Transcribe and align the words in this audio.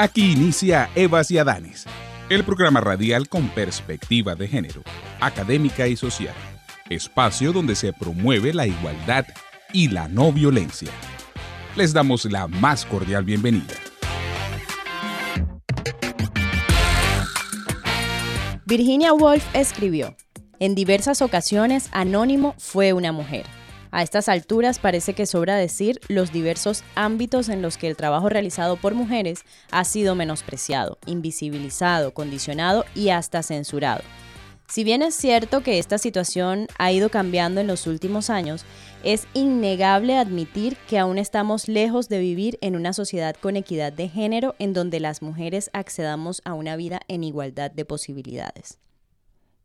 Aquí 0.00 0.32
inicia 0.32 0.88
Evas 0.94 1.30
y 1.30 1.36
Adanes, 1.36 1.84
el 2.30 2.42
programa 2.42 2.80
radial 2.80 3.28
con 3.28 3.50
perspectiva 3.50 4.34
de 4.34 4.48
género, 4.48 4.80
académica 5.20 5.88
y 5.88 5.94
social, 5.94 6.34
espacio 6.88 7.52
donde 7.52 7.74
se 7.74 7.92
promueve 7.92 8.54
la 8.54 8.66
igualdad 8.66 9.26
y 9.74 9.88
la 9.88 10.08
no 10.08 10.32
violencia 10.32 10.88
les 11.76 11.92
damos 11.92 12.24
la 12.24 12.48
más 12.48 12.86
cordial 12.86 13.24
bienvenida. 13.24 13.74
Virginia 18.64 19.12
Woolf 19.12 19.44
escribió, 19.54 20.16
en 20.60 20.74
diversas 20.74 21.20
ocasiones 21.20 21.90
Anónimo 21.92 22.54
fue 22.56 22.94
una 22.94 23.12
mujer. 23.12 23.59
A 23.92 24.02
estas 24.02 24.28
alturas 24.28 24.78
parece 24.78 25.14
que 25.14 25.26
sobra 25.26 25.56
decir 25.56 26.00
los 26.08 26.32
diversos 26.32 26.84
ámbitos 26.94 27.48
en 27.48 27.60
los 27.60 27.76
que 27.76 27.88
el 27.88 27.96
trabajo 27.96 28.28
realizado 28.28 28.76
por 28.76 28.94
mujeres 28.94 29.40
ha 29.72 29.84
sido 29.84 30.14
menospreciado, 30.14 30.98
invisibilizado, 31.06 32.14
condicionado 32.14 32.84
y 32.94 33.08
hasta 33.08 33.42
censurado. 33.42 34.02
Si 34.68 34.84
bien 34.84 35.02
es 35.02 35.16
cierto 35.16 35.62
que 35.64 35.80
esta 35.80 35.98
situación 35.98 36.68
ha 36.78 36.92
ido 36.92 37.08
cambiando 37.08 37.60
en 37.60 37.66
los 37.66 37.88
últimos 37.88 38.30
años, 38.30 38.64
es 39.02 39.26
innegable 39.34 40.16
admitir 40.16 40.76
que 40.88 41.00
aún 41.00 41.18
estamos 41.18 41.66
lejos 41.66 42.08
de 42.08 42.20
vivir 42.20 42.56
en 42.60 42.76
una 42.76 42.92
sociedad 42.92 43.34
con 43.34 43.56
equidad 43.56 43.92
de 43.92 44.08
género 44.08 44.54
en 44.60 44.72
donde 44.72 45.00
las 45.00 45.22
mujeres 45.22 45.70
accedamos 45.72 46.40
a 46.44 46.54
una 46.54 46.76
vida 46.76 47.00
en 47.08 47.24
igualdad 47.24 47.72
de 47.72 47.84
posibilidades. 47.84 48.78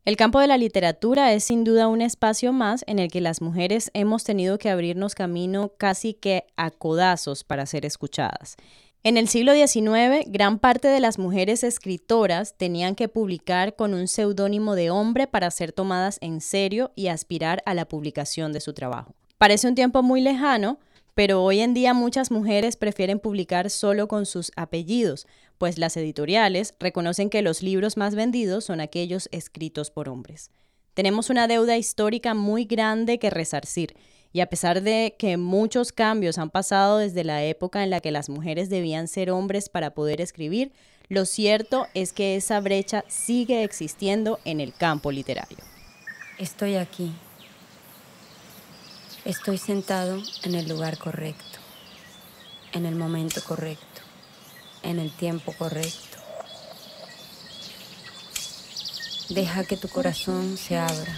El 0.06 0.16
campo 0.16 0.38
de 0.38 0.46
la 0.46 0.56
literatura 0.56 1.32
es 1.32 1.42
sin 1.42 1.64
duda 1.64 1.88
un 1.88 2.00
espacio 2.00 2.52
más 2.52 2.84
en 2.86 3.00
el 3.00 3.10
que 3.10 3.20
las 3.20 3.42
mujeres 3.42 3.90
hemos 3.92 4.22
tenido 4.22 4.56
que 4.56 4.70
abrirnos 4.70 5.16
camino 5.16 5.72
casi 5.76 6.14
que 6.14 6.44
a 6.56 6.70
codazos 6.70 7.42
para 7.42 7.66
ser 7.66 7.84
escuchadas. 7.84 8.54
En 9.02 9.16
el 9.16 9.26
siglo 9.26 9.52
XIX, 9.52 10.24
gran 10.28 10.60
parte 10.60 10.86
de 10.86 11.00
las 11.00 11.18
mujeres 11.18 11.64
escritoras 11.64 12.56
tenían 12.56 12.94
que 12.94 13.08
publicar 13.08 13.74
con 13.74 13.94
un 13.94 14.06
seudónimo 14.06 14.76
de 14.76 14.90
hombre 14.90 15.26
para 15.26 15.50
ser 15.50 15.72
tomadas 15.72 16.18
en 16.20 16.40
serio 16.40 16.92
y 16.94 17.08
aspirar 17.08 17.60
a 17.66 17.74
la 17.74 17.88
publicación 17.88 18.52
de 18.52 18.60
su 18.60 18.74
trabajo. 18.74 19.16
Parece 19.38 19.66
un 19.66 19.74
tiempo 19.74 20.04
muy 20.04 20.20
lejano, 20.20 20.78
pero 21.16 21.42
hoy 21.42 21.60
en 21.60 21.72
día 21.72 21.94
muchas 21.94 22.30
mujeres 22.30 22.76
prefieren 22.76 23.20
publicar 23.20 23.70
solo 23.70 24.06
con 24.06 24.26
sus 24.26 24.52
apellidos, 24.54 25.26
pues 25.56 25.78
las 25.78 25.96
editoriales 25.96 26.74
reconocen 26.78 27.30
que 27.30 27.40
los 27.40 27.62
libros 27.62 27.96
más 27.96 28.14
vendidos 28.14 28.66
son 28.66 28.80
aquellos 28.80 29.30
escritos 29.32 29.90
por 29.90 30.10
hombres. 30.10 30.50
Tenemos 30.92 31.30
una 31.30 31.48
deuda 31.48 31.78
histórica 31.78 32.34
muy 32.34 32.66
grande 32.66 33.18
que 33.18 33.30
resarcir 33.30 33.96
y 34.30 34.40
a 34.40 34.50
pesar 34.50 34.82
de 34.82 35.16
que 35.18 35.38
muchos 35.38 35.90
cambios 35.90 36.36
han 36.36 36.50
pasado 36.50 36.98
desde 36.98 37.24
la 37.24 37.42
época 37.42 37.82
en 37.82 37.88
la 37.88 38.00
que 38.00 38.10
las 38.10 38.28
mujeres 38.28 38.68
debían 38.68 39.08
ser 39.08 39.30
hombres 39.30 39.70
para 39.70 39.94
poder 39.94 40.20
escribir, 40.20 40.70
lo 41.08 41.24
cierto 41.24 41.86
es 41.94 42.12
que 42.12 42.36
esa 42.36 42.60
brecha 42.60 43.04
sigue 43.08 43.64
existiendo 43.64 44.38
en 44.44 44.60
el 44.60 44.74
campo 44.74 45.10
literario. 45.10 45.56
Estoy 46.38 46.74
aquí. 46.74 47.10
Estoy 49.26 49.58
sentado 49.58 50.22
en 50.44 50.54
el 50.54 50.68
lugar 50.68 50.98
correcto, 50.98 51.58
en 52.72 52.86
el 52.86 52.94
momento 52.94 53.40
correcto, 53.42 54.00
en 54.84 55.00
el 55.00 55.10
tiempo 55.10 55.52
correcto. 55.58 56.18
Deja 59.28 59.64
que 59.64 59.76
tu 59.76 59.88
corazón 59.88 60.56
se 60.56 60.76
abra 60.76 61.12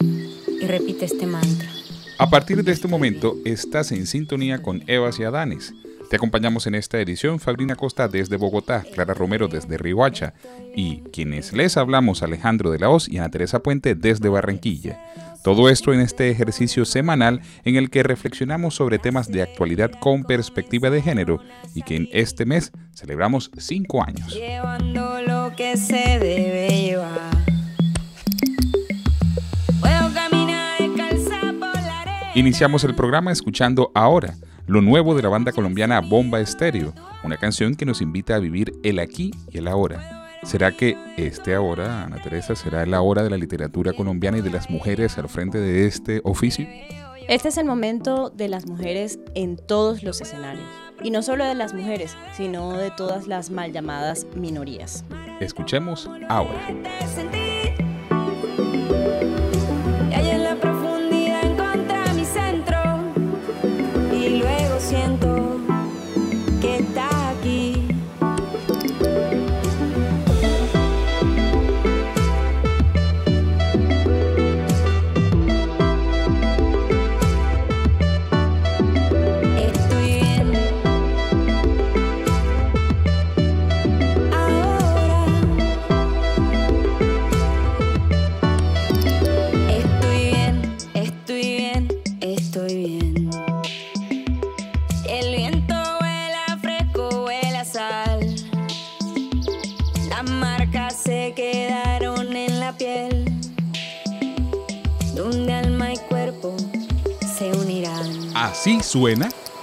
y 0.00 0.66
repite 0.66 1.04
este 1.04 1.26
mantra. 1.26 1.70
A 2.18 2.30
partir 2.30 2.64
de 2.64 2.72
este 2.72 2.88
momento, 2.88 3.36
estás 3.44 3.92
en 3.92 4.06
sintonía 4.06 4.62
con 4.62 4.82
Evas 4.86 5.18
y 5.18 5.24
Adanes. 5.24 5.74
Te 6.08 6.16
acompañamos 6.16 6.66
en 6.66 6.74
esta 6.74 6.98
edición 6.98 7.40
Fabrina 7.40 7.76
Costa 7.76 8.08
desde 8.08 8.38
Bogotá, 8.38 8.86
Clara 8.94 9.12
Romero 9.12 9.48
desde 9.48 9.76
Riohacha 9.76 10.32
y 10.74 11.02
quienes 11.12 11.52
les 11.52 11.76
hablamos 11.76 12.22
Alejandro 12.22 12.70
de 12.70 12.78
la 12.78 12.88
Hoz 12.88 13.06
y 13.06 13.18
Ana 13.18 13.30
Teresa 13.30 13.62
Puente 13.62 13.94
desde 13.94 14.30
Barranquilla. 14.30 14.98
Todo 15.42 15.68
esto 15.68 15.92
en 15.92 16.00
este 16.00 16.30
ejercicio 16.30 16.84
semanal 16.84 17.40
en 17.64 17.76
el 17.76 17.90
que 17.90 18.02
reflexionamos 18.02 18.74
sobre 18.74 18.98
temas 18.98 19.28
de 19.28 19.42
actualidad 19.42 19.90
con 20.00 20.24
perspectiva 20.24 20.90
de 20.90 21.00
género 21.00 21.40
y 21.74 21.82
que 21.82 21.96
en 21.96 22.08
este 22.12 22.44
mes 22.44 22.72
celebramos 22.94 23.50
cinco 23.56 24.02
años. 24.02 24.34
Llevando 24.34 25.22
lo 25.22 25.54
que 25.56 25.76
se 25.76 26.18
debe 26.18 26.68
llevar. 26.68 27.38
Iniciamos 32.34 32.84
el 32.84 32.94
programa 32.94 33.32
escuchando 33.32 33.90
Ahora, 33.94 34.34
lo 34.66 34.80
nuevo 34.80 35.16
de 35.16 35.22
la 35.22 35.28
banda 35.28 35.50
colombiana 35.50 36.00
Bomba 36.00 36.40
Estéreo, 36.40 36.94
una 37.24 37.36
canción 37.36 37.74
que 37.74 37.84
nos 37.84 38.00
invita 38.00 38.36
a 38.36 38.38
vivir 38.38 38.74
el 38.84 39.00
aquí 39.00 39.32
y 39.50 39.58
el 39.58 39.66
ahora. 39.66 40.17
¿Será 40.44 40.72
que 40.72 40.96
este 41.16 41.54
ahora, 41.54 42.04
Ana 42.04 42.22
Teresa, 42.22 42.54
será 42.54 42.86
la 42.86 43.02
hora 43.02 43.22
de 43.22 43.30
la 43.30 43.36
literatura 43.36 43.92
colombiana 43.92 44.38
y 44.38 44.40
de 44.40 44.50
las 44.50 44.70
mujeres 44.70 45.18
al 45.18 45.28
frente 45.28 45.58
de 45.58 45.86
este 45.86 46.20
oficio? 46.24 46.66
Este 47.28 47.48
es 47.48 47.58
el 47.58 47.66
momento 47.66 48.30
de 48.30 48.48
las 48.48 48.66
mujeres 48.66 49.18
en 49.34 49.56
todos 49.56 50.02
los 50.02 50.20
escenarios. 50.20 50.66
Y 51.02 51.10
no 51.10 51.22
solo 51.22 51.44
de 51.44 51.54
las 51.54 51.74
mujeres, 51.74 52.16
sino 52.36 52.72
de 52.72 52.90
todas 52.90 53.26
las 53.26 53.50
mal 53.50 53.72
llamadas 53.72 54.26
minorías. 54.34 55.04
Escuchemos 55.40 56.08
ahora. 56.28 56.58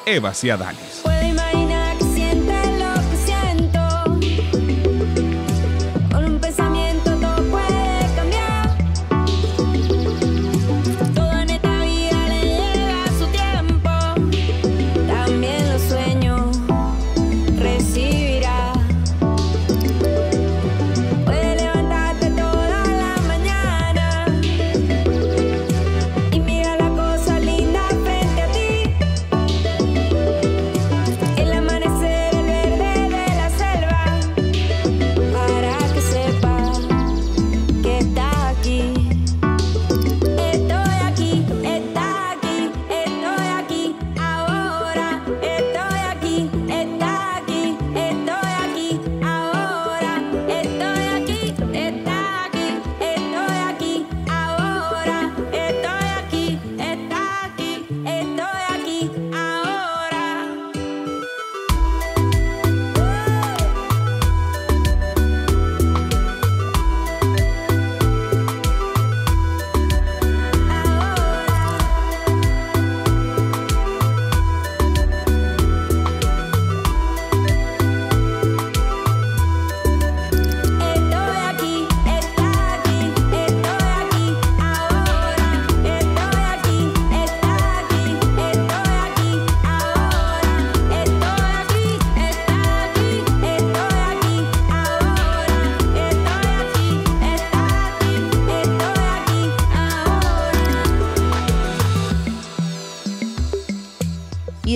Eva 0.06 0.34
Ciadales. 0.34 0.95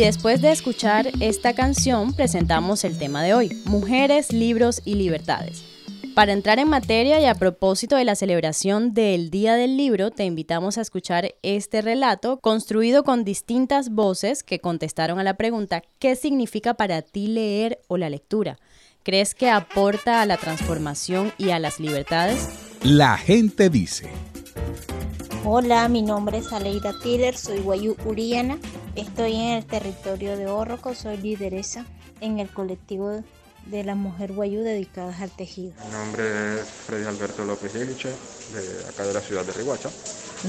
Después 0.10 0.42
de 0.42 0.52
escuchar 0.52 1.12
esta 1.20 1.54
canción, 1.54 2.14
presentamos 2.14 2.84
el 2.84 2.98
tema 2.98 3.22
de 3.22 3.36
hoy, 3.36 3.62
mujeres, 3.66 4.34
libros 4.34 4.82
y 4.84 4.96
libertades. 4.96 5.64
Para 6.16 6.34
entrar 6.34 6.58
en 6.58 6.68
materia 6.68 7.22
y 7.22 7.26
a 7.26 7.36
propósito 7.36 7.96
de 7.96 8.06
la 8.06 8.16
celebración 8.16 8.96
del 8.96 9.30
Día 9.30 9.54
del 9.54 9.78
Libro, 9.78 10.10
te 10.10 10.26
invitamos 10.26 10.80
a 10.80 10.82
escuchar 10.82 11.36
este 11.44 11.84
relato 11.84 12.40
construido 12.40 13.04
con 13.04 13.24
distintas 13.24 13.92
voces 13.92 14.42
que 14.42 14.58
contestaron 14.58 15.20
a 15.20 15.24
la 15.24 15.36
pregunta 15.36 15.84
¿qué 16.00 16.16
significa 16.16 16.74
para 16.74 17.04
ti 17.04 17.28
leer 17.28 17.80
o 17.88 17.98
la 17.98 18.10
lectura? 18.10 18.58
¿Crees 19.04 19.36
que 19.36 19.52
aporta 19.52 20.24
a 20.24 20.26
la 20.26 20.38
transformación 20.38 21.32
y 21.38 21.52
a 21.52 21.60
las 21.60 21.80
libertades? 21.80 22.50
La 22.82 23.16
gente 23.16 23.70
dice. 23.70 24.10
Hola, 25.46 25.88
mi 25.88 26.02
nombre 26.02 26.40
es 26.40 26.52
Aleida 26.52 26.94
Tiller, 27.04 27.38
soy 27.38 27.60
guayú 27.60 27.96
uriana, 28.06 28.58
estoy 29.00 29.36
en 29.36 29.54
el 29.54 29.66
territorio 29.66 30.38
de 30.38 30.48
Órroco, 30.48 30.94
soy 30.94 31.18
lideresa 31.18 31.86
en 32.22 32.40
el 32.40 32.50
colectivo 32.50 33.24
de 33.66 33.84
la 33.84 33.96
mujer 33.96 34.34
guayú 34.34 34.62
dedicadas 34.62 35.22
al 35.22 35.32
tejido. 35.32 35.74
Mi 35.86 35.92
nombre 35.92 36.60
es 36.60 36.66
Freddy 36.66 37.06
Alberto 37.06 37.46
López 37.46 37.74
Iliche, 37.76 38.10
de 38.10 38.90
acá 38.90 39.06
de 39.06 39.14
la 39.14 39.22
ciudad 39.22 39.46
de 39.46 39.54
Riguacha. 39.54 39.90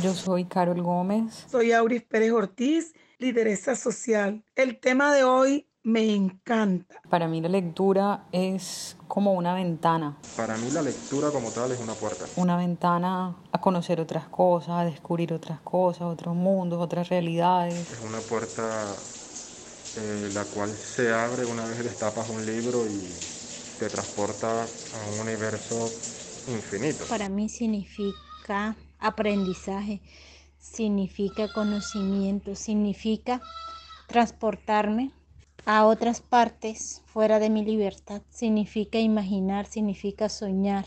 Yo 0.02 0.14
soy 0.14 0.46
Carol 0.46 0.82
Gómez. 0.82 1.46
Soy 1.50 1.72
Auris 1.72 2.02
Pérez 2.02 2.32
Ortiz, 2.32 2.92
lideresa 3.18 3.76
social. 3.76 4.44
El 4.56 4.80
tema 4.80 5.14
de 5.14 5.24
hoy 5.24 5.69
me 5.82 6.14
encanta. 6.14 7.00
Para 7.08 7.26
mí 7.26 7.40
la 7.40 7.48
lectura 7.48 8.26
es 8.32 8.96
como 9.08 9.32
una 9.32 9.54
ventana. 9.54 10.16
Para 10.36 10.56
mí 10.56 10.70
la 10.70 10.82
lectura 10.82 11.30
como 11.30 11.50
tal 11.50 11.72
es 11.72 11.80
una 11.80 11.94
puerta. 11.94 12.26
Una 12.36 12.56
ventana 12.56 13.34
a 13.50 13.60
conocer 13.60 14.00
otras 14.00 14.28
cosas, 14.28 14.70
a 14.70 14.84
descubrir 14.84 15.32
otras 15.32 15.60
cosas, 15.60 16.02
otros 16.02 16.34
mundos, 16.34 16.80
otras 16.80 17.08
realidades. 17.08 17.90
Es 17.90 18.00
una 18.06 18.18
puerta 18.18 18.94
eh, 19.96 20.30
la 20.34 20.44
cual 20.44 20.70
se 20.70 21.12
abre 21.12 21.44
una 21.46 21.64
vez 21.64 21.82
destapas 21.82 22.28
un 22.30 22.44
libro 22.44 22.84
y 22.86 23.12
te 23.78 23.88
transporta 23.88 24.62
a 24.62 25.14
un 25.14 25.20
universo 25.20 25.90
infinito. 26.48 27.04
Para 27.08 27.28
mí 27.28 27.48
significa 27.48 28.76
aprendizaje, 28.98 30.02
significa 30.58 31.50
conocimiento, 31.52 32.54
significa 32.54 33.40
transportarme 34.06 35.12
a 35.70 35.86
otras 35.86 36.20
partes 36.20 37.00
fuera 37.06 37.38
de 37.38 37.48
mi 37.48 37.64
libertad, 37.64 38.22
significa 38.28 38.98
imaginar, 38.98 39.66
significa 39.66 40.28
soñar, 40.28 40.84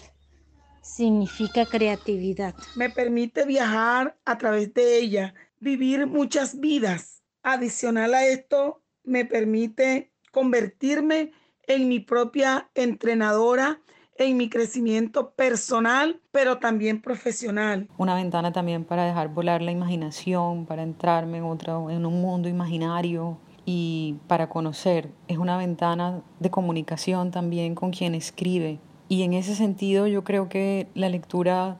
significa 0.82 1.66
creatividad. 1.66 2.54
Me 2.76 2.90
permite 2.90 3.46
viajar 3.46 4.18
a 4.26 4.38
través 4.38 4.74
de 4.74 4.98
ella, 4.98 5.36
vivir 5.62 6.06
muchas 6.06 6.60
vidas. 6.60 7.24
Adicional 7.44 8.14
a 8.14 8.26
esto, 8.28 8.84
me 9.06 9.24
permite 9.24 10.12
convertirme 10.34 11.32
en 11.66 11.88
mi 11.88 12.02
propia 12.02 12.70
entrenadora, 12.76 13.80
en 14.18 14.36
mi 14.36 14.50
crecimiento 14.50 15.34
personal, 15.34 16.22
pero 16.32 16.58
también 16.60 17.02
profesional. 17.02 17.88
Una 17.98 18.16
ventana 18.16 18.52
también 18.52 18.84
para 18.84 19.06
dejar 19.06 19.30
volar 19.30 19.62
la 19.62 19.72
imaginación, 19.72 20.66
para 20.66 20.84
entrarme 20.84 21.38
en, 21.38 21.46
otro, 21.46 21.90
en 21.90 22.06
un 22.06 22.22
mundo 22.22 22.50
imaginario 22.50 23.40
y 23.66 24.16
para 24.28 24.50
conocer. 24.50 25.10
Es 25.28 25.38
una 25.38 25.58
ventana 25.58 26.22
de 26.40 26.50
comunicación 26.50 27.32
también 27.32 27.76
con 27.76 27.92
quien 27.92 28.16
escribe. 28.16 28.80
Y 29.10 29.24
en 29.24 29.34
ese 29.34 29.56
sentido 29.56 30.08
yo 30.08 30.24
creo 30.24 30.50
que 30.50 30.88
la 30.96 31.10
lectura 31.10 31.78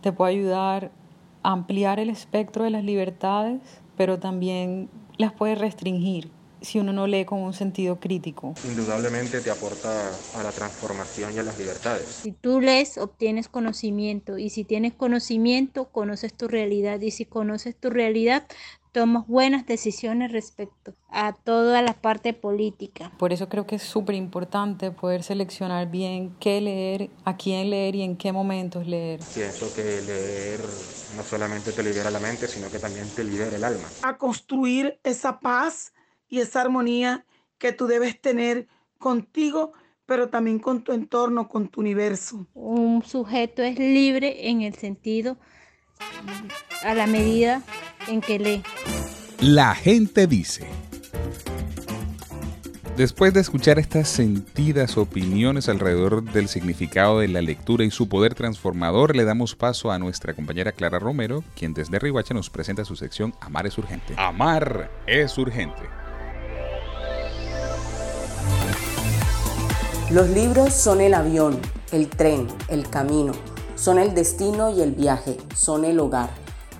te 0.00 0.12
puede 0.12 0.32
ayudar 0.32 0.90
a 1.42 1.52
ampliar 1.52 2.00
el 2.00 2.10
espectro 2.10 2.64
de 2.64 2.70
las 2.70 2.84
libertades, 2.84 3.60
pero 3.96 4.18
también 4.18 4.88
las 5.18 5.32
puede 5.32 5.54
restringir 5.54 6.30
si 6.62 6.78
uno 6.78 6.92
no 6.92 7.06
lee 7.06 7.24
con 7.24 7.40
un 7.40 7.52
sentido 7.52 7.98
crítico. 8.00 8.54
Indudablemente 8.64 9.40
te 9.40 9.50
aporta 9.50 10.10
a 10.36 10.42
la 10.42 10.50
transformación 10.50 11.34
y 11.34 11.38
a 11.38 11.42
las 11.42 11.58
libertades. 11.58 12.06
Si 12.06 12.32
tú 12.32 12.60
lees, 12.60 12.98
obtienes 12.98 13.48
conocimiento 13.48 14.38
y 14.38 14.50
si 14.50 14.64
tienes 14.64 14.92
conocimiento, 14.92 15.86
conoces 15.86 16.34
tu 16.34 16.48
realidad 16.48 17.00
y 17.00 17.10
si 17.10 17.24
conoces 17.24 17.76
tu 17.76 17.90
realidad, 17.90 18.46
tomas 18.92 19.26
buenas 19.26 19.66
decisiones 19.66 20.32
respecto 20.32 20.94
a 21.10 21.32
toda 21.32 21.82
la 21.82 21.94
parte 21.94 22.32
política. 22.32 23.12
Por 23.18 23.32
eso 23.32 23.48
creo 23.48 23.66
que 23.66 23.76
es 23.76 23.82
súper 23.82 24.14
importante 24.14 24.90
poder 24.90 25.22
seleccionar 25.22 25.90
bien 25.90 26.36
qué 26.40 26.60
leer, 26.60 27.10
a 27.24 27.36
quién 27.36 27.70
leer 27.70 27.94
y 27.96 28.02
en 28.02 28.16
qué 28.16 28.32
momentos 28.32 28.86
leer. 28.86 29.20
Pienso 29.34 29.72
que 29.74 29.82
leer 29.82 30.60
no 31.16 31.22
solamente 31.22 31.72
te 31.72 31.82
libera 31.82 32.10
la 32.10 32.20
mente, 32.20 32.46
sino 32.46 32.70
que 32.70 32.78
también 32.78 33.08
te 33.14 33.24
libera 33.24 33.54
el 33.56 33.64
alma. 33.64 33.88
A 34.02 34.16
construir 34.16 34.98
esa 35.02 35.40
paz 35.40 35.92
y 36.28 36.40
esa 36.40 36.62
armonía 36.62 37.24
que 37.58 37.72
tú 37.72 37.86
debes 37.86 38.20
tener 38.20 38.68
contigo, 38.98 39.72
pero 40.06 40.28
también 40.28 40.58
con 40.58 40.82
tu 40.82 40.92
entorno, 40.92 41.48
con 41.48 41.68
tu 41.68 41.80
universo. 41.80 42.46
Un 42.54 43.02
sujeto 43.02 43.62
es 43.62 43.78
libre 43.78 44.48
en 44.48 44.62
el 44.62 44.74
sentido 44.74 45.38
a 46.82 46.94
la 46.94 47.06
medida 47.06 47.62
en 48.08 48.20
que 48.20 48.38
lee. 48.38 48.62
La 49.40 49.74
gente 49.74 50.26
dice. 50.26 50.66
Después 52.96 53.32
de 53.32 53.40
escuchar 53.40 53.78
estas 53.78 54.08
sentidas 54.08 54.98
opiniones 54.98 55.70
alrededor 55.70 56.22
del 56.22 56.48
significado 56.48 57.20
de 57.20 57.28
la 57.28 57.40
lectura 57.40 57.82
y 57.84 57.90
su 57.90 58.10
poder 58.10 58.34
transformador, 58.34 59.16
le 59.16 59.24
damos 59.24 59.54
paso 59.56 59.90
a 59.90 59.98
nuestra 59.98 60.34
compañera 60.34 60.72
Clara 60.72 60.98
Romero, 60.98 61.42
quien 61.56 61.72
desde 61.72 61.98
Rihuacha 61.98 62.34
nos 62.34 62.50
presenta 62.50 62.84
su 62.84 62.96
sección 62.96 63.32
Amar 63.40 63.66
es 63.66 63.78
urgente. 63.78 64.12
Amar 64.18 64.90
es 65.06 65.38
urgente. 65.38 65.80
Los 70.10 70.28
libros 70.28 70.74
son 70.74 71.00
el 71.00 71.14
avión, 71.14 71.58
el 71.92 72.08
tren, 72.08 72.48
el 72.68 72.90
camino, 72.90 73.32
son 73.76 73.98
el 73.98 74.12
destino 74.12 74.76
y 74.76 74.82
el 74.82 74.92
viaje, 74.92 75.38
son 75.54 75.86
el 75.86 76.00
hogar. 76.00 76.30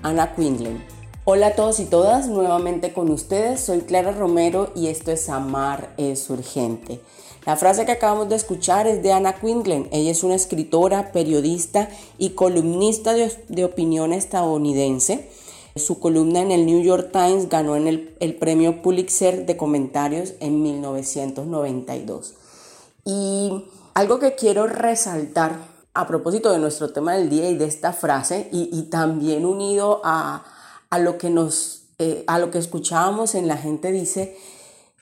Ana 0.03 0.33
Quindlen. 0.35 0.83
Hola 1.25 1.47
a 1.47 1.55
todos 1.55 1.79
y 1.79 1.85
todas, 1.85 2.27
nuevamente 2.27 2.91
con 2.91 3.11
ustedes, 3.11 3.61
soy 3.61 3.81
Clara 3.81 4.11
Romero 4.11 4.71
y 4.75 4.87
esto 4.87 5.11
es 5.11 5.29
Amar 5.29 5.93
es 5.97 6.27
urgente. 6.31 6.99
La 7.45 7.55
frase 7.55 7.85
que 7.85 7.91
acabamos 7.91 8.27
de 8.27 8.35
escuchar 8.35 8.87
es 8.87 9.03
de 9.03 9.13
Ana 9.13 9.33
Quindlen. 9.33 9.87
Ella 9.91 10.09
es 10.09 10.23
una 10.23 10.33
escritora, 10.33 11.11
periodista 11.11 11.89
y 12.17 12.31
columnista 12.31 13.13
de, 13.13 13.63
opinión 13.63 14.11
estadounidense. 14.11 15.29
Su 15.75 15.99
columna 15.99 16.41
en 16.41 16.51
el 16.51 16.65
New 16.65 16.81
York 16.81 17.11
Times 17.11 17.47
ganó 17.47 17.75
en 17.75 17.87
el 17.87 18.35
premio 18.35 18.81
Pulitzer 18.81 19.45
de 19.45 19.55
comentarios 19.55 20.33
en 20.39 20.63
1992. 20.63 22.33
Y 23.05 23.65
algo 23.93 24.19
que 24.19 24.33
quiero 24.33 24.65
resaltar 24.65 25.70
a 25.93 26.07
propósito 26.07 26.51
de 26.51 26.59
nuestro 26.59 26.91
tema 26.91 27.13
del 27.13 27.29
día 27.29 27.49
y 27.49 27.57
de 27.57 27.65
esta 27.65 27.93
frase, 27.93 28.49
y, 28.51 28.83
también 28.83 29.45
unido 29.45 30.01
a, 30.03 30.43
lo 30.99 31.17
que 31.17 31.29
nos, 31.29 31.83
eh, 31.99 32.23
a 32.27 32.39
lo 32.39 32.51
que 32.51 32.59
escuchábamos 32.59 33.35
en 33.35 33.47
La 33.47 33.57
gente 33.57 33.91
dice, 33.91 34.37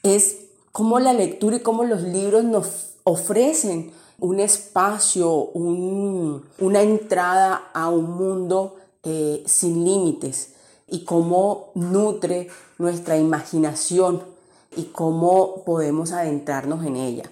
es 0.03 0.37
cómo 0.71 0.99
la 0.99 1.13
lectura 1.13 1.57
y 1.57 1.61
cómo 1.61 1.83
los 1.83 2.01
libros 2.01 2.43
nos 2.43 2.95
ofrecen 3.03 3.91
un 4.19 4.39
espacio, 4.39 5.29
una 5.53 6.81
entrada 6.81 7.69
a 7.73 7.89
un 7.89 8.11
mundo 8.11 8.75
eh, 9.03 9.43
sin 9.45 9.85
límites 9.85 10.53
y 10.87 11.05
cómo 11.05 11.71
nutre 11.75 12.49
nuestra 12.77 13.17
imaginación 13.17 14.23
y 14.75 14.85
cómo 14.85 15.63
podemos 15.63 16.11
adentrarnos 16.11 16.85
en 16.85 16.97
ella. 16.97 17.23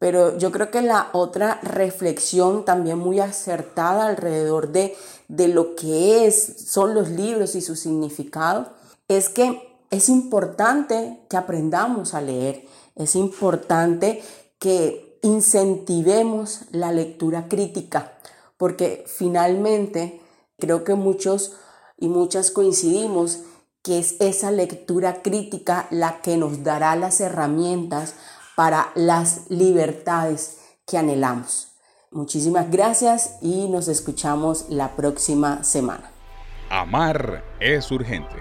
Pero 0.00 0.38
yo 0.38 0.50
creo 0.50 0.70
que 0.70 0.80
la 0.80 1.10
otra 1.12 1.60
reflexión 1.62 2.64
también 2.64 2.98
muy 2.98 3.20
acertada 3.20 4.06
alrededor 4.06 4.72
de, 4.72 4.96
de 5.28 5.46
lo 5.46 5.76
que 5.76 6.26
es, 6.26 6.64
son 6.68 6.94
los 6.94 7.10
libros 7.10 7.54
y 7.54 7.60
su 7.60 7.76
significado 7.76 8.70
es 9.08 9.28
que 9.28 9.76
es 9.90 10.08
importante 10.08 11.20
que 11.28 11.36
aprendamos 11.36 12.14
a 12.14 12.22
leer, 12.22 12.64
es 12.96 13.14
importante 13.14 14.22
que 14.58 15.18
incentivemos 15.20 16.62
la 16.70 16.92
lectura 16.92 17.48
crítica, 17.48 18.14
porque 18.56 19.04
finalmente 19.06 20.22
creo 20.58 20.82
que 20.82 20.94
muchos 20.94 21.52
y 21.98 22.08
muchas 22.08 22.50
coincidimos 22.50 23.40
que 23.82 23.98
es 23.98 24.16
esa 24.20 24.50
lectura 24.50 25.22
crítica 25.22 25.86
la 25.90 26.22
que 26.22 26.36
nos 26.36 26.62
dará 26.62 26.96
las 26.96 27.20
herramientas 27.20 28.14
para 28.60 28.92
las 28.94 29.48
libertades 29.48 30.58
que 30.86 30.98
anhelamos. 30.98 31.68
Muchísimas 32.10 32.70
gracias 32.70 33.38
y 33.40 33.68
nos 33.68 33.88
escuchamos 33.88 34.66
la 34.68 34.96
próxima 34.96 35.64
semana. 35.64 36.10
Amar 36.68 37.42
es 37.58 37.90
urgente. 37.90 38.36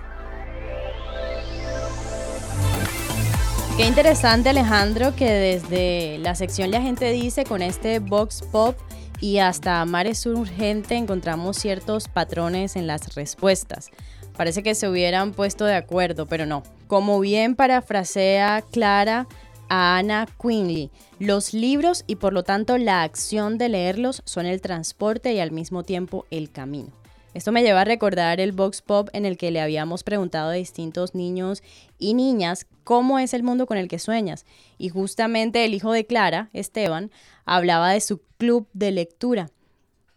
Qué 3.77 3.87
interesante 3.87 4.49
Alejandro 4.49 5.15
que 5.15 5.31
desde 5.31 6.17
la 6.17 6.35
sección 6.35 6.69
La 6.69 6.81
gente 6.81 7.09
dice 7.11 7.45
con 7.45 7.61
este 7.61 7.99
box 7.99 8.41
pop 8.51 8.75
y 9.21 9.37
hasta 9.37 9.79
Amar 9.79 10.05
es 10.05 10.25
urgente 10.25 10.97
encontramos 10.97 11.55
ciertos 11.55 12.09
patrones 12.09 12.75
en 12.75 12.87
las 12.87 13.15
respuestas. 13.15 13.89
Parece 14.35 14.63
que 14.63 14.75
se 14.75 14.89
hubieran 14.89 15.31
puesto 15.31 15.63
de 15.63 15.75
acuerdo, 15.75 16.25
pero 16.25 16.45
no. 16.45 16.63
Como 16.87 17.21
bien 17.21 17.55
parafrasea 17.55 18.65
Clara 18.69 19.27
a 19.69 19.97
Anna 19.97 20.27
Quinley, 20.41 20.89
los 21.19 21.53
libros 21.53 22.03
y 22.07 22.15
por 22.17 22.33
lo 22.33 22.43
tanto 22.43 22.77
la 22.77 23.03
acción 23.03 23.57
de 23.57 23.69
leerlos 23.69 24.21
son 24.25 24.45
el 24.45 24.61
transporte 24.61 25.33
y 25.33 25.39
al 25.39 25.51
mismo 25.51 25.83
tiempo 25.83 26.25
el 26.31 26.51
camino. 26.51 26.91
Esto 27.35 27.51
me 27.51 27.61
lleva 27.61 27.81
a 27.81 27.85
recordar 27.85 28.39
el 28.39 28.51
Vox 28.51 28.81
Pop 28.81 29.09
en 29.13 29.25
el 29.25 29.37
que 29.37 29.51
le 29.51 29.61
habíamos 29.61 30.03
preguntado 30.03 30.49
a 30.49 30.53
distintos 30.53 31.13
niños 31.13 31.61
y 31.99 32.15
niñas 32.15 32.65
cómo 32.83 33.19
es 33.19 33.35
el 33.35 33.43
mundo 33.43 33.67
con 33.67 33.77
el 33.77 33.87
que 33.87 33.99
sueñas. 33.99 34.45
Y 34.79 34.89
justamente 34.89 35.63
el 35.63 35.75
hijo 35.75 35.91
de 35.91 36.07
Clara, 36.07 36.49
Esteban, 36.53 37.11
hablaba 37.45 37.91
de 37.91 38.01
su 38.01 38.19
club 38.37 38.67
de 38.73 38.91
lectura, 38.91 39.51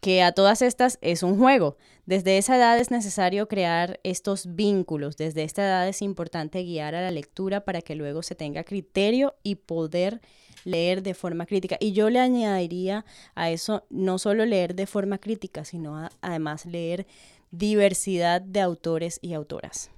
que 0.00 0.22
a 0.22 0.32
todas 0.32 0.62
estas 0.62 0.98
es 1.02 1.22
un 1.22 1.36
juego. 1.36 1.76
Desde 2.04 2.36
esa 2.36 2.56
edad 2.56 2.78
es 2.78 2.90
necesario 2.90 3.46
crear 3.46 4.00
estos 4.02 4.56
vínculos, 4.56 5.16
desde 5.16 5.44
esta 5.44 5.62
edad 5.62 5.88
es 5.88 6.02
importante 6.02 6.64
guiar 6.64 6.96
a 6.96 7.00
la 7.00 7.12
lectura 7.12 7.64
para 7.64 7.80
que 7.80 7.94
luego 7.94 8.24
se 8.24 8.34
tenga 8.34 8.64
criterio 8.64 9.36
y 9.44 9.54
poder 9.54 10.20
leer 10.64 11.04
de 11.04 11.14
forma 11.14 11.46
crítica. 11.46 11.76
Y 11.78 11.92
yo 11.92 12.10
le 12.10 12.18
añadiría 12.18 13.04
a 13.36 13.50
eso 13.50 13.84
no 13.88 14.18
solo 14.18 14.44
leer 14.46 14.74
de 14.74 14.86
forma 14.86 15.18
crítica, 15.18 15.64
sino 15.64 16.08
además 16.20 16.66
leer 16.66 17.06
diversidad 17.52 18.40
de 18.40 18.60
autores 18.60 19.20
y 19.22 19.34
autoras. 19.34 19.90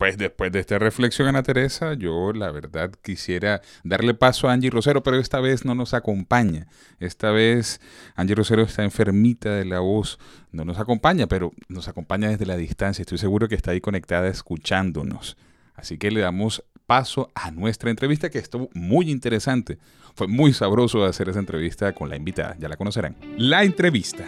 Pues 0.00 0.16
después 0.16 0.50
de 0.50 0.60
esta 0.60 0.78
reflexión, 0.78 1.28
Ana 1.28 1.42
Teresa, 1.42 1.92
yo 1.92 2.32
la 2.32 2.50
verdad 2.50 2.90
quisiera 3.02 3.60
darle 3.84 4.14
paso 4.14 4.48
a 4.48 4.54
Angie 4.54 4.70
Rosero, 4.70 5.02
pero 5.02 5.18
esta 5.18 5.40
vez 5.40 5.66
no 5.66 5.74
nos 5.74 5.92
acompaña. 5.92 6.68
Esta 7.00 7.32
vez 7.32 7.82
Angie 8.14 8.34
Rosero 8.34 8.62
está 8.62 8.82
enfermita 8.82 9.50
de 9.50 9.66
la 9.66 9.80
voz, 9.80 10.18
no 10.52 10.64
nos 10.64 10.78
acompaña, 10.78 11.26
pero 11.26 11.52
nos 11.68 11.86
acompaña 11.86 12.30
desde 12.30 12.46
la 12.46 12.56
distancia. 12.56 13.02
Estoy 13.02 13.18
seguro 13.18 13.46
que 13.46 13.56
está 13.56 13.72
ahí 13.72 13.82
conectada 13.82 14.28
escuchándonos. 14.28 15.36
Así 15.74 15.98
que 15.98 16.10
le 16.10 16.20
damos 16.20 16.64
paso 16.86 17.30
a 17.34 17.50
nuestra 17.50 17.90
entrevista 17.90 18.30
que 18.30 18.38
estuvo 18.38 18.70
muy 18.72 19.10
interesante. 19.10 19.76
Fue 20.14 20.28
muy 20.28 20.54
sabroso 20.54 21.04
hacer 21.04 21.28
esa 21.28 21.40
entrevista 21.40 21.92
con 21.92 22.08
la 22.08 22.16
invitada, 22.16 22.56
ya 22.58 22.70
la 22.70 22.78
conocerán. 22.78 23.16
La 23.36 23.64
entrevista. 23.64 24.24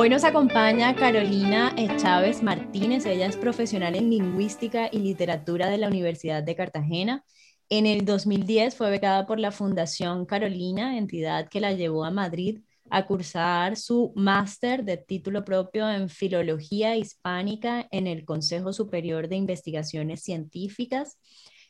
Hoy 0.00 0.08
nos 0.08 0.24
acompaña 0.24 0.96
Carolina 0.96 1.74
Chávez 1.98 2.42
Martínez. 2.42 3.04
Ella 3.04 3.26
es 3.26 3.36
profesional 3.36 3.94
en 3.94 4.08
lingüística 4.08 4.88
y 4.90 5.00
literatura 5.00 5.68
de 5.68 5.76
la 5.76 5.88
Universidad 5.88 6.42
de 6.42 6.56
Cartagena. 6.56 7.22
En 7.68 7.84
el 7.84 8.06
2010 8.06 8.76
fue 8.76 8.88
becada 8.88 9.26
por 9.26 9.38
la 9.38 9.52
Fundación 9.52 10.24
Carolina, 10.24 10.96
entidad 10.96 11.50
que 11.50 11.60
la 11.60 11.74
llevó 11.74 12.06
a 12.06 12.10
Madrid 12.10 12.60
a 12.88 13.04
cursar 13.04 13.76
su 13.76 14.14
máster 14.16 14.84
de 14.84 14.96
título 14.96 15.44
propio 15.44 15.86
en 15.90 16.08
Filología 16.08 16.96
Hispánica 16.96 17.86
en 17.90 18.06
el 18.06 18.24
Consejo 18.24 18.72
Superior 18.72 19.28
de 19.28 19.36
Investigaciones 19.36 20.22
Científicas, 20.22 21.18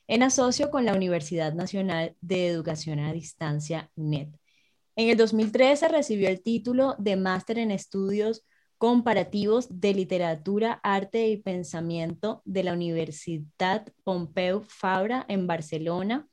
en 0.07 0.23
asocio 0.23 0.71
con 0.71 0.85
la 0.85 0.95
Universidad 0.95 1.53
Nacional 1.53 2.15
de 2.21 2.47
Educación 2.47 3.01
a 3.01 3.13
Distancia, 3.13 3.91
NET. 3.97 4.40
En 4.97 5.09
el 5.09 5.17
2013 5.17 5.89
recibió 5.89 6.29
el 6.29 6.43
título 6.43 6.95
de 6.99 7.17
máster 7.17 7.59
en 7.59 7.71
estudios 7.71 8.45
comparativos 8.79 9.81
de 9.81 9.95
literatura, 9.95 10.81
arte 10.83 11.29
y 11.29 11.37
pensamiento 11.37 12.43
de 12.45 12.65
la 12.65 12.73
Universidad 12.73 13.87
Pompeu 14.05 14.63
Fabra 14.63 15.25
en 15.29 15.47
Barcelona 15.47 16.29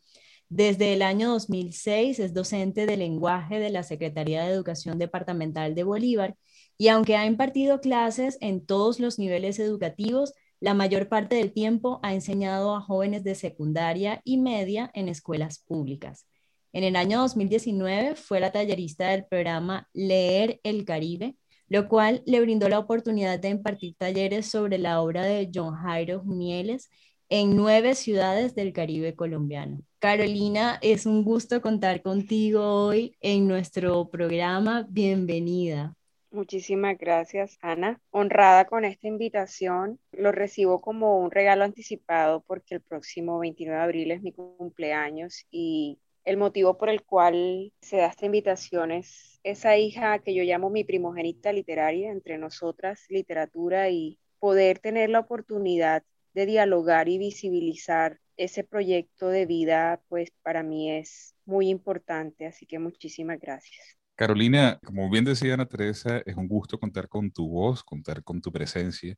desde 0.50 0.94
el 0.94 1.02
año 1.02 1.32
2006 1.32 2.20
es 2.20 2.34
docente 2.34 2.86
de 2.86 2.96
lenguaje 2.96 3.60
de 3.60 3.70
la 3.70 3.84
Secretaría 3.84 4.44
de 4.44 4.54
Educación 4.54 4.98
Departamental 4.98 5.76
de 5.76 5.84
Bolívar 5.84 6.38
y 6.78 6.88
aunque 6.88 7.18
ha 7.18 7.26
impartido 7.26 7.82
clases 7.82 8.38
en 8.40 8.66
todos 8.66 9.02
los 9.02 9.20
niveles 9.20 9.60
educativos, 9.60 10.34
la 10.62 10.74
mayor 10.74 11.10
parte 11.10 11.36
del 11.36 11.52
tiempo 11.52 12.00
ha 12.02 12.14
enseñado 12.14 12.74
a 12.76 12.82
jóvenes 12.82 13.26
de 13.26 13.36
secundaria 13.36 14.22
y 14.24 14.38
media 14.38 14.90
en 14.94 15.10
escuelas 15.10 15.60
públicas. 15.60 16.26
En 16.74 16.84
el 16.84 16.96
año 16.96 17.20
2019 17.20 18.16
fue 18.16 18.40
la 18.40 18.52
tallerista 18.52 19.10
del 19.10 19.26
programa 19.26 19.88
Leer 19.94 20.60
el 20.64 20.86
Caribe, 20.86 21.36
lo 21.70 21.88
cual 21.88 22.24
le 22.26 22.40
brindó 22.42 22.70
la 22.70 22.80
oportunidad 22.80 23.40
de 23.40 23.50
impartir 23.50 23.96
talleres 23.98 24.50
sobre 24.50 24.78
la 24.78 25.02
obra 25.02 25.24
de 25.24 25.50
John 25.54 25.76
Jairo 25.76 26.24
Mieles 26.24 26.90
en 27.30 27.56
nueve 27.56 27.96
ciudades 27.96 28.56
del 28.56 28.74
Caribe 28.74 29.16
colombiano. 29.16 29.82
Carolina, 30.00 30.78
es 30.82 31.06
un 31.06 31.24
gusto 31.24 31.62
contar 31.62 32.02
contigo 32.02 32.86
hoy 32.86 33.16
en 33.20 33.48
nuestro 33.48 34.10
programa. 34.10 34.86
Bienvenida. 34.90 35.96
Muchísimas 36.30 36.98
gracias, 36.98 37.58
Ana. 37.62 38.00
Honrada 38.12 38.66
con 38.66 38.86
esta 38.86 39.08
invitación. 39.08 40.00
Lo 40.12 40.32
recibo 40.32 40.82
como 40.82 41.20
un 41.20 41.32
regalo 41.32 41.64
anticipado 41.64 42.44
porque 42.46 42.76
el 42.76 42.82
próximo 42.82 43.40
29 43.40 43.78
de 43.78 43.84
abril 43.84 44.12
es 44.12 44.22
mi 44.22 44.34
cumpleaños 44.34 45.46
y 45.50 46.00
el 46.28 46.36
motivo 46.36 46.78
por 46.78 46.90
el 46.90 47.04
cual 47.04 47.72
se 47.80 47.98
da 47.98 48.08
esta 48.08 48.26
invitación 48.26 48.92
es 48.92 49.40
esa 49.44 49.78
hija 49.78 50.20
que 50.20 50.36
yo 50.36 50.44
llamo 50.44 50.70
mi 50.70 50.84
primogénita 50.84 51.54
literaria, 51.54 52.12
entre 52.12 52.38
nosotras, 52.38 53.06
literatura 53.08 53.90
y 53.90 54.20
poder 54.38 54.80
tener 54.80 55.10
la 55.10 55.22
oportunidad 55.22 56.04
de 56.34 56.46
dialogar 56.46 57.08
y 57.08 57.18
visibilizar 57.18 58.20
ese 58.36 58.66
proyecto 58.66 59.30
de 59.30 59.46
vida, 59.46 60.02
pues 60.10 60.32
para 60.44 60.64
mí 60.64 60.92
es 60.92 61.34
muy 61.46 61.70
importante, 61.70 62.46
así 62.46 62.66
que 62.66 62.78
muchísimas 62.78 63.40
gracias. 63.40 63.98
Carolina, 64.16 64.80
como 64.84 65.10
bien 65.10 65.24
decía 65.24 65.54
Ana 65.54 65.66
Teresa, 65.66 66.22
es 66.26 66.36
un 66.36 66.50
gusto 66.50 66.78
contar 66.78 67.08
con 67.08 67.32
tu 67.32 67.48
voz, 67.48 67.86
contar 67.86 68.22
con 68.22 68.42
tu 68.42 68.52
presencia 68.52 69.16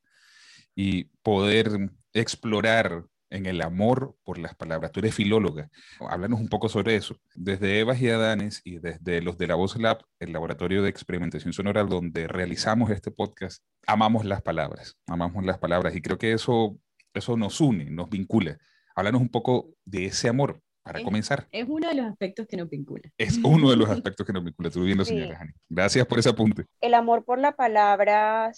y 0.76 1.06
poder 1.24 1.72
explorar 2.14 3.04
en 3.30 3.46
el 3.46 3.62
amor 3.62 4.16
por 4.24 4.38
las 4.38 4.56
palabras. 4.56 4.92
Tú 4.92 5.00
eres 5.00 5.16
filóloga. 5.16 5.70
Háblanos 6.00 6.40
un 6.40 6.50
poco 6.50 6.70
sobre 6.70 6.96
eso. 6.96 7.16
Desde 7.36 7.80
Evas 7.80 8.02
y 8.02 8.10
Adanes 8.10 8.62
y 8.64 8.80
desde 8.80 9.22
los 9.22 9.38
de 9.38 9.48
la 9.48 9.56
Voz 9.56 9.76
Lab, 9.78 10.04
el 10.20 10.34
laboratorio 10.34 10.82
de 10.82 10.90
experimentación 10.90 11.54
sonora 11.54 11.84
donde 11.84 12.28
realizamos 12.28 12.92
este 12.92 13.12
podcast, 13.12 13.64
amamos 13.88 14.26
las 14.26 14.42
palabras, 14.42 14.98
amamos 15.08 15.46
las 15.46 15.60
palabras 15.60 15.96
y 15.96 16.02
creo 16.02 16.18
que 16.18 16.34
eso 16.34 16.80
eso 17.14 17.38
nos 17.38 17.60
une, 17.62 17.86
nos 17.90 18.10
vincula. 18.10 18.58
Háblanos 18.96 19.22
un 19.22 19.30
poco 19.30 19.70
de 19.86 20.06
ese 20.06 20.30
amor 20.30 20.62
para 20.84 21.04
comenzar. 21.04 21.48
Es 21.52 21.66
uno 21.68 21.88
de 21.88 21.96
los 21.96 22.06
aspectos 22.08 22.48
que 22.48 22.58
nos 22.58 22.70
vincula. 22.70 23.10
Es 23.18 23.38
uno 23.44 23.70
de 23.70 23.78
los 23.78 23.90
aspectos 23.90 24.26
que 24.26 24.34
nos 24.34 24.44
vincula. 24.44 24.70
Tú 24.70 24.84
bien 24.84 25.04
señora 25.06 25.54
Gracias 25.68 26.06
por 26.06 26.20
ese 26.20 26.30
apunte. 26.30 26.66
El 26.82 26.94
amor 26.94 27.24
por 27.24 27.40
la 27.40 27.56
palabra 27.56 28.52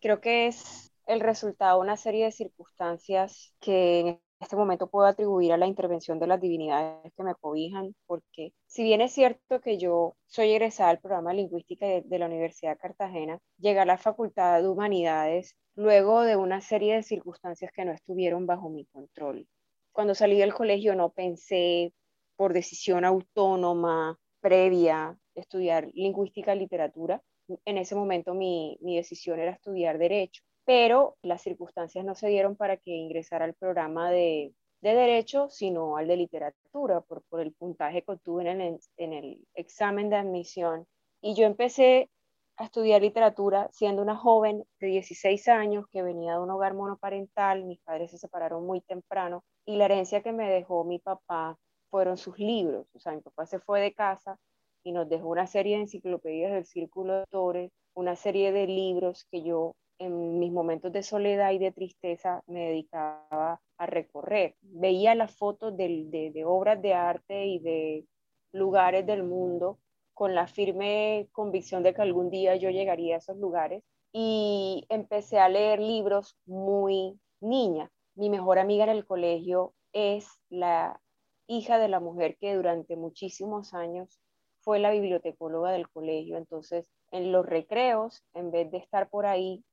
creo 0.00 0.20
que 0.20 0.46
es 0.48 0.87
el 1.08 1.20
resultado 1.20 1.78
de 1.78 1.84
una 1.86 1.96
serie 1.96 2.26
de 2.26 2.32
circunstancias 2.32 3.54
que 3.60 4.00
en 4.00 4.20
este 4.40 4.56
momento 4.56 4.88
puedo 4.88 5.06
atribuir 5.06 5.52
a 5.52 5.56
la 5.56 5.66
intervención 5.66 6.20
de 6.20 6.26
las 6.26 6.40
divinidades 6.40 7.12
que 7.16 7.22
me 7.22 7.34
cobijan, 7.34 7.96
porque 8.06 8.52
si 8.66 8.84
bien 8.84 9.00
es 9.00 9.12
cierto 9.12 9.60
que 9.60 9.78
yo 9.78 10.16
soy 10.26 10.50
egresada 10.50 10.90
del 10.90 11.00
programa 11.00 11.30
de 11.30 11.38
lingüística 11.38 11.86
de, 11.86 12.18
la 12.18 12.26
Universidad 12.26 12.72
de 12.72 12.78
Cartagena, 12.78 13.38
llegué 13.56 13.80
a 13.80 13.86
la 13.86 13.96
Facultad 13.96 14.60
de 14.60 14.68
Humanidades 14.68 15.56
luego 15.74 16.22
de 16.22 16.36
una 16.36 16.60
serie 16.60 16.96
de 16.96 17.02
circunstancias 17.02 17.72
que 17.74 17.86
no 17.86 17.92
estuvieron 17.92 18.46
bajo 18.46 18.68
mi 18.68 18.84
control. 18.86 19.48
Cuando 19.92 20.14
salí 20.14 20.38
del 20.38 20.54
colegio 20.54 20.94
no 20.94 21.10
pensé 21.10 21.94
por 22.36 22.52
decisión 22.52 23.06
autónoma, 23.06 24.18
previa, 24.40 25.18
estudiar 25.34 25.88
lingüística 25.94 26.54
y 26.54 26.58
literatura. 26.58 27.22
En 27.64 27.78
ese 27.78 27.94
momento 27.94 28.34
mi, 28.34 28.78
decisión 28.82 29.40
era 29.40 29.52
estudiar 29.52 29.96
derecho, 29.98 30.42
pero 30.68 31.16
las 31.22 31.40
circunstancias 31.40 32.04
no 32.04 32.14
se 32.14 32.28
dieron 32.28 32.54
para 32.54 32.76
que 32.76 32.90
ingresara 32.90 33.46
al 33.46 33.54
programa 33.54 34.10
de, 34.10 34.52
derecho, 34.82 35.48
sino 35.48 35.96
al 35.96 36.08
de 36.08 36.18
literatura, 36.18 37.00
por, 37.00 37.22
por 37.30 37.40
el 37.40 37.54
puntaje 37.54 38.02
que 38.02 38.12
obtuve 38.12 38.50
en 38.50 38.60
el, 38.60 38.80
en 38.98 39.14
el 39.14 39.46
examen 39.54 40.10
de 40.10 40.16
admisión. 40.16 40.86
Y 41.22 41.34
yo 41.34 41.46
empecé 41.46 42.10
a 42.58 42.64
estudiar 42.64 43.00
literatura 43.00 43.70
siendo 43.72 44.02
una 44.02 44.14
joven 44.14 44.62
de 44.78 44.88
16 44.88 45.48
años 45.48 45.86
que 45.90 46.02
venía 46.02 46.34
de 46.34 46.40
un 46.40 46.50
hogar 46.50 46.74
monoparental, 46.74 47.64
mis 47.64 47.80
padres 47.80 48.10
se 48.10 48.18
separaron 48.18 48.66
muy 48.66 48.82
temprano 48.82 49.44
y 49.64 49.76
la 49.76 49.86
herencia 49.86 50.22
que 50.22 50.32
me 50.32 50.50
dejó 50.50 50.84
mi 50.84 50.98
papá 50.98 51.56
fueron 51.88 52.18
sus 52.18 52.38
libros, 52.38 52.86
o 52.94 53.00
sea, 53.00 53.12
mi 53.12 53.22
papá 53.22 53.46
se 53.46 53.58
fue 53.58 53.80
de 53.80 53.94
casa 53.94 54.38
y 54.84 54.92
nos 54.92 55.08
dejó 55.08 55.28
una 55.30 55.46
serie 55.46 55.76
de 55.76 55.84
enciclopedias 55.84 56.52
del 56.52 56.66
Círculo 56.66 57.14
de 57.14 57.20
Autores, 57.20 57.72
una 57.94 58.16
serie 58.16 58.52
de 58.52 58.66
libros 58.66 59.26
que 59.30 59.42
yo 59.42 59.74
en 59.98 60.38
mis 60.38 60.52
momentos 60.52 60.92
de 60.92 61.02
soledad 61.02 61.52
y 61.52 61.58
de 61.58 61.72
tristeza 61.72 62.42
me 62.46 62.68
dedicaba 62.68 63.60
a 63.76 63.86
recorrer. 63.86 64.56
Veía 64.62 65.14
las 65.14 65.34
fotos 65.36 65.76
de, 65.76 66.30
de 66.32 66.44
obras 66.44 66.80
de 66.80 66.94
arte 66.94 67.46
y 67.46 67.58
de 67.58 68.06
lugares 68.52 69.06
del 69.06 69.24
mundo 69.24 69.78
con 70.14 70.34
la 70.34 70.46
firme 70.46 71.28
convicción 71.32 71.82
de 71.82 71.94
que 71.94 72.02
algún 72.02 72.30
día 72.30 72.56
yo 72.56 72.70
llegaría 72.70 73.16
a 73.16 73.18
esos 73.18 73.36
lugares 73.36 73.84
y 74.12 74.84
empecé 74.88 75.38
a 75.38 75.48
leer 75.48 75.80
libros 75.80 76.36
muy 76.46 77.18
niña. 77.40 77.90
Mi 78.14 78.30
mejor 78.30 78.58
amiga 78.58 78.84
en 78.84 78.90
el 78.90 79.06
colegio 79.06 79.74
es 79.92 80.26
la 80.48 81.00
hija 81.46 81.78
de 81.78 81.88
la 81.88 82.00
mujer 82.00 82.36
que 82.38 82.54
durante 82.54 82.96
muchísimos 82.96 83.74
años 83.74 84.20
fue 84.60 84.78
la 84.78 84.90
bibliotecóloga 84.90 85.70
del 85.72 85.88
colegio, 85.88 86.36
entonces 86.36 86.90
en 87.10 87.32
los 87.32 87.46
recreos, 87.46 88.22
en 88.34 88.50
vez 88.50 88.70
de 88.70 88.78
estar 88.78 89.08
por 89.08 89.24
ahí 89.24 89.64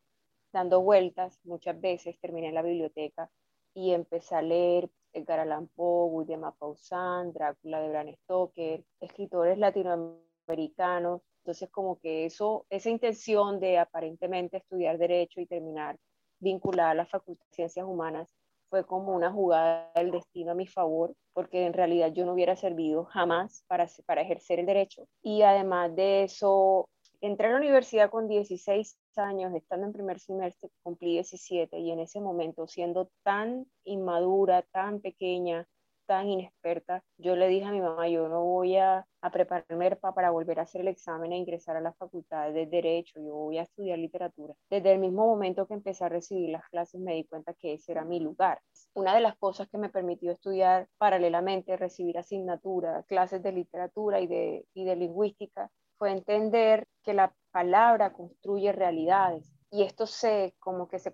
dando 0.56 0.82
vueltas, 0.82 1.38
muchas 1.44 1.80
veces 1.82 2.18
terminé 2.22 2.48
en 2.48 2.56
la 2.56 2.62
biblioteca 2.62 3.30
y 3.74 3.92
empecé 3.92 4.36
a 4.36 4.42
leer 4.42 4.90
Edgar 5.12 5.40
Allan 5.40 5.68
Poe, 5.68 6.10
William 6.10 6.50
Pausán, 6.58 7.34
Drácula 7.34 7.82
de 7.82 7.90
Bram 7.90 8.16
Stoker, 8.24 8.82
escritores 9.02 9.58
latinoamericanos. 9.58 11.22
Entonces, 11.40 11.70
como 11.70 12.00
que 12.00 12.26
eso, 12.26 12.66
esa 12.70 12.90
intención 12.90 13.60
de 13.60 13.80
aparentemente 13.80 14.58
estudiar 14.58 14.98
Derecho 14.98 15.42
y 15.42 15.46
terminar 15.46 15.98
vinculada 16.40 16.92
a 16.92 16.96
la 16.96 17.06
Facultad 17.06 17.46
de 17.48 17.56
Ciencias 17.56 17.86
Humanas 17.86 18.34
fue 18.70 18.86
como 18.86 19.14
una 19.14 19.34
jugada 19.34 19.92
del 19.94 20.12
destino 20.12 20.52
a 20.52 20.56
mi 20.56 20.68
favor, 20.68 21.14
porque 21.34 21.66
en 21.66 21.74
realidad 21.74 22.14
yo 22.14 22.26
no 22.26 22.32
hubiera 22.32 22.56
servido 22.56 23.04
jamás 23.04 23.66
para, 23.68 23.88
para 24.06 24.22
ejercer 24.22 24.60
el 24.60 24.66
derecho. 24.66 25.06
Y 25.22 25.42
además 25.42 25.94
de 25.96 26.24
eso, 26.24 26.88
entré 27.20 27.48
a 27.48 27.52
la 27.52 27.58
universidad 27.58 28.10
con 28.10 28.30
16 28.30 28.98
años, 29.18 29.54
estando 29.56 29.86
en 29.88 29.94
primer 29.94 30.20
semestre, 30.20 30.70
cumplí 30.84 31.14
17 31.14 31.78
y 31.80 31.92
en 31.92 32.00
ese 32.00 32.20
momento, 32.20 32.68
siendo 32.68 33.10
tan 33.24 33.66
inmadura, 33.84 34.62
tan 34.72 35.00
pequeña, 35.02 35.68
tan 36.06 36.30
inexperta, 36.30 37.04
yo 37.18 37.36
le 37.36 37.48
dije 37.48 37.66
a 37.66 37.72
mi 37.72 37.82
mamá, 37.82 38.08
yo 38.08 38.28
no 38.28 38.44
voy 38.44 38.78
a, 38.78 39.06
a 39.22 39.32
prepararme 39.32 39.96
para 39.96 40.30
volver 40.30 40.60
a 40.60 40.64
hacer 40.64 40.82
el 40.82 40.88
examen 40.88 41.32
e 41.32 41.38
ingresar 41.38 41.76
a 41.76 41.82
la 41.82 41.94
facultad 41.94 42.52
de 42.52 42.66
Derecho, 42.66 43.20
yo 43.20 43.34
voy 43.34 43.58
a 43.58 43.64
estudiar 43.64 43.98
literatura. 44.00 44.54
Desde 44.70 44.94
el 44.94 45.00
mismo 45.00 45.26
momento 45.26 45.68
que 45.68 45.74
empecé 45.74 46.06
a 46.06 46.10
recibir 46.10 46.50
las 46.50 46.68
clases 46.70 47.02
me 47.02 47.16
di 47.16 47.26
cuenta 47.26 47.54
que 47.54 47.74
ese 47.74 47.92
era 47.92 48.06
mi 48.06 48.20
lugar. 48.20 48.62
Una 48.94 49.14
de 49.16 49.22
las 49.22 49.36
cosas 49.38 49.68
que 49.68 49.78
me 49.78 49.90
permitió 49.90 50.32
estudiar 50.32 50.88
paralelamente, 50.98 51.78
recibir 51.78 52.18
asignaturas, 52.18 53.06
clases 53.08 53.42
de 53.42 53.52
literatura 53.52 54.22
y 54.22 54.28
de, 54.28 54.66
y 54.74 54.86
de 54.86 54.96
lingüística, 54.96 55.72
fue 55.98 56.12
entender 56.12 56.88
que 57.04 57.14
la 57.14 57.34
palabra 57.56 58.12
construye 58.12 58.74
realidades. 58.74 59.50
Y 59.72 59.84
esto 59.84 60.08
se, 60.08 60.54
como 60.60 60.90
que 60.90 61.00
se, 61.00 61.14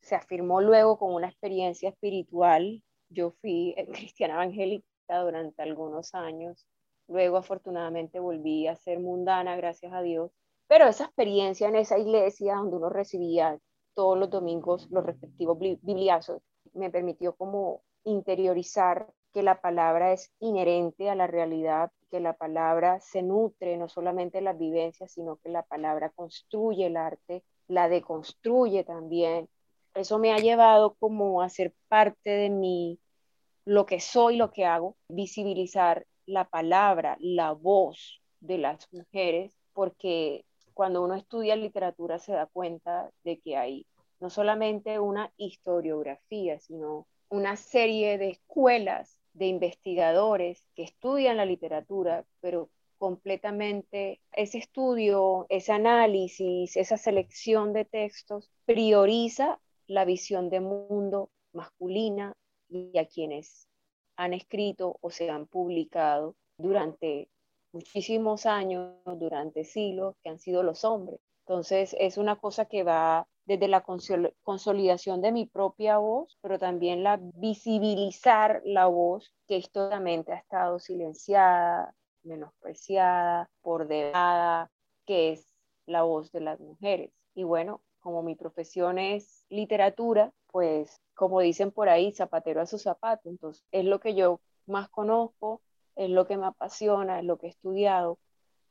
se 0.00 0.14
afirmó 0.14 0.62
luego 0.62 0.98
con 0.98 1.12
una 1.12 1.28
experiencia 1.28 1.90
espiritual. 1.90 2.82
Yo 3.10 3.32
fui 3.42 3.74
cristiana 3.92 4.34
evangélica 4.36 4.86
durante 5.22 5.60
algunos 5.60 6.14
años. 6.14 6.66
Luego, 7.08 7.36
afortunadamente, 7.36 8.20
volví 8.20 8.66
a 8.68 8.74
ser 8.76 9.00
mundana, 9.00 9.54
gracias 9.56 9.92
a 9.92 10.00
Dios. 10.00 10.30
Pero 10.66 10.86
esa 10.86 11.04
experiencia 11.04 11.68
en 11.68 11.76
esa 11.76 11.98
iglesia 11.98 12.54
donde 12.54 12.76
uno 12.76 12.88
recibía 12.88 13.58
todos 13.92 14.18
los 14.18 14.30
domingos 14.30 14.88
los 14.90 15.04
respectivos 15.04 15.58
bibliazos, 15.58 16.40
me 16.72 16.88
permitió 16.88 17.36
como 17.36 17.82
interiorizar 18.04 19.12
que 19.34 19.42
la 19.42 19.60
palabra 19.60 20.14
es 20.14 20.32
inherente 20.40 21.10
a 21.10 21.14
la 21.14 21.26
realidad, 21.26 21.92
que 22.12 22.20
la 22.20 22.34
palabra 22.34 23.00
se 23.00 23.22
nutre 23.22 23.78
no 23.78 23.88
solamente 23.88 24.38
de 24.38 24.44
las 24.44 24.58
vivencias, 24.58 25.10
sino 25.10 25.36
que 25.36 25.48
la 25.48 25.62
palabra 25.62 26.10
construye 26.10 26.84
el 26.84 26.98
arte, 26.98 27.42
la 27.68 27.88
deconstruye 27.88 28.84
también. 28.84 29.48
Eso 29.94 30.18
me 30.18 30.30
ha 30.30 30.36
llevado 30.36 30.94
como 31.00 31.40
a 31.40 31.48
ser 31.48 31.72
parte 31.88 32.28
de 32.28 32.50
mi, 32.50 32.98
lo 33.64 33.86
que 33.86 33.98
soy, 33.98 34.36
lo 34.36 34.50
que 34.50 34.66
hago, 34.66 34.94
visibilizar 35.08 36.06
la 36.26 36.44
palabra, 36.44 37.16
la 37.18 37.52
voz 37.52 38.20
de 38.40 38.58
las 38.58 38.92
mujeres, 38.92 39.56
porque 39.72 40.44
cuando 40.74 41.02
uno 41.02 41.14
estudia 41.14 41.56
literatura 41.56 42.18
se 42.18 42.32
da 42.32 42.44
cuenta 42.44 43.10
de 43.24 43.40
que 43.40 43.56
hay 43.56 43.86
no 44.20 44.28
solamente 44.28 45.00
una 45.00 45.32
historiografía, 45.38 46.60
sino 46.60 47.06
una 47.30 47.56
serie 47.56 48.18
de 48.18 48.32
escuelas 48.32 49.21
de 49.34 49.46
investigadores 49.46 50.66
que 50.74 50.82
estudian 50.82 51.36
la 51.36 51.46
literatura, 51.46 52.24
pero 52.40 52.70
completamente 52.98 54.20
ese 54.32 54.58
estudio, 54.58 55.46
ese 55.48 55.72
análisis, 55.72 56.76
esa 56.76 56.96
selección 56.96 57.72
de 57.72 57.84
textos 57.84 58.50
prioriza 58.64 59.58
la 59.86 60.04
visión 60.04 60.50
de 60.50 60.60
mundo 60.60 61.30
masculina 61.52 62.34
y 62.68 62.96
a 62.98 63.06
quienes 63.06 63.66
han 64.16 64.34
escrito 64.34 64.98
o 65.00 65.10
se 65.10 65.30
han 65.30 65.46
publicado 65.46 66.36
durante 66.56 67.28
muchísimos 67.72 68.46
años, 68.46 68.94
durante 69.18 69.64
siglos, 69.64 70.14
que 70.22 70.30
han 70.30 70.38
sido 70.38 70.62
los 70.62 70.84
hombres. 70.84 71.20
Entonces 71.46 71.96
es 71.98 72.18
una 72.18 72.36
cosa 72.36 72.66
que 72.66 72.84
va 72.84 73.26
desde 73.44 73.68
la 73.68 73.84
consolidación 74.42 75.20
de 75.20 75.32
mi 75.32 75.46
propia 75.46 75.98
voz, 75.98 76.38
pero 76.40 76.58
también 76.58 77.02
la 77.02 77.18
visibilizar 77.20 78.62
la 78.64 78.86
voz 78.86 79.34
que 79.46 79.56
históricamente 79.56 80.32
ha 80.32 80.36
estado 80.36 80.78
silenciada, 80.78 81.94
menospreciada, 82.22 83.50
por 83.62 83.88
debajo, 83.88 84.70
que 85.04 85.32
es 85.32 85.46
la 85.86 86.02
voz 86.02 86.30
de 86.32 86.40
las 86.40 86.60
mujeres. 86.60 87.10
Y 87.34 87.44
bueno, 87.44 87.82
como 88.00 88.22
mi 88.22 88.34
profesión 88.34 88.98
es 88.98 89.44
literatura, 89.48 90.32
pues 90.48 91.00
como 91.14 91.40
dicen 91.40 91.70
por 91.70 91.88
ahí, 91.88 92.12
zapatero 92.12 92.60
a 92.60 92.66
su 92.66 92.78
zapato, 92.78 93.28
entonces 93.28 93.64
es 93.72 93.84
lo 93.84 94.00
que 94.00 94.14
yo 94.14 94.40
más 94.66 94.88
conozco, 94.88 95.62
es 95.96 96.10
lo 96.10 96.26
que 96.26 96.36
me 96.36 96.46
apasiona, 96.46 97.18
es 97.18 97.24
lo 97.24 97.38
que 97.38 97.46
he 97.46 97.50
estudiado, 97.50 98.18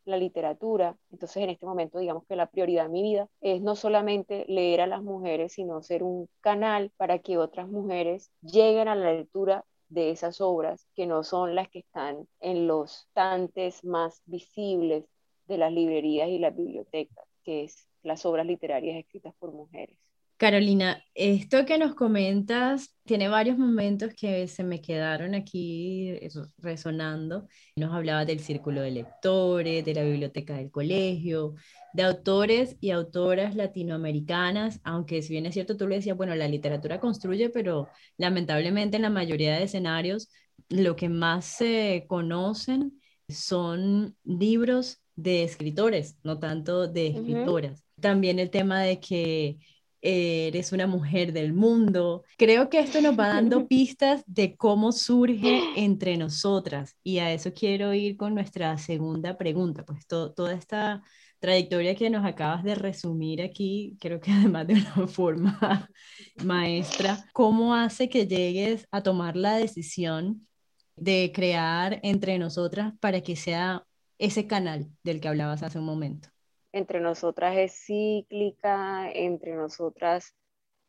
la 0.06 0.18
literatura. 0.18 0.98
Entonces, 1.12 1.44
en 1.44 1.50
este 1.50 1.66
momento, 1.66 2.00
digamos 2.00 2.26
que 2.28 2.36
la 2.36 2.48
prioridad 2.48 2.86
en 2.86 2.92
mi 2.92 3.04
vida 3.04 3.30
es 3.42 3.62
no 3.62 3.76
solamente 3.76 4.46
leer 4.48 4.82
a 4.82 4.88
las 4.88 5.04
mujeres, 5.04 5.54
sino 5.54 5.82
ser 5.82 6.04
un 6.04 6.28
canal 6.42 6.92
para 6.98 7.20
que 7.20 7.38
otras 7.38 7.68
mujeres 7.68 8.32
lleguen 8.42 8.88
a 8.88 8.96
la 8.96 9.14
lectura 9.14 9.66
de 9.90 10.12
esas 10.12 10.40
obras 10.42 10.88
que 10.96 11.06
no 11.06 11.24
son 11.24 11.54
las 11.54 11.70
que 11.70 11.80
están 11.80 12.28
en 12.40 12.68
los 12.68 13.10
tantes 13.14 13.84
más 13.84 14.22
visibles 14.26 15.06
de 15.48 15.58
las 15.58 15.72
librerías 15.72 16.30
y 16.30 16.40
las 16.40 16.56
bibliotecas, 16.56 17.26
que 17.44 17.66
es 17.66 17.88
las 18.04 18.26
obras 18.26 18.46
literarias 18.46 18.98
escritas 18.98 19.34
por 19.38 19.52
mujeres. 19.52 19.98
Carolina, 20.42 21.06
esto 21.14 21.68
que 21.68 21.78
nos 21.78 21.94
comentas 21.94 22.98
tiene 23.06 23.28
varios 23.28 23.60
momentos 23.60 24.12
que 24.16 24.48
se 24.48 24.64
me 24.64 24.82
quedaron 24.82 25.36
aquí 25.36 26.18
resonando. 26.58 27.48
Nos 27.76 27.94
hablabas 27.94 28.26
del 28.26 28.40
círculo 28.40 28.82
de 28.82 28.90
lectores, 28.90 29.86
de 29.86 29.94
la 29.94 30.02
biblioteca 30.02 30.56
del 30.58 30.72
colegio, 30.72 31.54
de 31.94 32.02
autores 32.02 32.76
y 32.82 32.90
autoras 32.90 33.56
latinoamericanas, 33.56 34.80
aunque 34.84 35.22
si 35.22 35.34
bien 35.34 35.46
es 35.46 35.54
cierto, 35.54 35.78
tú 35.78 35.88
le 35.88 35.98
decías, 35.98 36.18
bueno, 36.18 36.34
la 36.34 36.48
literatura 36.48 37.00
construye, 37.00 37.52
pero 37.52 37.88
lamentablemente 38.18 38.96
en 38.96 39.04
la 39.04 39.12
mayoría 39.12 39.56
de 39.56 39.66
escenarios 39.66 40.32
lo 40.70 40.96
que 40.96 41.08
más 41.08 41.46
se 41.46 42.06
conocen 42.08 43.00
son 43.30 44.18
libros 44.24 45.04
de 45.16 45.44
escritores, 45.44 46.18
no 46.24 46.40
tanto 46.40 46.88
de 46.88 47.10
escritoras. 47.10 47.84
También 48.00 48.40
el 48.40 48.50
tema 48.50 48.82
de 48.82 49.00
que 49.00 49.60
eres 50.02 50.72
una 50.72 50.88
mujer 50.88 51.34
del 51.34 51.54
mundo. 51.54 52.24
Creo 52.38 52.70
que 52.70 52.80
esto 52.80 53.02
nos 53.02 53.18
va 53.18 53.28
dando 53.28 53.68
pistas 53.68 54.24
de 54.26 54.56
cómo 54.56 54.92
surge 54.92 55.62
entre 55.76 56.18
nosotras 56.18 56.96
y 57.04 57.20
a 57.20 57.32
eso 57.32 57.54
quiero 57.54 57.94
ir 57.94 58.18
con 58.18 58.34
nuestra 58.34 58.78
segunda 58.78 59.38
pregunta, 59.38 59.86
pues 59.86 60.08
toda 60.08 60.54
esta 60.54 61.04
trayectoria 61.40 61.96
que 61.96 62.10
nos 62.10 62.24
acabas 62.26 62.64
de 62.64 62.76
resumir 62.76 63.42
aquí, 63.42 63.98
creo 64.00 64.20
que 64.22 64.32
además 64.32 64.68
de 64.68 64.76
una 64.76 65.08
forma 65.08 65.90
maestra, 66.44 67.26
¿cómo 67.34 67.76
hace 67.76 68.10
que 68.10 68.28
llegues 68.28 68.88
a 68.92 69.02
tomar 69.04 69.36
la 69.36 69.56
decisión 69.56 70.48
de 70.96 71.32
crear 71.34 72.00
entre 72.04 72.38
nosotras 72.38 72.94
para 73.00 73.22
que 73.22 73.36
sea 73.36 73.86
ese 74.20 74.46
canal 74.46 74.88
del 75.04 75.20
que 75.20 75.28
hablabas 75.28 75.64
hace 75.64 75.80
un 75.80 75.86
momento? 75.86 76.31
Entre 76.74 77.00
nosotras 77.00 77.56
es 77.58 77.74
cíclica, 77.86 79.12
entre 79.12 79.56
nosotras 79.56 80.36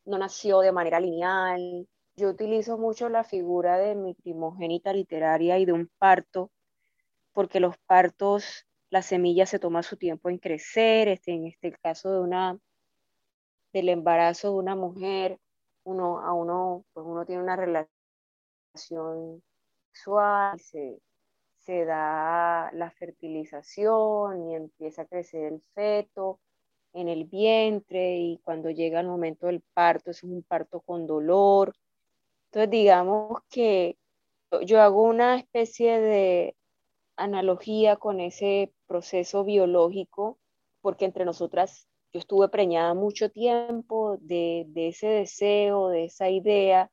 no 0.04 0.18
nació 0.18 0.60
de 0.60 0.72
manera 0.72 1.00
lineal. 1.00 1.88
Yo 2.16 2.30
utilizo 2.30 2.78
mucho 2.78 3.08
la 3.08 3.24
figura 3.24 3.78
de 3.78 3.94
mi 3.94 4.14
primogénita 4.14 4.92
literaria 4.92 5.58
y 5.58 5.64
de 5.64 5.72
un 5.72 5.90
parto, 5.98 6.50
porque 7.32 7.60
los 7.60 7.76
partos, 7.86 8.66
la 8.90 9.02
semilla 9.02 9.46
se 9.46 9.58
toma 9.58 9.82
su 9.82 9.96
tiempo 9.96 10.28
en 10.28 10.38
crecer, 10.38 11.08
este, 11.08 11.32
en 11.32 11.46
este 11.46 11.72
caso 11.72 12.12
de 12.12 12.20
una, 12.20 12.58
del 13.72 13.88
embarazo 13.88 14.48
de 14.52 14.54
una 14.54 14.76
mujer, 14.76 15.38
uno, 15.84 16.20
a 16.20 16.32
uno, 16.34 16.84
pues 16.92 17.06
uno 17.06 17.24
tiene 17.24 17.42
una 17.42 17.56
relación 17.56 19.42
sexual, 19.92 20.60
se, 20.60 20.98
se 21.64 21.84
da 21.84 22.70
la 22.72 22.90
fertilización 22.90 24.50
y 24.50 24.54
empieza 24.54 25.02
a 25.02 25.06
crecer 25.06 25.52
el 25.52 25.62
feto 25.74 26.40
en 26.92 27.08
el 27.08 27.24
vientre 27.24 28.18
y 28.18 28.38
cuando 28.44 28.70
llega 28.70 29.00
el 29.00 29.06
momento 29.06 29.46
del 29.46 29.62
parto 29.72 30.10
es 30.10 30.22
un 30.22 30.42
parto 30.42 30.80
con 30.80 31.06
dolor. 31.06 31.72
Entonces 32.46 32.70
digamos 32.70 33.40
que 33.48 33.96
yo 34.66 34.80
hago 34.80 35.02
una 35.02 35.36
especie 35.38 36.00
de 36.00 36.56
analogía 37.16 37.96
con 37.96 38.20
ese 38.20 38.72
proceso 38.86 39.44
biológico 39.44 40.38
porque 40.80 41.04
entre 41.04 41.24
nosotras 41.24 41.88
yo 42.12 42.18
estuve 42.20 42.48
preñada 42.48 42.92
mucho 42.92 43.30
tiempo 43.30 44.18
de, 44.20 44.64
de 44.68 44.88
ese 44.88 45.06
deseo, 45.06 45.88
de 45.88 46.04
esa 46.04 46.28
idea, 46.28 46.90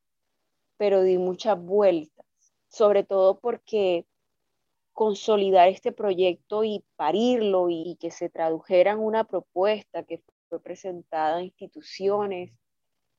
pero 0.78 1.02
di 1.02 1.18
muchas 1.18 1.62
vueltas, 1.62 2.26
sobre 2.70 3.04
todo 3.04 3.40
porque 3.40 4.06
consolidar 5.00 5.70
este 5.70 5.94
proyecto 5.94 6.66
y 6.66 6.84
parirlo 6.98 7.70
y, 7.70 7.96
que 8.02 8.12
se 8.12 8.28
tradujera 8.30 8.92
en 8.92 9.00
una 9.00 9.24
propuesta 9.24 10.04
que 10.04 10.22
fue 10.50 10.62
presentada 10.62 11.38
a 11.38 11.42
instituciones 11.42 12.52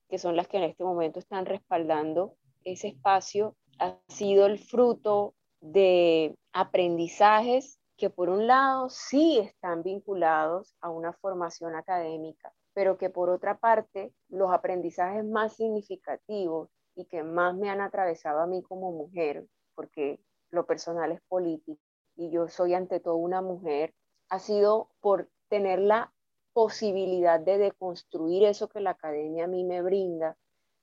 que 0.07 0.19
son 0.19 0.35
las 0.35 0.47
que 0.47 0.57
en 0.57 0.63
este 0.65 0.83
momento 0.83 1.17
están 1.17 1.47
respaldando 1.47 2.35
ese 2.65 2.89
espacio, 2.89 3.55
ha 3.79 3.97
sido 4.09 4.45
el 4.45 4.59
fruto 4.59 5.33
de 5.59 6.35
aprendizajes 6.53 7.79
que 7.97 8.11
por 8.11 8.29
un 8.29 8.45
lado 8.45 8.91
sí 8.91 9.39
están 9.39 9.81
vinculados 9.81 10.75
a 10.81 10.91
una 10.91 11.13
formación 11.13 11.73
académica, 11.75 12.53
pero 12.73 12.99
que 12.99 13.09
por 13.09 13.31
otra 13.31 13.57
parte 13.57 14.13
los 14.29 14.53
aprendizajes 14.53 15.25
más 15.25 15.55
significativos 15.55 16.69
y 16.93 17.05
que 17.05 17.23
más 17.23 17.55
me 17.55 17.71
han 17.71 17.81
atravesado 17.81 18.39
a 18.39 18.45
mí 18.45 18.61
como 18.61 18.91
mujer, 18.91 19.47
porque 19.73 20.19
lo 20.51 20.65
personal 20.65 21.11
es 21.11 21.21
político 21.27 21.81
y 22.15 22.29
yo 22.29 22.47
soy 22.47 22.73
ante 22.73 22.99
todo 22.99 23.15
una 23.15 23.41
mujer, 23.41 23.93
ha 24.29 24.39
sido 24.39 24.89
por 24.99 25.29
tener 25.49 25.79
la 25.79 26.13
posibilidad 26.53 27.39
de 27.39 27.57
deconstruir 27.57 28.43
eso 28.43 28.67
que 28.67 28.81
la 28.81 28.91
academia 28.91 29.45
a 29.45 29.47
mí 29.47 29.63
me 29.63 29.81
brinda, 29.81 30.37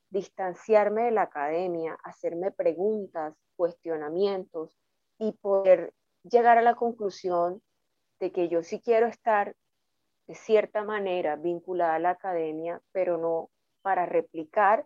distanciarme 0.09 1.03
de 1.03 1.11
la 1.11 1.23
academia, 1.23 1.97
hacerme 2.03 2.51
preguntas, 2.51 3.35
cuestionamientos 3.55 4.77
y 5.19 5.33
poder 5.33 5.93
llegar 6.23 6.57
a 6.57 6.63
la 6.63 6.75
conclusión 6.75 7.61
de 8.19 8.31
que 8.31 8.49
yo 8.49 8.63
sí 8.63 8.81
quiero 8.81 9.07
estar 9.07 9.55
de 10.27 10.35
cierta 10.35 10.83
manera 10.83 11.35
vinculada 11.35 11.95
a 11.95 11.99
la 11.99 12.11
academia, 12.11 12.81
pero 12.91 13.17
no 13.17 13.49
para 13.81 14.05
replicar 14.05 14.85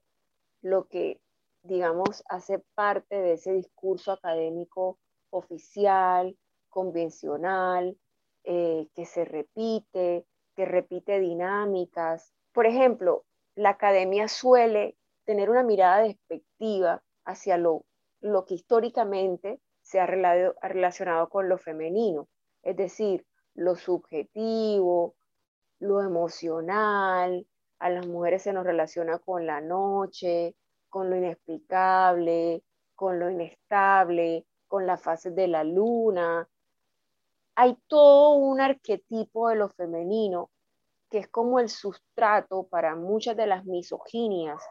lo 0.62 0.88
que, 0.88 1.20
digamos, 1.64 2.24
hace 2.28 2.60
parte 2.76 3.16
de 3.16 3.34
ese 3.34 3.54
discurso 3.54 4.12
académico 4.12 5.00
oficial, 5.30 6.38
convencional, 6.70 7.98
eh, 8.44 8.88
que 8.94 9.06
se 9.06 9.26
repite, 9.26 10.26
que 10.56 10.66
repite 10.66 11.20
dinámicas. 11.20 12.34
Por 12.52 12.66
ejemplo, 12.66 13.26
la 13.56 13.70
academia 13.70 14.28
suele 14.28 14.98
tener 15.26 15.50
una 15.50 15.64
mirada 15.64 16.04
despectiva 16.04 17.02
hacia 17.26 17.58
lo, 17.58 17.86
lo 18.20 18.46
que 18.46 18.56
históricamente 18.56 19.62
se 19.82 20.00
ha 20.00 20.06
relacionado 20.06 21.30
con 21.30 21.50
lo 21.50 21.58
femenino, 21.58 22.28
es 22.62 22.76
decir, 22.76 23.26
lo 23.54 23.76
subjetivo, 23.76 25.16
lo 25.80 26.02
emocional, 26.02 27.46
a 27.80 27.90
las 27.90 28.08
mujeres 28.08 28.44
se 28.44 28.54
nos 28.54 28.66
relaciona 28.66 29.20
con 29.20 29.46
la 29.46 29.60
noche, 29.60 30.56
con 30.94 31.10
lo 31.10 31.16
inexplicable, 31.16 32.62
con 32.94 33.18
lo 33.18 33.28
inestable, 33.28 34.46
con 34.68 34.86
las 34.86 35.02
fases 35.02 35.34
de 35.34 35.48
la 35.48 35.64
luna. 35.64 36.48
Hay 37.56 37.76
todo 37.88 38.36
un 38.36 38.62
arquetipo 38.62 39.50
de 39.50 39.56
lo 39.56 39.70
femenino 39.70 40.52
que 41.10 41.18
es 41.18 41.28
como 41.30 41.60
el 41.60 41.70
sustrato 41.70 42.68
para 42.68 42.96
muchas 42.96 43.36
de 43.36 43.48
las 43.48 43.66
misoginias 43.66 44.62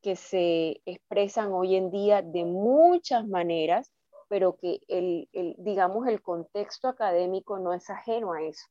que 0.00 0.14
se 0.14 0.80
expresan 0.84 1.50
hoy 1.52 1.74
en 1.74 1.90
día 1.90 2.22
de 2.22 2.44
muchas 2.44 3.26
maneras 3.26 3.92
pero 4.28 4.56
que 4.56 4.80
el, 4.88 5.28
digamos, 5.58 6.06
el 6.06 6.22
contexto 6.22 6.88
académico 6.88 7.58
no 7.58 7.72
es 7.72 7.90
ajeno 7.90 8.32
a 8.32 8.42
eso. 8.42 8.66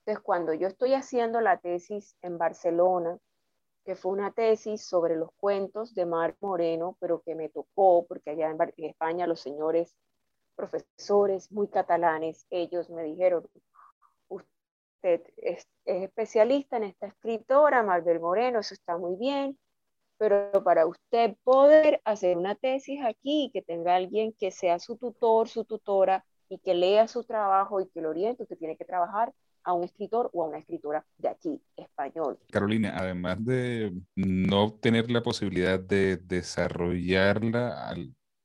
Entonces, 0.00 0.24
cuando 0.24 0.54
yo 0.54 0.68
estoy 0.68 0.94
haciendo 0.94 1.40
la 1.40 1.58
tesis 1.58 2.16
en 2.22 2.38
Barcelona, 2.38 3.18
que 3.86 3.94
fue 3.94 4.12
una 4.12 4.32
tesis 4.32 4.82
sobre 4.82 5.16
los 5.16 5.30
cuentos 5.36 5.94
de 5.94 6.06
Mar 6.06 6.36
Moreno, 6.40 6.96
pero 7.00 7.22
que 7.22 7.36
me 7.36 7.48
tocó, 7.48 8.04
porque 8.06 8.30
allá 8.30 8.50
en, 8.50 8.84
España 8.84 9.28
los 9.28 9.40
señores 9.40 9.94
profesores 10.56 11.52
muy 11.52 11.68
catalanes, 11.68 12.46
ellos 12.50 12.90
me 12.90 13.04
dijeron, 13.04 13.48
usted 14.28 15.22
es, 15.36 15.68
es 15.84 16.02
especialista 16.02 16.78
en 16.78 16.84
esta 16.84 17.06
escritora, 17.06 17.84
Marbel 17.84 18.18
Moreno, 18.18 18.58
eso 18.58 18.74
está 18.74 18.98
muy 18.98 19.14
bien, 19.16 19.56
pero 20.18 20.50
para 20.64 20.86
usted 20.86 21.36
poder 21.44 22.00
hacer 22.04 22.36
una 22.36 22.56
tesis 22.56 23.00
aquí 23.04 23.50
que 23.52 23.62
tenga 23.62 23.94
alguien 23.94 24.32
que 24.32 24.50
sea 24.50 24.80
su 24.80 24.96
tutor, 24.96 25.48
su 25.48 25.64
tutora 25.64 26.24
y 26.48 26.58
que 26.58 26.74
lea 26.74 27.06
su 27.06 27.22
trabajo 27.22 27.80
y 27.80 27.88
que 27.88 28.00
lo 28.00 28.10
oriente, 28.10 28.42
usted 28.42 28.58
tiene 28.58 28.76
que 28.76 28.84
trabajar 28.84 29.32
a 29.66 29.72
un 29.74 29.84
escritor 29.84 30.30
o 30.32 30.44
a 30.44 30.48
una 30.48 30.58
escritora 30.58 31.04
de 31.18 31.28
aquí, 31.28 31.60
español. 31.76 32.38
Carolina, 32.50 32.94
además 32.96 33.44
de 33.44 33.92
no 34.14 34.72
tener 34.74 35.10
la 35.10 35.22
posibilidad 35.22 35.78
de 35.80 36.18
desarrollarla 36.18 37.94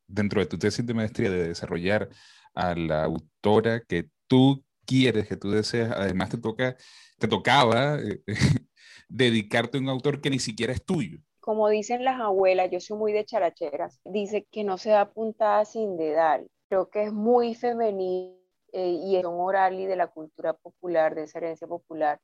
dentro 0.08 0.42
de 0.42 0.48
tu 0.48 0.58
tesis 0.58 0.86
de 0.86 0.96
maestría, 0.96 1.30
de 1.30 1.48
desarrollar 1.50 2.10
a 2.56 2.76
la 2.76 3.04
autora 3.04 3.82
que 3.82 4.10
tú 4.28 4.64
quieres, 4.86 5.28
que 5.28 5.38
tú 5.38 5.52
deseas, 5.52 5.92
además 5.92 6.30
te 6.30 6.40
toca, 6.40 6.76
te 7.20 7.28
tocaba 7.28 8.00
eh, 8.00 8.24
dedicarte 9.08 9.78
a 9.78 9.82
un 9.82 9.90
autor 9.90 10.22
que 10.22 10.32
ni 10.32 10.40
siquiera 10.40 10.74
es 10.74 10.84
tuyo 10.84 11.20
como 11.42 11.70
dicen 11.70 12.06
las 12.06 12.22
abuelas, 12.22 12.70
yo 12.72 12.80
soy 12.80 13.00
muy 13.00 13.14
de 13.14 13.26
characheras, 13.26 14.00
dice 14.06 14.46
que 14.52 14.64
no 14.64 14.78
se 14.78 14.92
da 14.92 15.12
puntada 15.12 15.66
sin 15.66 15.98
dedal. 15.98 16.48
Creo 16.70 16.90
que 16.92 17.02
es 17.06 17.12
muy 17.12 17.56
femenino 17.56 18.40
eh, 18.72 18.90
y 19.04 19.16
es 19.18 19.26
un 19.26 19.40
oral 19.40 19.80
y 19.80 19.86
de 19.86 19.96
la 19.96 20.08
cultura 20.08 20.54
popular, 20.54 21.16
de 21.16 21.24
esa 21.24 21.40
herencia 21.40 21.68
popular. 21.68 22.20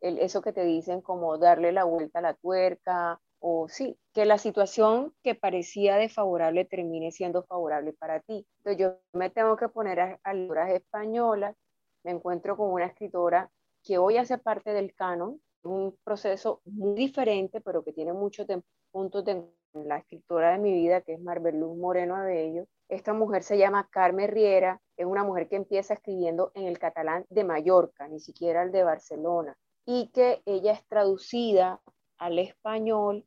Eso 0.00 0.42
que 0.42 0.52
te 0.52 0.64
dicen 0.64 1.00
como 1.00 1.38
darle 1.38 1.72
la 1.72 1.84
vuelta 1.84 2.20
a 2.20 2.22
la 2.22 2.34
tuerca, 2.34 3.20
o 3.40 3.68
sí, 3.68 3.98
que 4.12 4.24
la 4.26 4.38
situación 4.38 5.14
que 5.22 5.34
parecía 5.34 5.96
desfavorable 5.96 6.64
termine 6.64 7.10
siendo 7.12 7.44
favorable 7.44 7.92
para 7.92 8.20
ti. 8.20 8.46
Entonces 8.58 8.78
yo 8.78 9.18
me 9.18 9.30
tengo 9.30 9.56
que 9.56 9.68
poner 9.68 10.00
a, 10.00 10.20
a 10.24 10.72
españolas, 10.72 11.56
me 12.04 12.12
encuentro 12.12 12.56
con 12.56 12.70
una 12.72 12.86
escritora 12.86 13.50
que 13.82 13.98
hoy 13.98 14.16
hace 14.16 14.38
parte 14.38 14.72
del 14.72 14.94
canon, 14.94 15.40
un 15.62 15.96
proceso 16.04 16.60
muy 16.64 16.94
diferente, 16.94 17.60
pero 17.60 17.84
que 17.84 17.92
tiene 17.92 18.12
muchos 18.12 18.46
puntos 18.90 19.24
la 19.72 19.98
escritora 19.98 20.52
de 20.52 20.58
mi 20.58 20.72
vida, 20.72 21.00
que 21.00 21.14
es 21.14 21.20
Luz 21.20 21.76
Moreno 21.76 22.16
Abello. 22.16 22.66
Esta 22.88 23.12
mujer 23.12 23.42
se 23.42 23.58
llama 23.58 23.88
Carmen 23.90 24.28
Riera, 24.28 24.80
es 24.96 25.06
una 25.06 25.24
mujer 25.24 25.48
que 25.48 25.56
empieza 25.56 25.94
escribiendo 25.94 26.50
en 26.54 26.64
el 26.64 26.78
catalán 26.78 27.26
de 27.28 27.44
Mallorca, 27.44 28.08
ni 28.08 28.18
siquiera 28.18 28.62
el 28.62 28.72
de 28.72 28.82
Barcelona, 28.82 29.56
y 29.84 30.08
que 30.08 30.42
ella 30.46 30.72
es 30.72 30.84
traducida 30.86 31.80
al 32.16 32.38
español 32.38 33.24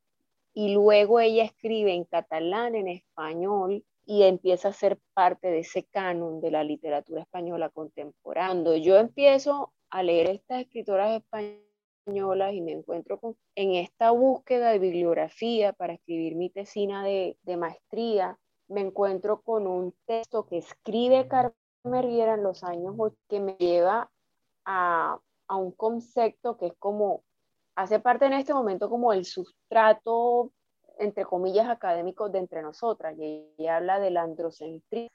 y 0.54 0.73
luego 0.73 1.19
ella 1.19 1.43
escribe 1.43 1.93
en 1.93 2.04
catalán, 2.06 2.75
en 2.75 2.88
español, 2.88 3.86
y 4.06 4.23
empieza 4.23 4.69
a 4.69 4.73
ser 4.73 4.99
parte 5.13 5.49
de 5.49 5.60
ese 5.60 5.86
canon 5.86 6.41
de 6.41 6.51
la 6.51 6.63
literatura 6.63 7.21
española 7.21 7.69
contemporánea. 7.69 8.75
Yo 8.77 8.97
empiezo 8.97 9.71
a 9.89 10.04
leer 10.04 10.30
estas 10.32 10.62
escritoras 10.62 11.12
españolas 11.12 11.71
y 12.06 12.62
me 12.62 12.72
encuentro 12.72 13.20
con, 13.20 13.36
en 13.56 13.76
esta 13.76 14.12
búsqueda 14.12 14.72
de 14.72 14.80
bibliografía 14.80 15.74
para 15.74 15.94
escribir 15.94 16.36
mi 16.36 16.50
tesina 16.50 17.04
de, 17.04 17.38
maestría, 17.58 18.38
me 18.68 18.82
encuentro 18.82 19.42
con 19.42 19.68
un 19.68 19.94
texto 20.06 20.46
que 20.46 20.58
escribe 20.58 21.28
Carmen 21.28 21.54
Riera 21.84 22.36
en 22.36 22.44
los 22.44 22.64
años 22.64 22.96
que 23.28 23.40
me 23.40 23.54
lleva 23.54 24.10
a, 24.66 25.20
a 25.48 25.56
un 25.56 25.72
concepto 25.72 26.58
que 26.58 26.68
es 26.68 26.74
como, 26.80 27.24
hace 27.76 28.00
parte 28.00 28.26
en 28.26 28.34
este 28.34 28.54
momento 28.54 28.90
como 28.90 29.14
el 29.14 29.26
sustrato 29.26 30.52
entre 31.02 31.26
comillas, 31.26 31.68
académicos 31.68 32.32
de 32.32 32.40
entre 32.40 32.62
nosotras, 32.62 33.18
y 33.18 33.48
ella 33.58 33.78
habla 33.78 34.00
de 34.00 34.12
la 34.12 34.28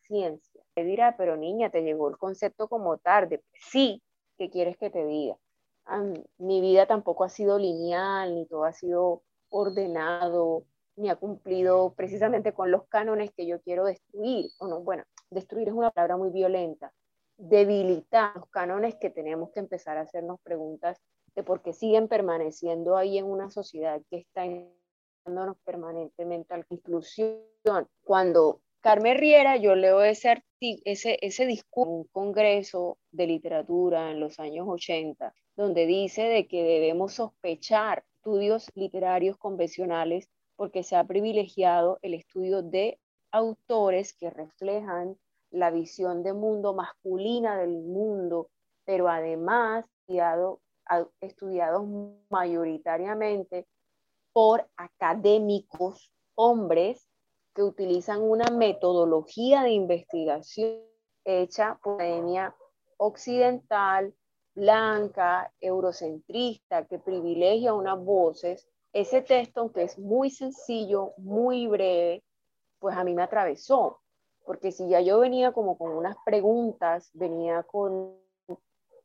ciencia. 0.03 0.63
Te 0.75 0.85
dirá, 0.85 1.17
pero 1.17 1.37
niña, 1.37 1.71
te 1.71 1.83
llegó 1.83 2.09
el 2.09 2.17
concepto 2.17 2.69
como 2.69 2.99
tarde. 2.99 3.43
Sí, 3.53 4.03
¿qué 4.37 4.51
quieres 4.51 4.77
que 4.77 4.91
te 4.91 5.05
diga? 5.07 5.37
Mi 6.39 6.61
vida 6.61 6.87
tampoco 6.87 7.25
ha 7.25 7.29
sido 7.29 7.59
lineal, 7.59 8.35
ni 8.35 8.47
todo 8.47 8.65
ha 8.65 8.73
sido 8.73 9.23
ordenado, 9.51 10.65
ni 10.97 11.11
ha 11.11 11.17
cumplido 11.17 11.95
precisamente 11.95 12.53
con 12.53 12.71
los 12.71 12.87
cánones 12.89 13.31
que 13.33 13.47
yo 13.47 13.61
quiero 13.61 13.85
destruir. 13.85 14.51
O 14.59 14.67
no, 14.67 14.81
bueno, 14.81 15.05
destruir 15.31 15.69
es 15.69 15.75
una 15.75 15.91
palabra 15.91 16.17
muy 16.17 16.31
violenta. 16.31 16.93
Debilitar 17.37 18.35
los 18.37 18.49
cánones 18.49 18.97
que 18.97 19.11
tenemos 19.11 19.51
que 19.51 19.61
empezar 19.61 19.99
a 19.99 20.03
hacernos 20.03 20.41
preguntas 20.41 20.99
de 21.35 21.43
por 21.43 21.63
qué 21.63 21.73
siguen 21.73 22.09
permaneciendo 22.09 22.97
ahí 22.97 23.19
en 23.19 23.27
una 23.27 23.51
sociedad 23.51 24.01
que 24.11 24.17
está 24.17 24.45
dándonos 25.25 25.59
permanentemente 25.65 26.55
a 26.55 26.59
la 26.59 26.67
inclusión. 26.71 27.43
Cuando 28.03 28.63
Carmen 28.81 29.19
Riera, 29.19 29.57
yo 29.57 29.75
leo 29.75 30.03
ese, 30.03 30.43
ese, 30.61 31.19
ese 31.21 31.45
discurso 31.45 31.91
en 31.91 31.97
un 31.99 32.05
congreso 32.05 32.99
de 33.11 33.27
literatura 33.27 34.11
en 34.13 34.21
los 34.21 34.41
años 34.41 34.67
80, 34.69 35.35
donde 35.57 35.87
dice 35.87 36.23
de 36.23 36.47
que 36.47 36.63
debemos 36.63 37.15
sospechar 37.15 38.05
estudios 38.17 38.71
literarios 38.75 39.37
convencionales 39.39 40.29
porque 40.57 40.83
se 40.83 40.97
ha 40.97 41.05
privilegiado 41.05 41.99
el 42.03 42.15
estudio 42.15 42.63
de 42.63 42.99
autores 43.31 44.15
que 44.15 44.31
reflejan 44.31 45.17
la 45.51 45.71
visión 45.71 46.23
de 46.23 46.33
mundo 46.33 46.75
masculina 46.75 47.59
del 47.59 47.83
mundo, 47.83 48.51
pero 48.85 49.09
además 49.09 49.87
estudiado, 50.01 50.61
estudiados 51.21 51.85
mayoritariamente 52.31 53.67
por 54.33 54.69
académicos 54.77 56.13
hombres 56.35 57.09
que 57.55 57.63
utilizan 57.63 58.23
una 58.23 58.51
metodología 58.51 59.63
de 59.63 59.71
investigación 59.71 60.81
hecha 61.25 61.79
por 61.83 61.95
academia 61.95 62.55
occidental, 62.99 64.15
blanca, 64.57 65.53
eurocentrista, 65.61 66.87
que 66.87 66.99
privilegia 66.99 67.75
unas 67.75 68.03
voces, 68.03 68.67
ese 68.93 69.21
texto, 69.21 69.61
aunque 69.61 69.83
es 69.83 69.99
muy 69.99 70.31
sencillo, 70.31 71.13
muy 71.19 71.67
breve, 71.67 72.25
pues 72.79 72.97
a 72.97 73.05
mí 73.05 73.15
me 73.15 73.23
atravesó, 73.23 74.01
porque 74.45 74.73
si 74.73 74.89
ya 74.89 75.03
yo 75.03 75.21
venía 75.21 75.53
como 75.53 75.77
con 75.77 75.93
unas 75.93 76.17
preguntas, 76.25 77.11
venía 77.13 77.63
con, 77.65 78.17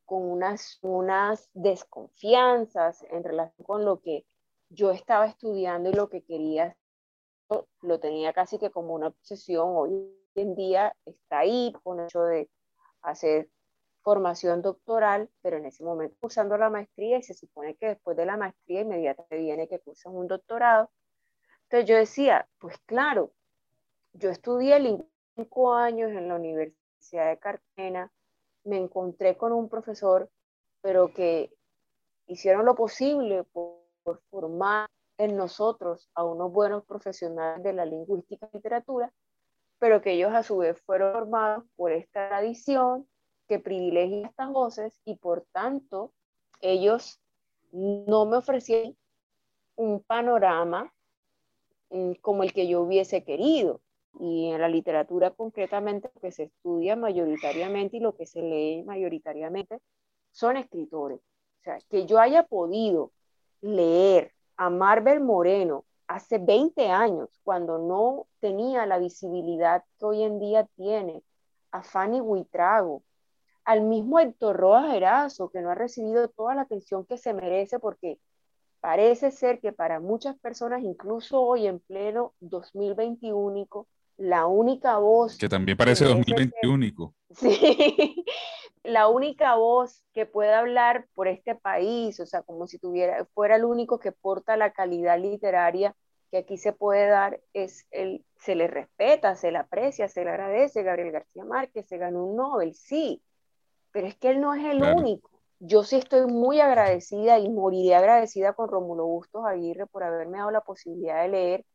con 0.05 0.23
unas, 0.23 0.79
unas 0.81 1.49
desconfianzas 1.53 3.03
en 3.11 3.23
relación 3.23 3.65
con 3.65 3.83
lo 3.83 3.99
que 3.99 4.25
yo 4.69 4.91
estaba 4.91 5.25
estudiando 5.25 5.89
y 5.89 5.93
lo 5.93 6.07
que 6.09 6.23
quería, 6.23 6.77
lo 7.81 7.99
tenía 7.99 8.31
casi 8.31 8.57
que 8.57 8.71
como 8.71 8.93
una 8.93 9.07
obsesión, 9.07 9.67
hoy 9.75 10.17
en 10.35 10.55
día 10.55 10.95
está 11.05 11.39
ahí 11.39 11.73
con 11.83 11.99
el 11.99 12.05
hecho 12.05 12.23
de 12.23 12.49
hacer 13.01 13.49
formación 14.03 14.61
doctoral, 14.61 15.29
pero 15.41 15.57
en 15.57 15.65
ese 15.65 15.83
momento 15.83 16.15
cursando 16.19 16.57
la 16.57 16.69
maestría 16.69 17.17
y 17.17 17.23
se 17.23 17.33
supone 17.33 17.75
que 17.75 17.87
después 17.87 18.17
de 18.17 18.25
la 18.25 18.37
maestría 18.37 18.81
inmediatamente 18.81 19.37
viene 19.37 19.67
que 19.67 19.79
cursan 19.79 20.15
un 20.15 20.27
doctorado. 20.27 20.89
Entonces 21.63 21.89
yo 21.89 21.95
decía, 21.95 22.47
pues 22.59 22.77
claro, 22.85 23.31
yo 24.13 24.29
estudié 24.29 24.99
cinco 25.35 25.73
años 25.73 26.11
en 26.11 26.27
la 26.27 26.35
Universidad 26.35 27.29
de 27.29 27.39
Cartagena, 27.39 28.11
me 28.63 28.77
encontré 28.77 29.37
con 29.37 29.53
un 29.53 29.69
profesor, 29.69 30.29
pero 30.81 31.13
que 31.13 31.53
hicieron 32.27 32.65
lo 32.65 32.75
posible 32.75 33.43
por, 33.45 33.81
por 34.03 34.21
formar 34.29 34.89
en 35.17 35.37
nosotros 35.37 36.09
a 36.15 36.23
unos 36.23 36.51
buenos 36.51 36.83
profesionales 36.85 37.63
de 37.63 37.73
la 37.73 37.85
lingüística 37.85 38.49
y 38.51 38.57
literatura, 38.57 39.13
pero 39.79 40.01
que 40.01 40.13
ellos 40.13 40.33
a 40.33 40.43
su 40.43 40.57
vez 40.57 40.81
fueron 40.81 41.13
formados 41.13 41.63
por 41.75 41.91
esta 41.91 42.29
tradición 42.29 43.07
que 43.51 43.59
privilegia 43.59 44.27
estas 44.27 44.49
voces 44.49 45.01
y 45.03 45.17
por 45.17 45.45
tanto 45.51 46.13
ellos 46.61 47.19
no 47.73 48.25
me 48.25 48.37
ofrecían 48.37 48.95
un 49.75 49.99
panorama 49.99 50.93
mm, 51.89 52.13
como 52.21 52.43
el 52.43 52.53
que 52.53 52.69
yo 52.69 52.79
hubiese 52.79 53.25
querido. 53.25 53.81
Y 54.21 54.51
en 54.51 54.61
la 54.61 54.69
literatura 54.69 55.31
concretamente 55.31 56.09
que 56.21 56.31
se 56.31 56.43
estudia 56.43 56.95
mayoritariamente 56.95 57.97
y 57.97 57.99
lo 57.99 58.15
que 58.15 58.25
se 58.25 58.41
lee 58.41 58.83
mayoritariamente 58.83 59.81
son 60.31 60.55
escritores. 60.55 61.19
O 61.19 61.63
sea, 61.65 61.77
que 61.89 62.05
yo 62.05 62.19
haya 62.19 62.43
podido 62.43 63.11
leer 63.59 64.31
a 64.55 64.69
Marvel 64.69 65.19
Moreno 65.19 65.83
hace 66.07 66.37
20 66.37 66.87
años, 66.89 67.41
cuando 67.43 67.79
no 67.79 68.27
tenía 68.39 68.85
la 68.85 68.97
visibilidad 68.97 69.83
que 69.99 70.05
hoy 70.05 70.23
en 70.23 70.39
día 70.39 70.69
tiene, 70.77 71.21
a 71.71 71.83
Fanny 71.83 72.21
Huitrago, 72.21 73.03
al 73.65 73.81
mismo 73.81 74.19
Héctor 74.19 74.57
Rojas 74.57 74.93
Erazo, 74.95 75.49
que 75.49 75.61
no 75.61 75.69
ha 75.69 75.75
recibido 75.75 76.27
toda 76.29 76.55
la 76.55 76.63
atención 76.63 77.05
que 77.05 77.17
se 77.17 77.33
merece 77.33 77.79
porque 77.79 78.19
parece 78.79 79.31
ser 79.31 79.59
que 79.59 79.71
para 79.71 79.99
muchas 79.99 80.37
personas, 80.39 80.83
incluso 80.83 81.41
hoy 81.41 81.67
en 81.67 81.79
pleno 81.79 82.33
2021, 82.39 83.67
la 84.17 84.47
única 84.47 84.97
voz... 84.97 85.37
Que 85.37 85.49
también 85.49 85.77
parece 85.77 86.05
2021. 86.05 87.13
Sí, 87.33 88.25
la 88.83 89.07
única 89.07 89.55
voz 89.55 90.03
que 90.13 90.25
pueda 90.25 90.59
hablar 90.59 91.07
por 91.13 91.27
este 91.27 91.55
país, 91.55 92.19
o 92.19 92.25
sea, 92.25 92.41
como 92.41 92.67
si 92.67 92.77
tuviera, 92.77 93.25
fuera 93.33 93.55
el 93.55 93.63
único 93.63 93.99
que 93.99 94.11
porta 94.11 94.57
la 94.57 94.73
calidad 94.73 95.17
literaria 95.17 95.95
que 96.31 96.37
aquí 96.37 96.57
se 96.57 96.71
puede 96.73 97.07
dar, 97.07 97.41
es 97.53 97.85
el, 97.91 98.25
se 98.37 98.55
le 98.55 98.67
respeta, 98.67 99.35
se 99.35 99.51
le 99.51 99.57
aprecia, 99.57 100.07
se 100.07 100.23
le 100.23 100.29
agradece. 100.31 100.81
Gabriel 100.81 101.11
García 101.11 101.43
Márquez 101.43 101.87
se 101.87 101.97
ganó 101.97 102.25
un 102.25 102.37
Nobel, 102.37 102.73
sí, 102.73 103.21
pero 103.91 104.07
es 104.07 104.15
que 104.17 104.29
él 104.29 104.41
no 104.41 104.53
es 104.53 104.65
el 104.65 104.83
único. 104.83 105.29
Yo 105.59 105.83
sí 105.83 105.97
estoy 105.97 106.25
muy 106.25 106.59
agradecida 106.59 107.37
y 107.37 107.49
moriré 107.49 107.95
agradecida 107.95 108.53
con 108.53 108.67
Rómulo 108.69 109.05
Bustos 109.05 109.45
Aguirre 109.45 109.85
por 109.85 110.03
haberme 110.03 110.39
dado 110.39 110.51
la 110.51 110.61
posibilidad 110.61 111.21
de 111.21 111.27
leer 111.29 111.65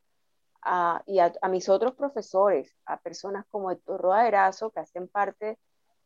a, 0.61 1.03
y 1.05 1.19
a, 1.19 1.31
mis 1.49 1.69
otros 1.69 1.93
profesores, 1.93 2.75
a 2.85 2.99
personas 2.99 3.45
como 3.49 3.71
Héctor 3.71 4.01
Roa 4.01 4.27
Erazo, 4.27 4.71
que 4.71 4.81
hacen 4.81 5.07
parte 5.07 5.57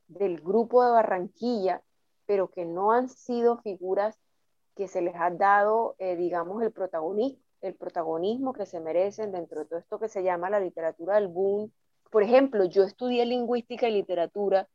del 0.08 0.42
grupo 0.42 0.84
de 0.86 0.92
Barranquilla, 0.92 1.82
pero 2.28 2.52
que 2.52 2.66
no 2.66 2.92
han 2.92 3.10
sido 3.10 3.58
figuras 3.58 4.20
que 4.76 4.88
se 4.88 5.02
les 5.02 5.16
ha 5.16 5.32
dado, 5.32 5.96
eh, 5.98 6.16
digamos, 6.16 6.62
el 6.62 6.72
protagonismo, 6.72 7.42
el 7.62 7.76
protagonismo 7.76 8.54
que 8.54 8.66
se 8.66 8.80
merecen 8.80 9.32
dentro 9.32 9.62
de 9.62 9.66
todo 9.66 9.80
esto 9.80 10.00
que 10.00 10.08
se 10.08 10.24
llama 10.24 10.50
la 10.50 10.60
literatura 10.60 11.16
del 11.16 11.28
boom. 11.28 11.72
Por 12.12 12.24
ejemplo, 12.24 12.66
yo 12.66 12.84
estudié 12.84 13.26
lingüística 13.26 13.88
y 13.88 13.94
literatura 13.94 14.68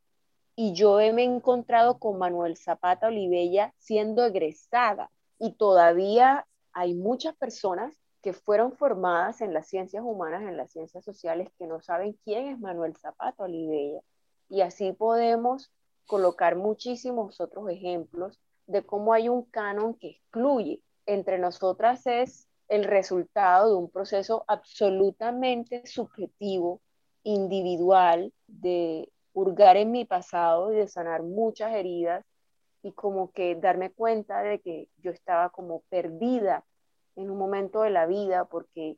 y 0.59 0.73
yo 0.73 0.97
me 1.13 1.21
he 1.21 1.25
encontrado 1.25 1.99
con 1.99 2.17
Manuel 2.17 2.57
Zapata 2.57 3.07
Olivella 3.07 3.75
siendo 3.77 4.25
egresada 4.25 5.11
y 5.37 5.53
todavía 5.53 6.47
hay 6.73 6.95
muchas 6.95 7.35
personas 7.35 7.95
que 8.23 8.33
fueron 8.33 8.75
formadas 8.75 9.41
en 9.41 9.53
las 9.53 9.67
ciencias 9.67 10.03
humanas, 10.03 10.41
en 10.41 10.57
las 10.57 10.71
ciencias 10.71 11.05
sociales, 11.05 11.49
que 11.59 11.67
no 11.67 11.79
saben 11.79 12.17
quién 12.25 12.47
es 12.47 12.59
Manuel 12.59 12.95
Zapata 12.97 13.43
Olivella. 13.43 14.01
Y 14.49 14.61
así 14.61 14.93
podemos 14.93 15.71
colocar 16.07 16.55
muchísimos 16.55 17.39
otros 17.39 17.69
ejemplos 17.69 18.39
de 18.65 18.83
cómo 18.83 19.13
hay 19.13 19.29
un 19.29 19.43
canon 19.43 19.93
que 19.93 20.09
excluye. 20.09 20.81
Entre 21.05 21.37
nosotras 21.37 22.07
es 22.07 22.47
el 22.67 22.83
resultado 22.83 23.69
de 23.69 23.75
un 23.75 23.91
proceso 23.91 24.43
absolutamente 24.47 25.85
subjetivo, 25.85 26.81
individual, 27.21 28.33
de 28.47 29.07
hurgar 29.37 29.77
en 29.77 29.91
mi 29.91 30.03
pasado 30.03 30.73
y 30.73 30.77
de 30.77 30.87
sanar 30.87 31.21
muchas 31.21 31.71
heridas 31.75 32.25
y 32.81 32.91
como 32.93 33.31
que 33.31 33.53
darme 33.53 33.91
cuenta 33.91 34.41
de 34.41 34.59
que 34.59 34.89
yo 34.97 35.11
estaba 35.11 35.51
como 35.51 35.81
perdida 35.89 36.65
en 37.15 37.29
un 37.29 37.37
momento 37.37 37.83
de 37.83 37.91
la 37.91 38.07
vida 38.07 38.45
porque 38.45 38.97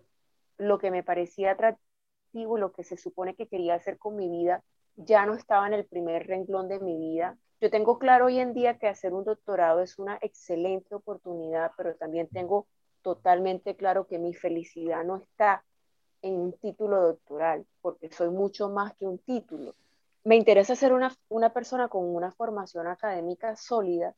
lo 0.57 0.77
que 0.79 0.91
me 0.91 1.03
parecía 1.03 1.51
atractivo, 1.51 2.57
lo 2.57 2.71
que 2.71 2.85
se 2.85 2.95
supone 2.95 3.35
que 3.35 3.47
quería 3.47 3.75
hacer 3.75 3.97
con 3.97 4.15
mi 4.15 4.29
vida, 4.29 4.63
ya 4.95 5.25
no 5.25 5.33
estaba 5.33 5.67
en 5.67 5.73
el 5.73 5.85
primer 5.85 6.25
renglón 6.25 6.69
de 6.69 6.79
mi 6.79 6.97
vida. 6.97 7.37
Yo 7.59 7.69
tengo 7.69 7.99
claro 7.99 8.27
hoy 8.27 8.39
en 8.39 8.53
día 8.53 8.77
que 8.77 8.87
hacer 8.87 9.13
un 9.13 9.25
doctorado 9.25 9.81
es 9.81 9.99
una 9.99 10.19
excelente 10.21 10.95
oportunidad, 10.95 11.71
pero 11.75 11.95
también 11.95 12.29
tengo 12.29 12.65
totalmente 13.01 13.75
claro 13.75 14.07
que 14.07 14.19
mi 14.19 14.33
felicidad 14.33 15.03
no 15.03 15.17
está 15.17 15.65
en 16.21 16.35
un 16.35 16.53
título 16.53 17.01
doctoral, 17.01 17.65
porque 17.81 18.09
soy 18.09 18.29
mucho 18.29 18.69
más 18.69 18.95
que 18.95 19.05
un 19.05 19.17
título 19.19 19.75
me 20.23 20.35
interesa 20.35 20.75
ser 20.75 20.93
una, 20.93 21.15
una 21.29 21.53
persona 21.53 21.87
con 21.87 22.03
una 22.03 22.31
formación 22.31 22.87
académica 22.87 23.55
sólida, 23.55 24.15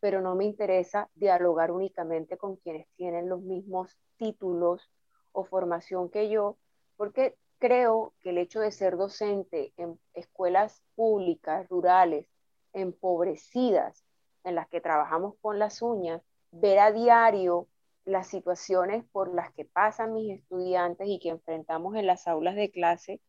pero 0.00 0.20
no 0.20 0.34
me 0.34 0.44
interesa 0.44 1.08
dialogar 1.14 1.70
únicamente 1.70 2.36
con 2.36 2.56
quienes 2.56 2.86
tienen 2.96 3.28
los 3.28 3.40
mismos 3.40 3.96
títulos 4.16 4.90
o 5.32 5.44
formación 5.44 6.10
que 6.10 6.28
yo, 6.28 6.56
porque 6.96 7.36
creo 7.58 8.14
que 8.20 8.30
el 8.30 8.38
hecho 8.38 8.60
de 8.60 8.70
ser 8.70 8.96
docente 8.96 9.72
en 9.76 9.98
escuelas 10.14 10.82
públicas, 10.94 11.68
rurales, 11.68 12.28
empobrecidas, 12.72 14.04
en 14.44 14.54
las 14.54 14.68
que 14.68 14.80
trabajamos 14.80 15.34
con 15.40 15.58
las 15.58 15.82
uñas, 15.82 16.22
ver 16.52 16.78
a 16.78 16.92
diario 16.92 17.66
las 18.04 18.28
situaciones 18.28 19.04
por 19.12 19.34
las 19.34 19.52
que 19.52 19.64
pasan 19.64 20.14
mis 20.14 20.38
estudiantes 20.38 21.08
y 21.08 21.18
que 21.18 21.30
enfrentamos 21.30 21.96
en 21.96 22.06
las 22.06 22.26
aulas 22.26 22.54
de 22.54 22.70
clase, 22.70 23.20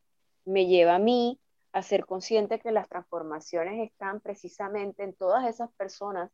me 0.44 0.66
lleva 0.66 0.94
a 0.94 0.98
mí 0.98 1.39
a 1.72 1.82
ser 1.82 2.06
consciente 2.06 2.58
que 2.58 2.72
las 2.72 2.88
transformaciones 2.88 3.80
están 3.88 4.20
precisamente 4.20 5.04
en 5.04 5.14
todas 5.14 5.46
esas 5.48 5.70
personas 5.72 6.30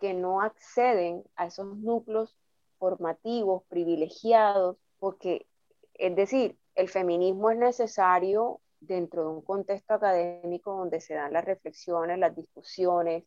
que 0.00 0.14
no 0.14 0.40
acceden 0.40 1.24
a 1.36 1.46
esos 1.46 1.66
núcleos 1.76 2.36
formativos, 2.78 3.64
privilegiados, 3.68 4.76
porque, 4.98 5.46
es 5.94 6.14
decir, 6.14 6.56
el 6.74 6.88
feminismo 6.88 7.50
es 7.50 7.58
necesario 7.58 8.60
dentro 8.80 9.24
de 9.24 9.28
un 9.30 9.42
contexto 9.42 9.94
académico 9.94 10.76
donde 10.76 11.00
se 11.00 11.14
dan 11.14 11.32
las 11.32 11.44
reflexiones, 11.44 12.18
las 12.18 12.36
discusiones, 12.36 13.24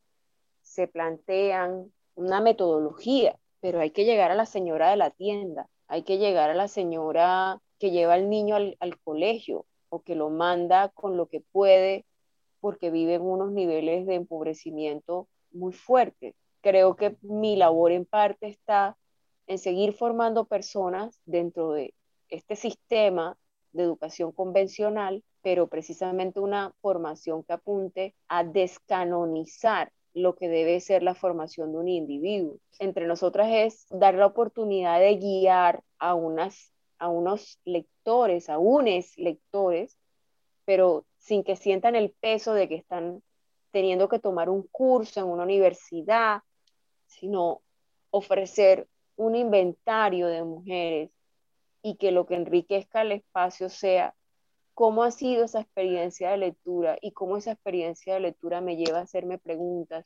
se 0.61 0.87
plantean 0.87 1.91
una 2.15 2.39
metodología, 2.39 3.37
pero 3.59 3.79
hay 3.79 3.91
que 3.91 4.05
llegar 4.05 4.31
a 4.31 4.35
la 4.35 4.45
señora 4.45 4.89
de 4.89 4.95
la 4.95 5.11
tienda, 5.11 5.67
hay 5.87 6.03
que 6.03 6.17
llegar 6.17 6.49
a 6.49 6.53
la 6.53 6.67
señora 6.67 7.61
que 7.77 7.91
lleva 7.91 8.13
al 8.13 8.29
niño 8.29 8.55
al, 8.55 8.77
al 8.79 8.97
colegio, 8.99 9.65
o 9.91 10.01
que 10.01 10.15
lo 10.15 10.29
manda 10.29 10.89
con 10.89 11.17
lo 11.17 11.27
que 11.27 11.41
puede 11.41 12.05
porque 12.61 12.91
vive 12.91 13.15
en 13.15 13.23
unos 13.23 13.51
niveles 13.51 14.07
de 14.07 14.15
empobrecimiento 14.15 15.27
muy 15.51 15.73
fuertes. 15.73 16.33
Creo 16.61 16.95
que 16.95 17.17
mi 17.21 17.57
labor 17.57 17.91
en 17.91 18.05
parte 18.05 18.47
está 18.47 18.97
en 19.47 19.57
seguir 19.57 19.93
formando 19.93 20.45
personas 20.45 21.19
dentro 21.25 21.73
de 21.73 21.93
este 22.29 22.55
sistema 22.55 23.37
de 23.73 23.83
educación 23.83 24.31
convencional, 24.31 25.23
pero 25.41 25.67
precisamente 25.67 26.39
una 26.39 26.73
formación 26.81 27.43
que 27.43 27.53
apunte 27.53 28.15
a 28.29 28.45
descanonizar 28.45 29.91
lo 30.13 30.35
que 30.35 30.47
debe 30.47 30.79
ser 30.79 31.03
la 31.03 31.15
formación 31.15 31.73
de 31.73 31.79
un 31.79 31.89
individuo. 31.89 32.57
Entre 32.79 33.07
nosotras 33.07 33.49
es 33.51 33.85
dar 33.89 34.15
la 34.15 34.27
oportunidad 34.27 34.99
de 34.99 35.17
guiar 35.17 35.83
a 35.99 36.15
unas 36.15 36.71
a 37.01 37.09
unos 37.09 37.59
lectores, 37.65 38.47
a 38.47 38.59
unos 38.59 39.17
lectores, 39.17 39.97
pero 40.65 41.03
sin 41.17 41.43
que 41.43 41.55
sientan 41.55 41.95
el 41.95 42.11
peso 42.11 42.53
de 42.53 42.69
que 42.69 42.75
están 42.75 43.23
teniendo 43.71 44.07
que 44.07 44.19
tomar 44.19 44.49
un 44.49 44.67
curso 44.67 45.19
en 45.19 45.25
una 45.25 45.43
universidad, 45.43 46.43
sino 47.07 47.63
ofrecer 48.11 48.87
un 49.15 49.35
inventario 49.35 50.27
de 50.27 50.43
mujeres 50.43 51.09
y 51.81 51.95
que 51.95 52.11
lo 52.11 52.27
que 52.27 52.35
enriquezca 52.35 53.01
el 53.01 53.13
espacio 53.13 53.69
sea 53.69 54.13
cómo 54.75 55.03
ha 55.03 55.09
sido 55.09 55.45
esa 55.45 55.61
experiencia 55.61 56.29
de 56.29 56.37
lectura 56.37 56.99
y 57.01 57.13
cómo 57.13 57.37
esa 57.37 57.53
experiencia 57.53 58.13
de 58.13 58.19
lectura 58.19 58.61
me 58.61 58.77
lleva 58.77 58.99
a 58.99 59.03
hacerme 59.03 59.39
preguntas 59.39 60.05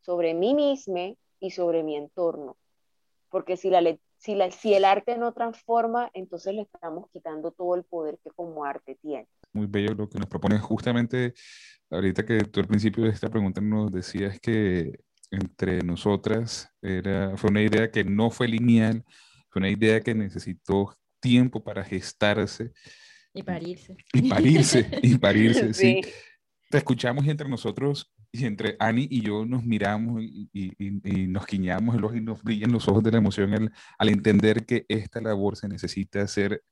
sobre 0.00 0.32
mí 0.32 0.54
misma 0.54 1.12
y 1.38 1.50
sobre 1.50 1.82
mi 1.82 1.96
entorno. 1.96 2.56
Porque 3.28 3.58
si, 3.58 3.68
la, 3.68 3.82
si, 4.20 4.34
la, 4.34 4.50
si 4.50 4.74
el 4.74 4.84
arte 4.84 5.16
no 5.16 5.32
transforma, 5.32 6.10
entonces 6.12 6.54
le 6.54 6.62
estamos 6.62 7.08
quitando 7.10 7.52
todo 7.52 7.74
el 7.74 7.84
poder 7.84 8.18
que 8.22 8.30
como 8.30 8.64
arte 8.64 8.98
tiene. 9.00 9.26
Muy 9.52 9.66
bello 9.66 9.94
lo 9.94 10.08
que 10.08 10.18
nos 10.18 10.28
propone 10.28 10.58
justamente 10.58 11.32
ahorita 11.90 12.24
que 12.24 12.44
tú 12.44 12.60
al 12.60 12.66
principio 12.66 13.04
de 13.04 13.10
esta 13.10 13.30
pregunta 13.30 13.60
nos 13.60 13.90
decías 13.90 14.38
que 14.38 15.00
entre 15.30 15.82
nosotras 15.82 16.70
era, 16.82 17.36
fue 17.36 17.50
una 17.50 17.62
idea 17.62 17.90
que 17.90 18.04
no 18.04 18.30
fue 18.30 18.46
lineal, 18.46 19.04
fue 19.48 19.60
una 19.60 19.70
idea 19.70 20.00
que 20.00 20.14
necesitó 20.14 20.94
tiempo 21.18 21.64
para 21.64 21.82
gestarse. 21.82 22.72
Y 23.32 23.42
parirse. 23.42 23.96
Y 24.12 24.28
parirse, 24.28 24.86
y 25.02 25.18
parirse, 25.18 25.72
sí. 25.74 26.00
Te 26.68 26.78
escuchamos 26.78 27.24
y 27.24 27.30
entre 27.30 27.48
nosotros, 27.48 28.12
y 28.32 28.46
entre 28.46 28.76
Ani 28.78 29.08
y 29.10 29.22
yo 29.22 29.44
nos 29.44 29.64
miramos 29.64 30.22
y, 30.22 30.48
y, 30.52 31.26
nos 31.26 31.46
quiñamos 31.46 31.96
ojo 32.02 32.14
y 32.14 32.20
nos 32.20 32.42
brillan 32.42 32.72
los 32.72 32.86
ojos 32.88 33.02
de 33.02 33.10
la 33.10 33.18
emoción 33.18 33.52
al, 33.54 33.72
al 33.98 34.08
entender 34.08 34.64
que 34.66 34.86
esta 34.88 35.20
labor 35.20 35.56
se 35.56 35.68
necesita 35.68 36.22
hacer 36.22 36.62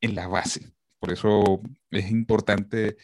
en 0.00 0.14
la 0.14 0.28
base. 0.28 0.72
Por 0.98 1.12
eso 1.12 1.62
es 1.90 2.10
importante, 2.10 2.96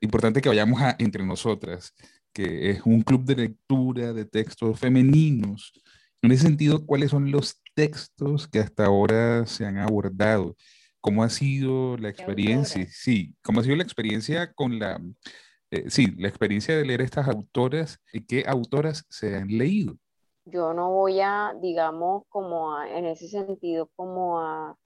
importante 0.00 0.40
que 0.40 0.48
vayamos 0.48 0.80
a, 0.82 0.96
entre 0.98 1.24
nosotras, 1.24 1.94
que 2.32 2.70
es 2.70 2.82
un 2.84 3.02
club 3.02 3.24
de 3.24 3.36
lectura 3.36 4.12
de 4.12 4.24
textos 4.24 4.78
femeninos. 4.80 5.72
En 6.20 6.32
ese 6.32 6.44
sentido, 6.44 6.84
¿cuáles 6.84 7.10
son 7.10 7.30
los 7.30 7.60
textos 7.74 8.48
que 8.48 8.58
hasta 8.58 8.86
ahora 8.86 9.46
se 9.46 9.66
han 9.66 9.78
abordado? 9.78 10.56
¿Cómo 11.00 11.22
ha 11.22 11.30
sido 11.30 11.96
la 11.96 12.08
experiencia? 12.08 12.86
Sí, 12.90 13.34
¿cómo 13.42 13.60
ha 13.60 13.64
sido 13.64 13.76
la 13.76 13.82
experiencia 13.82 14.52
con 14.52 14.78
la, 14.78 15.00
eh, 15.72 15.88
sí, 15.88 16.14
la 16.18 16.28
experiencia 16.28 16.76
de 16.76 16.84
leer 16.84 17.00
estas 17.00 17.26
autoras 17.28 17.98
y 18.12 18.26
qué 18.26 18.44
autoras 18.46 19.06
se 19.08 19.36
han 19.36 19.48
leído? 19.48 19.94
Yo 20.44 20.74
no 20.74 20.90
voy 20.90 21.20
a, 21.20 21.54
digamos, 21.62 22.24
como 22.28 22.78
en 22.82 23.06
ese 23.06 23.26
sentido, 23.26 23.88
como 23.96 24.38
a 24.38 24.76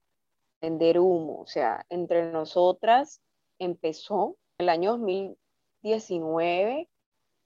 vender 0.61 1.01
humo. 1.01 1.41
O 1.41 1.47
sea, 1.49 1.85
entre 1.89 2.31
nosotras 2.31 3.21
empezó 3.59 4.37
el 4.59 4.69
año 4.69 4.93
2019 4.93 6.89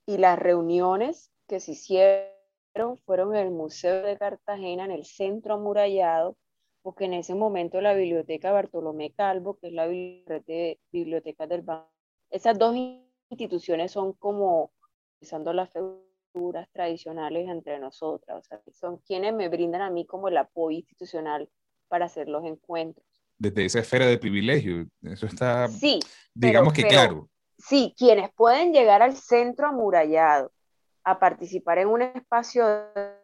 y 0.05 0.17
las 0.17 0.37
reuniones 0.37 1.31
que 1.47 1.59
se 1.59 1.71
hicieron 1.71 2.97
fueron 3.05 3.35
en 3.35 3.47
el 3.47 3.51
Museo 3.51 4.03
de 4.03 4.19
Cartagena, 4.19 4.85
en 4.85 4.91
el 4.91 5.05
centro 5.05 5.55
amurallado, 5.55 6.37
porque 6.83 7.05
en 7.05 7.13
ese 7.13 7.33
momento 7.33 7.81
la 7.81 7.95
biblioteca 7.95 8.51
Bartolomé 8.51 9.11
Calvo, 9.13 9.57
que 9.57 9.69
es 9.69 9.73
la 9.73 9.87
biblioteca 9.87 11.47
del 11.47 11.63
banco, 11.63 11.89
esas 12.29 12.59
dos 12.59 12.75
instituciones 13.31 13.91
son 13.91 14.13
como 14.13 14.71
usando 15.21 15.53
las 15.53 15.69
figuras 16.33 16.67
tradicionales 16.71 17.47
entre 17.47 17.79
nosotras, 17.79 18.39
o 18.39 18.43
sea, 18.43 18.61
son 18.71 18.97
quienes 18.97 19.33
me 19.33 19.49
brindan 19.49 19.81
a 19.81 19.89
mí 19.89 20.05
como 20.05 20.27
el 20.27 20.37
apoyo 20.37 20.77
institucional 20.77 21.49
para 21.87 22.05
hacer 22.05 22.27
los 22.27 22.43
encuentros. 22.45 23.05
Desde 23.37 23.65
esa 23.65 23.79
esfera 23.79 24.05
de 24.05 24.17
privilegio, 24.17 24.87
eso 25.01 25.25
está, 25.25 25.67
sí, 25.67 25.99
digamos 26.33 26.73
que 26.73 26.83
claro. 26.83 27.27
Sí, 27.57 27.93
quienes 27.97 28.31
pueden 28.33 28.73
llegar 28.73 29.01
al 29.03 29.15
centro 29.15 29.67
amurallado 29.67 30.51
a 31.03 31.19
participar 31.19 31.79
en 31.79 31.87
un 31.87 32.01
espacio 32.01 32.65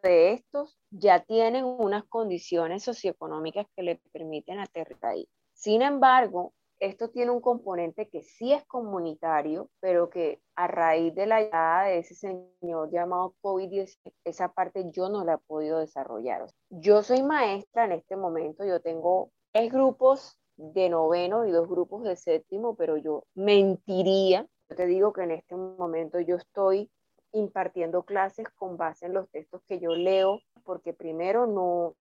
de 0.03 0.33
estos, 0.33 0.77
ya 0.89 1.19
tienen 1.21 1.65
unas 1.65 2.03
condiciones 2.05 2.83
socioeconómicas 2.83 3.67
que 3.75 3.83
le 3.83 4.01
permiten 4.11 4.59
aterrizar 4.59 5.11
ahí. 5.11 5.27
Sin 5.53 5.81
embargo, 5.81 6.53
esto 6.79 7.09
tiene 7.09 7.31
un 7.31 7.41
componente 7.41 8.07
que 8.07 8.23
sí 8.23 8.53
es 8.53 8.65
comunitario, 8.65 9.69
pero 9.79 10.09
que 10.09 10.41
a 10.55 10.67
raíz 10.67 11.13
de 11.15 11.25
la 11.25 11.41
llegada 11.41 11.85
de 11.85 11.99
ese 11.99 12.15
señor 12.15 12.91
llamado 12.91 13.33
COVID-19, 13.41 14.13
esa 14.23 14.53
parte 14.53 14.89
yo 14.91 15.09
no 15.09 15.23
la 15.23 15.35
he 15.35 15.37
podido 15.39 15.79
desarrollar. 15.79 16.45
Yo 16.69 17.03
soy 17.03 17.23
maestra 17.23 17.85
en 17.85 17.93
este 17.93 18.15
momento, 18.15 18.65
yo 18.65 18.81
tengo 18.81 19.31
tres 19.51 19.71
grupos 19.71 20.39
de 20.55 20.89
noveno 20.89 21.45
y 21.45 21.51
dos 21.51 21.67
grupos 21.67 22.03
de 22.03 22.15
séptimo, 22.15 22.75
pero 22.75 22.97
yo 22.97 23.23
mentiría. 23.35 24.47
Yo 24.69 24.75
te 24.75 24.85
digo 24.85 25.13
que 25.13 25.23
en 25.23 25.31
este 25.31 25.55
momento 25.55 26.19
yo 26.19 26.35
estoy 26.35 26.91
impartiendo 27.31 28.03
clases 28.03 28.49
con 28.55 28.77
base 28.77 29.05
en 29.05 29.13
los 29.13 29.29
textos 29.29 29.61
que 29.67 29.79
yo 29.79 29.95
leo, 29.95 30.39
porque 30.63 30.93
primero 30.93 31.45
no, 31.45 31.95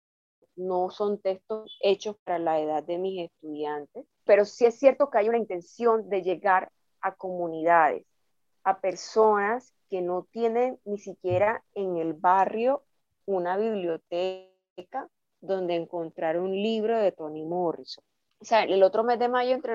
no 0.57 0.91
son 0.91 1.21
textos 1.21 1.79
hechos 1.83 2.17
para 2.25 2.39
la 2.39 2.61
edad 2.61 2.83
de 2.83 2.99
mis 2.99 3.31
estudiantes, 3.31 4.07
pero 4.25 4.45
sí 4.45 4.67
es 4.67 4.79
cierto 4.79 5.11
que 5.11 5.19
hay 5.19 5.29
una 5.29 5.39
intención 5.39 6.09
de 6.09 6.23
llegar 6.23 6.73
a 7.01 7.15
comunidades, 7.15 8.05
a 8.65 8.81
personas 8.81 9.73
que 9.89 10.03
no 10.03 10.27
tienen 10.31 10.79
ni 10.85 10.99
siquiera 10.99 11.63
en 11.75 11.97
el 11.97 12.15
barrio 12.15 12.83
una 13.27 13.57
biblioteca 13.57 15.09
donde 15.41 15.77
encontrar 15.77 16.39
un 16.39 16.51
libro 16.51 16.99
de 16.99 17.13
Toni 17.13 17.45
Morrison. 17.45 18.03
O 18.41 18.45
sea, 18.45 18.65
el 18.65 18.83
otro 18.83 19.05
mes 19.05 19.19
de 19.19 19.29
mayo 19.29 19.55
entre 19.55 19.75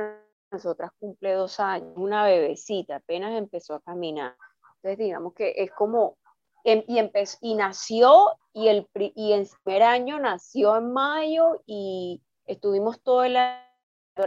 nosotras 0.52 0.92
cumple 1.00 1.34
dos 1.34 1.60
años, 1.60 1.94
una 1.96 2.26
bebecita, 2.26 2.98
apenas 2.98 3.38
empezó 3.38 3.76
a 3.76 3.82
caminar. 3.82 4.36
Entonces, 4.78 4.98
digamos 4.98 5.34
que 5.34 5.54
es 5.56 5.72
como, 5.72 6.18
em, 6.64 6.84
y, 7.42 7.56
nació, 7.56 8.38
y 8.54 8.68
el, 8.68 8.88
y 8.96 9.34
primer 9.64 9.84
año 9.84 10.20
nació 10.20 10.78
en 10.78 10.94
mayo, 10.94 11.62
y 11.66 12.22
estuvimos 12.46 13.02
todo 13.02 13.24
el 13.24 13.38
año 13.38 13.72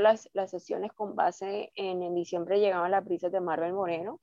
las, 0.00 0.28
las 0.32 0.50
sesiones 0.50 0.92
con 0.92 1.14
base 1.14 1.70
en, 1.74 2.02
en 2.02 2.14
diciembre 2.14 2.58
llegaban 2.58 2.90
las 2.90 3.04
brisas 3.04 3.30
de 3.30 3.40
Marvel 3.40 3.74
Moreno, 3.74 4.20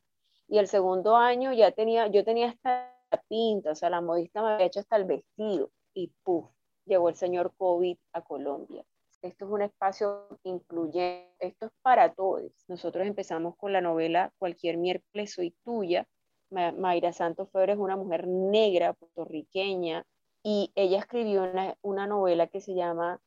y 0.48 0.58
el 0.58 0.68
segundo 0.68 1.16
año 1.16 1.54
ya 1.54 1.72
tenía, 1.72 2.08
yo 2.08 2.26
tenía 2.26 2.48
esta 2.48 2.94
pinta, 3.30 3.72
o 3.72 3.76
sea, 3.76 3.90
la 3.90 4.02
modista 4.02 4.42
me 4.42 4.54
había 4.54 4.66
hecho 4.66 4.80
hasta 4.80 4.98
el 4.98 5.06
vestido, 5.06 5.72
y 5.94 6.12
puff, 6.24 6.50
llegó 6.86 7.10
el 7.10 7.16
señor 7.16 7.54
COVID 7.58 7.98
a 8.14 8.22
Colombia. 8.22 8.84
Esto 9.22 9.46
es 9.46 9.52
un 9.52 9.62
espacio 9.62 10.28
incluyente, 10.44 11.32
esto 11.40 11.68
es 11.68 11.72
para 11.84 12.14
todos. 12.14 12.52
Nosotros 12.68 13.06
empezamos 13.06 13.56
con 13.56 13.72
la 13.72 13.80
novela 13.80 14.34
Cualquier 14.40 14.78
miércoles 14.78 15.34
soy 15.34 15.56
tuya. 15.64 16.08
Mayra 16.52 17.14
Santos 17.14 17.50
Febre 17.52 17.74
es 17.74 17.80
una 17.80 17.96
mujer 17.96 18.28
negra, 18.28 18.94
puertorriqueña, 18.94 20.06
y 20.44 20.72
ella 20.76 21.00
escribió 21.00 21.44
una, 21.44 21.76
una 21.82 22.08
novela 22.08 22.48
que 22.48 22.62
se 22.62 22.76
llama 22.76 23.20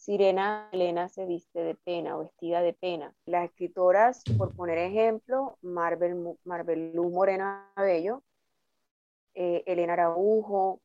Sirena 0.00 0.70
Elena 0.72 1.10
se 1.10 1.26
viste 1.26 1.62
de 1.62 1.74
pena 1.74 2.16
o 2.16 2.20
vestida 2.20 2.62
de 2.62 2.72
pena. 2.72 3.14
Las 3.26 3.44
escritoras, 3.44 4.22
por 4.38 4.56
poner 4.56 4.78
ejemplo, 4.78 5.58
Marvel, 5.60 6.38
Marvel 6.44 6.92
Luz 6.94 7.12
Morena 7.12 7.70
Bello, 7.76 8.22
eh, 9.34 9.62
Elena 9.66 9.92
Araujo, 9.92 10.80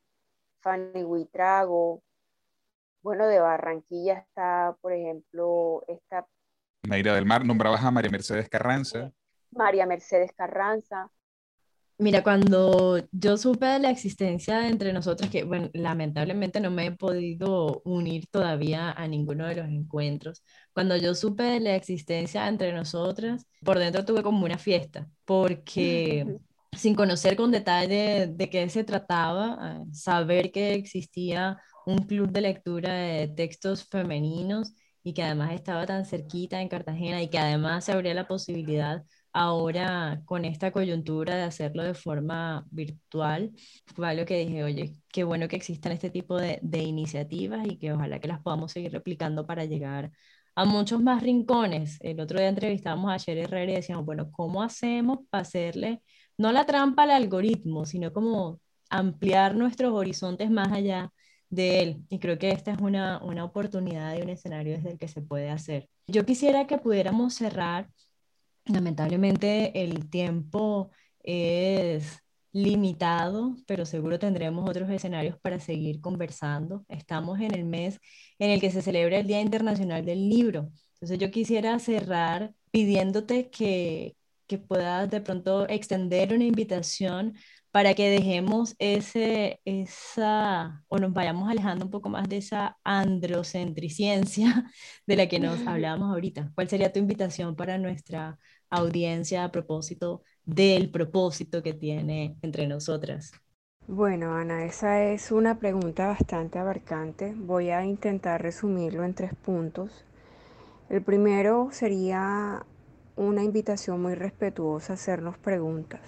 Fanny 0.60 1.06
Huitrago, 1.06 2.04
bueno, 3.02 3.26
de 3.28 3.40
Barranquilla 3.40 4.16
está, 4.16 4.76
por 4.82 4.92
ejemplo, 4.92 5.84
esta... 5.88 6.28
Naira 6.84 7.14
del 7.16 7.26
Mar, 7.26 7.46
nombrabas 7.46 7.86
a 7.86 7.92
María 7.92 8.12
Mercedes 8.12 8.50
Carranza. 8.50 9.14
María 9.52 9.86
Mercedes 9.86 10.34
Carranza. 10.34 11.10
Mira, 11.98 12.24
cuando 12.24 12.98
yo 13.14 13.38
supe 13.38 13.66
de 13.68 13.80
la 13.80 13.90
existencia 13.90 14.68
entre 14.68 14.92
nosotros, 14.92 15.30
que 15.30 15.46
bueno, 15.46 15.70
lamentablemente 15.74 16.60
no 16.60 16.70
me 16.70 16.88
he 16.88 16.92
podido 16.92 17.82
unir 17.86 18.28
todavía 18.28 18.92
a 18.92 19.08
ninguno 19.08 19.48
de 19.48 19.56
los 19.56 19.70
encuentros, 19.70 20.44
cuando 20.74 20.98
yo 20.98 21.16
supe 21.16 21.44
de 21.44 21.60
la 21.62 21.76
existencia 21.76 22.50
entre 22.50 22.74
nosotras, 22.74 23.48
por 23.64 23.80
dentro 23.80 24.04
tuve 24.04 24.24
como 24.24 24.44
una 24.46 24.58
fiesta, 24.58 25.10
porque 25.24 26.38
sin 26.74 26.96
conocer 26.96 27.38
con 27.38 27.52
detalle 27.52 28.28
de 28.28 28.50
qué 28.50 28.68
se 28.70 28.84
trataba, 28.84 29.80
eh, 29.88 29.94
saber 29.94 30.52
que 30.52 30.74
existía 30.74 31.58
un 31.86 32.00
club 32.00 32.30
de 32.32 32.42
lectura 32.42 32.94
de 32.94 33.30
textos 33.30 33.86
femeninos 33.88 34.74
y 35.02 35.14
que 35.14 35.24
además 35.24 35.54
estaba 35.54 35.86
tan 35.86 36.04
cerquita 36.06 36.62
en 36.62 36.68
Cartagena 36.68 37.22
y 37.22 37.30
que 37.30 37.40
además 37.40 37.86
se 37.86 37.94
abría 37.94 38.14
la 38.14 38.28
posibilidad 38.28 39.04
ahora 39.36 40.22
con 40.26 40.46
esta 40.46 40.72
coyuntura 40.72 41.36
de 41.36 41.44
hacerlo 41.44 41.84
de 41.84 41.94
forma 41.94 42.66
virtual, 42.72 43.52
fue 43.96 44.08
algo 44.08 44.26
que 44.26 44.40
dije, 44.40 44.64
oye, 44.64 44.94
qué 45.12 45.24
bueno 45.24 45.48
que 45.48 45.56
existan 45.58 45.92
este 45.92 46.10
tipo 46.10 46.38
de, 46.38 46.60
de 46.62 46.80
iniciativas 46.84 47.68
y 47.68 47.78
que 47.78 47.94
ojalá 47.94 48.20
que 48.20 48.28
las 48.28 48.42
podamos 48.42 48.72
seguir 48.72 48.92
replicando 48.92 49.46
para 49.46 49.66
llegar 49.66 50.12
a 50.56 50.66
muchos 50.66 51.02
más 51.02 51.22
rincones. 51.24 51.98
El 52.02 52.20
otro 52.20 52.40
día 52.40 52.50
entrevistábamos 52.50 53.12
a 53.12 53.18
Sherry 53.18 53.42
Herrera 53.42 53.72
y 53.74 53.76
decíamos, 53.76 54.06
bueno, 54.06 54.32
¿cómo 54.32 54.64
hacemos 54.64 55.20
para 55.30 55.42
hacerle 55.44 56.02
no 56.38 56.52
la 56.52 56.66
trampa 56.66 57.04
al 57.04 57.12
algoritmo, 57.12 57.86
sino 57.86 58.12
como 58.14 58.60
ampliar 58.90 59.56
nuestros 59.56 59.94
horizontes 59.94 60.50
más 60.52 60.72
allá 60.72 61.12
de 61.50 61.82
él. 61.82 62.06
Y 62.10 62.20
creo 62.20 62.38
que 62.38 62.52
esta 62.52 62.72
es 62.72 62.80
una, 62.80 63.18
oportunidad 63.44 64.18
y 64.18 64.22
un 64.22 64.30
escenario 64.30 64.76
desde 64.76 64.92
el 64.92 64.98
que 65.00 65.08
se 65.08 65.22
puede 65.22 65.50
hacer. 65.50 65.90
Yo 66.08 66.26
quisiera 66.26 66.68
que 66.68 66.78
pudiéramos 66.78 67.36
cerrar 67.36 67.90
Lamentablemente 68.66 69.84
el 69.84 70.10
tiempo 70.10 70.90
es 71.24 72.20
limitado, 72.52 73.58
pero 73.68 73.86
seguro 73.86 74.18
tendremos 74.18 74.68
otros 74.70 74.90
escenarios 74.90 75.38
para 75.40 75.60
seguir 75.60 76.02
conversando. 76.02 76.86
Estamos 76.88 77.40
en 77.42 77.54
el 77.54 77.66
mes 77.66 78.00
en 78.40 78.50
el 78.52 78.62
que 78.62 78.72
se 78.72 78.82
celebra 78.82 79.20
el 79.20 79.28
Día 79.28 79.42
Internacional 79.42 80.06
del 80.06 80.30
Libro. 80.30 80.70
Entonces 80.94 81.20
yo 81.20 81.32
quisiera 81.32 81.78
cerrar 81.80 82.54
pidiéndote 82.72 83.50
que, 83.50 84.16
que 84.48 84.58
puedas 84.58 85.10
de 85.12 85.22
pronto 85.22 85.68
extender 85.70 86.34
una 86.34 86.46
invitación 86.46 87.36
para 87.72 87.94
que 87.94 88.10
dejemos 88.10 88.74
ese, 88.80 89.60
esa, 89.66 90.82
o 90.88 90.98
nos 90.98 91.12
vayamos 91.12 91.50
alejando 91.50 91.84
un 91.84 91.92
poco 91.92 92.08
más 92.08 92.30
de 92.30 92.38
esa 92.38 92.78
androcentriciencia 92.86 94.72
de 95.06 95.16
la 95.18 95.28
que 95.28 95.40
nos 95.40 95.60
hablábamos 95.68 96.14
ahorita. 96.14 96.52
¿Cuál 96.56 96.70
sería 96.70 96.94
tu 96.94 97.00
invitación 97.00 97.56
para 97.58 97.78
nuestra 97.78 98.40
audiencia 98.70 99.44
a 99.44 99.52
propósito 99.52 100.24
del 100.46 100.92
propósito 100.92 101.64
que 101.64 101.74
tiene 101.74 102.38
entre 102.42 102.68
nosotras? 102.68 103.32
Bueno, 103.88 104.36
Ana, 104.36 104.64
esa 104.66 105.04
es 105.04 105.32
una 105.32 105.58
pregunta 105.58 106.06
bastante 106.08 106.60
abarcante. 106.60 107.34
Voy 107.36 107.72
a 107.72 107.84
intentar 107.84 108.42
resumirlo 108.42 109.04
en 109.04 109.16
tres 109.16 109.34
puntos. 109.34 110.06
El 110.90 111.02
primero 111.04 111.70
sería 111.72 112.66
una 113.18 113.44
invitación 113.44 114.02
muy 114.02 114.16
respetuosa 114.16 114.94
a 114.94 114.96
hacernos 114.96 115.38
preguntas 115.38 116.02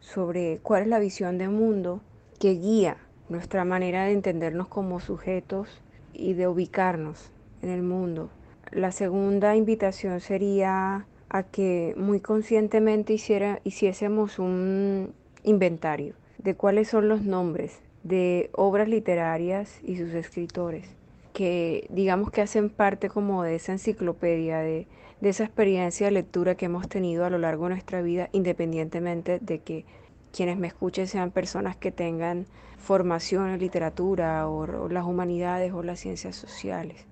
sobre 0.00 0.60
cuál 0.62 0.82
es 0.82 0.88
la 0.88 0.98
visión 1.00 1.38
de 1.38 1.48
mundo 1.48 2.00
que 2.40 2.52
guía 2.54 2.98
nuestra 3.28 3.64
manera 3.64 4.04
de 4.04 4.12
entendernos 4.12 4.68
como 4.68 5.00
sujetos 5.00 5.82
y 6.14 6.34
de 6.34 6.48
ubicarnos 6.48 7.30
en 7.62 7.70
el 7.70 7.82
mundo. 7.82 8.30
La 8.72 8.92
segunda 8.92 9.56
invitación 9.56 10.20
sería 10.20 11.06
a 11.30 11.44
que 11.44 11.94
muy 11.96 12.20
conscientemente 12.20 13.14
hiciera, 13.14 13.60
hiciésemos 13.64 14.38
un 14.38 15.14
inventario 15.44 16.14
de 16.38 16.54
cuáles 16.54 16.88
son 16.88 17.08
los 17.08 17.22
nombres 17.22 17.78
de 18.02 18.50
obras 18.52 18.88
literarias 18.88 19.78
y 19.82 19.96
sus 19.96 20.12
escritores, 20.12 20.88
que 21.32 21.86
digamos 21.90 22.30
que 22.30 22.42
hacen 22.42 22.68
parte 22.68 23.08
como 23.08 23.42
de 23.44 23.54
esa 23.54 23.72
enciclopedia, 23.72 24.58
de, 24.58 24.86
de 25.20 25.28
esa 25.28 25.44
experiencia 25.44 26.06
de 26.06 26.12
lectura 26.12 26.56
que 26.56 26.66
hemos 26.66 26.88
tenido 26.88 27.24
a 27.24 27.30
lo 27.30 27.38
largo 27.38 27.64
de 27.64 27.74
nuestra 27.74 28.02
vida, 28.02 28.28
independientemente 28.32 29.38
de 29.38 29.60
que 29.60 29.84
quienes 30.32 30.58
me 30.58 30.66
escuchen 30.66 31.06
sean 31.06 31.30
personas 31.30 31.76
que 31.76 31.92
tengan 31.92 32.46
formación 32.78 33.50
en 33.50 33.60
literatura 33.60 34.48
o, 34.48 34.62
o 34.62 34.88
las 34.88 35.04
humanidades 35.04 35.72
o 35.72 35.82
las 35.82 36.00
ciencias 36.00 36.34
sociales. 36.34 37.06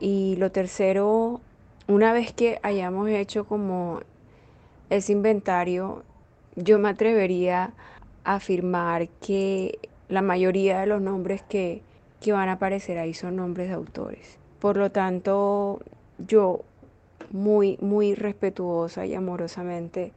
Y 0.00 0.36
lo 0.36 0.52
tercero, 0.52 1.40
una 1.88 2.12
vez 2.12 2.32
que 2.32 2.60
hayamos 2.62 3.08
hecho 3.08 3.46
como 3.46 4.00
ese 4.90 5.12
inventario, 5.12 6.04
yo 6.54 6.78
me 6.78 6.90
atrevería 6.90 7.72
a 8.24 8.34
afirmar 8.36 9.08
que 9.20 9.78
la 10.08 10.20
mayoría 10.20 10.80
de 10.80 10.86
los 10.86 11.00
nombres 11.00 11.42
que, 11.42 11.82
que 12.20 12.32
van 12.32 12.50
a 12.50 12.52
aparecer 12.52 12.98
ahí 12.98 13.14
son 13.14 13.36
nombres 13.36 13.68
de 13.68 13.74
autores. 13.74 14.38
Por 14.58 14.76
lo 14.76 14.90
tanto, 14.90 15.80
yo 16.18 16.60
muy, 17.30 17.78
muy 17.80 18.14
respetuosa 18.14 19.06
y 19.06 19.14
amorosamente 19.14 20.12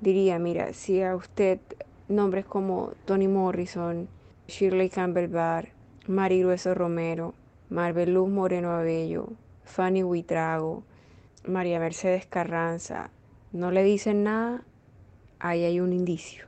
diría, 0.00 0.38
mira, 0.38 0.74
si 0.74 1.02
a 1.02 1.16
usted 1.16 1.60
nombres 2.08 2.44
como 2.44 2.92
Toni 3.06 3.26
Morrison, 3.26 4.06
Shirley 4.48 4.90
Campbell 4.90 5.28
Barr, 5.28 5.68
Mari 6.08 6.42
Romero, 6.74 7.32
Marvel 7.70 8.14
Luz 8.14 8.28
Moreno 8.28 8.72
Abello, 8.72 9.28
Fanny 9.64 10.02
Huitrago, 10.02 10.82
María 11.46 11.80
Mercedes 11.80 12.26
Carranza 12.26 13.10
no 13.52 13.70
le 13.70 13.82
dicen 13.82 14.24
nada, 14.24 14.64
ahí 15.38 15.64
hay 15.64 15.80
un 15.80 15.92
indicio 15.92 16.46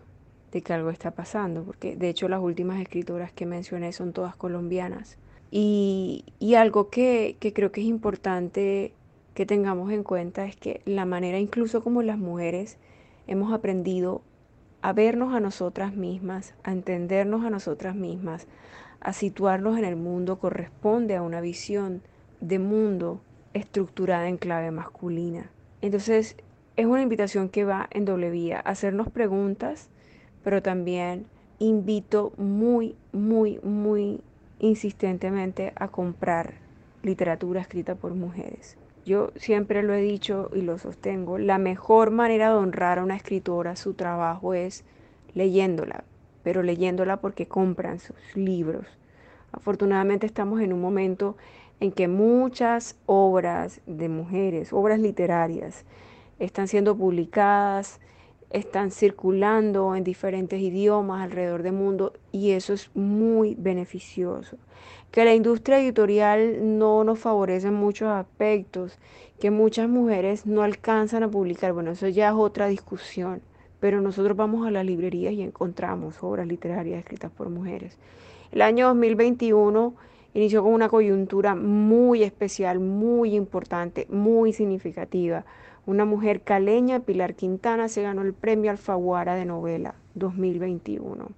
de 0.53 0.63
que 0.63 0.73
algo 0.73 0.91
está 0.91 1.13
pasando, 1.13 1.65
porque 1.65 1.97
de 1.97 2.09
hecho 2.09 2.29
las 2.29 2.41
últimas 2.41 2.81
escritoras 2.81 3.33
que 3.33 3.47
mencioné 3.47 3.93
son 3.93 4.13
todas 4.13 4.37
colombianas. 4.37 5.19
Y, 5.51 6.25
y 6.39 6.55
algo 6.55 6.89
que, 6.91 7.37
que 7.41 7.53
creo 7.53 7.73
que 7.73 7.81
es 7.81 7.87
importante 7.87 8.95
que 9.35 9.47
tengamos 9.47 9.91
en 9.93 10.03
cuenta 10.03 10.45
es 10.45 10.57
que 10.57 10.83
la 10.85 11.05
manera 11.05 11.39
incluso 11.39 11.83
como 11.83 12.03
las 12.03 12.19
mujeres 12.19 12.79
hemos 13.27 13.53
aprendido 13.53 14.23
a 14.83 14.93
vernos 14.93 15.35
a 15.35 15.41
nosotras 15.41 15.95
mismas, 15.95 16.55
a 16.65 16.73
entendernos 16.73 17.45
a 17.45 17.51
nosotras 17.51 17.95
mismas, 17.95 18.47
a 19.01 19.13
situarnos 19.13 19.79
en 19.79 19.85
el 19.85 19.97
mundo 19.97 20.39
corresponde 20.39 21.17
a 21.17 21.23
una 21.23 21.41
visión 21.41 22.03
de 22.41 22.59
mundo 22.59 23.21
estructurada 23.55 24.29
en 24.29 24.37
clave 24.37 24.71
masculina. 24.71 25.51
Entonces, 25.81 26.37
es 26.77 26.87
una 26.87 27.03
invitación 27.03 27.49
que 27.49 27.65
va 27.65 27.89
en 27.91 28.05
doble 28.05 28.31
vía, 28.31 28.61
hacernos 28.61 29.11
preguntas, 29.11 29.89
pero 30.43 30.63
también 30.63 31.27
invito 31.59 32.33
muy, 32.37 32.97
muy, 33.13 33.61
muy 33.63 34.21
insistentemente 34.59 35.73
a 35.77 35.89
comprar 35.89 36.55
literatura 37.03 37.61
escrita 37.61 37.95
por 37.95 38.15
mujeres. 38.15 38.77
Yo 39.05 39.33
siempre 39.35 39.83
lo 39.83 39.93
he 39.95 40.01
dicho 40.01 40.51
y 40.55 40.63
lo 40.63 40.79
sostengo, 40.79 41.39
la 41.39 41.59
mejor 41.59 42.11
manera 42.11 42.49
de 42.49 42.55
honrar 42.55 43.01
a 43.01 43.03
una 43.03 43.17
escritora 43.17 43.75
su 43.75 43.95
trabajo 43.95 44.55
es 44.55 44.85
leyéndola, 45.35 46.05
pero 46.45 46.63
leyéndola 46.63 47.21
porque 47.21 47.47
compran 47.47 47.99
sus 47.99 48.17
libros. 48.35 48.87
Afortunadamente 49.51 50.27
estamos 50.27 50.61
en 50.61 50.73
un 50.73 50.81
momento 50.81 51.37
en 51.83 51.91
que 51.91 52.07
muchas 52.07 52.95
obras 53.07 53.81
de 53.87 54.09
mujeres, 54.09 54.73
obras 54.73 55.01
literarias, 55.01 55.85
están 56.39 56.69
siendo 56.69 56.97
publicadas, 56.97 57.99
están 58.51 58.93
circulando 58.93 59.97
en 59.97 60.05
diferentes 60.05 60.61
idiomas 60.61 61.23
alrededor 61.23 61.65
del 61.65 61.73
mundo 61.73 62.13
y 62.31 62.53
eso 62.53 62.73
es 62.73 62.89
muy 62.95 63.57
beneficioso. 63.59 64.59
Que 65.11 65.25
la 65.25 65.35
industria 65.35 65.81
editorial 65.81 66.79
no 66.79 67.03
nos 67.03 67.19
favorece 67.19 67.67
en 67.67 67.75
muchos 67.75 68.11
aspectos, 68.11 68.97
que 69.41 69.51
muchas 69.51 69.89
mujeres 69.89 70.47
no 70.47 70.63
alcanzan 70.63 71.25
a 71.25 71.31
publicar, 71.33 71.73
bueno, 71.73 71.91
eso 71.91 72.07
ya 72.07 72.29
es 72.29 72.35
otra 72.35 72.69
discusión, 72.69 73.43
pero 73.81 74.01
nosotros 74.01 74.37
vamos 74.37 74.65
a 74.69 74.71
las 74.71 74.87
librerías 74.87 75.33
y 75.33 75.43
encontramos 75.43 76.23
obras 76.23 76.47
literarias 76.47 77.01
escritas 77.01 77.33
por 77.33 77.49
mujeres. 77.49 77.99
El 78.53 78.63
año 78.63 78.87
2021 78.87 80.12
inició 80.35 80.63
con 80.63 80.73
una 80.73 80.89
coyuntura 80.89 81.55
muy 81.55 82.23
especial, 82.23 82.79
muy 82.79 83.35
importante, 83.35 84.07
muy 84.11 84.53
significativa. 84.53 85.45
Una 85.87 86.05
mujer 86.05 86.43
caleña, 86.43 87.01
Pilar 87.01 87.35
Quintana, 87.35 87.89
se 87.89 88.03
ganó 88.03 88.23
el 88.23 88.35
premio 88.35 88.71
Alfaguara 88.71 89.35
de 89.35 89.45
novela 89.45 89.95
2021 90.15 91.29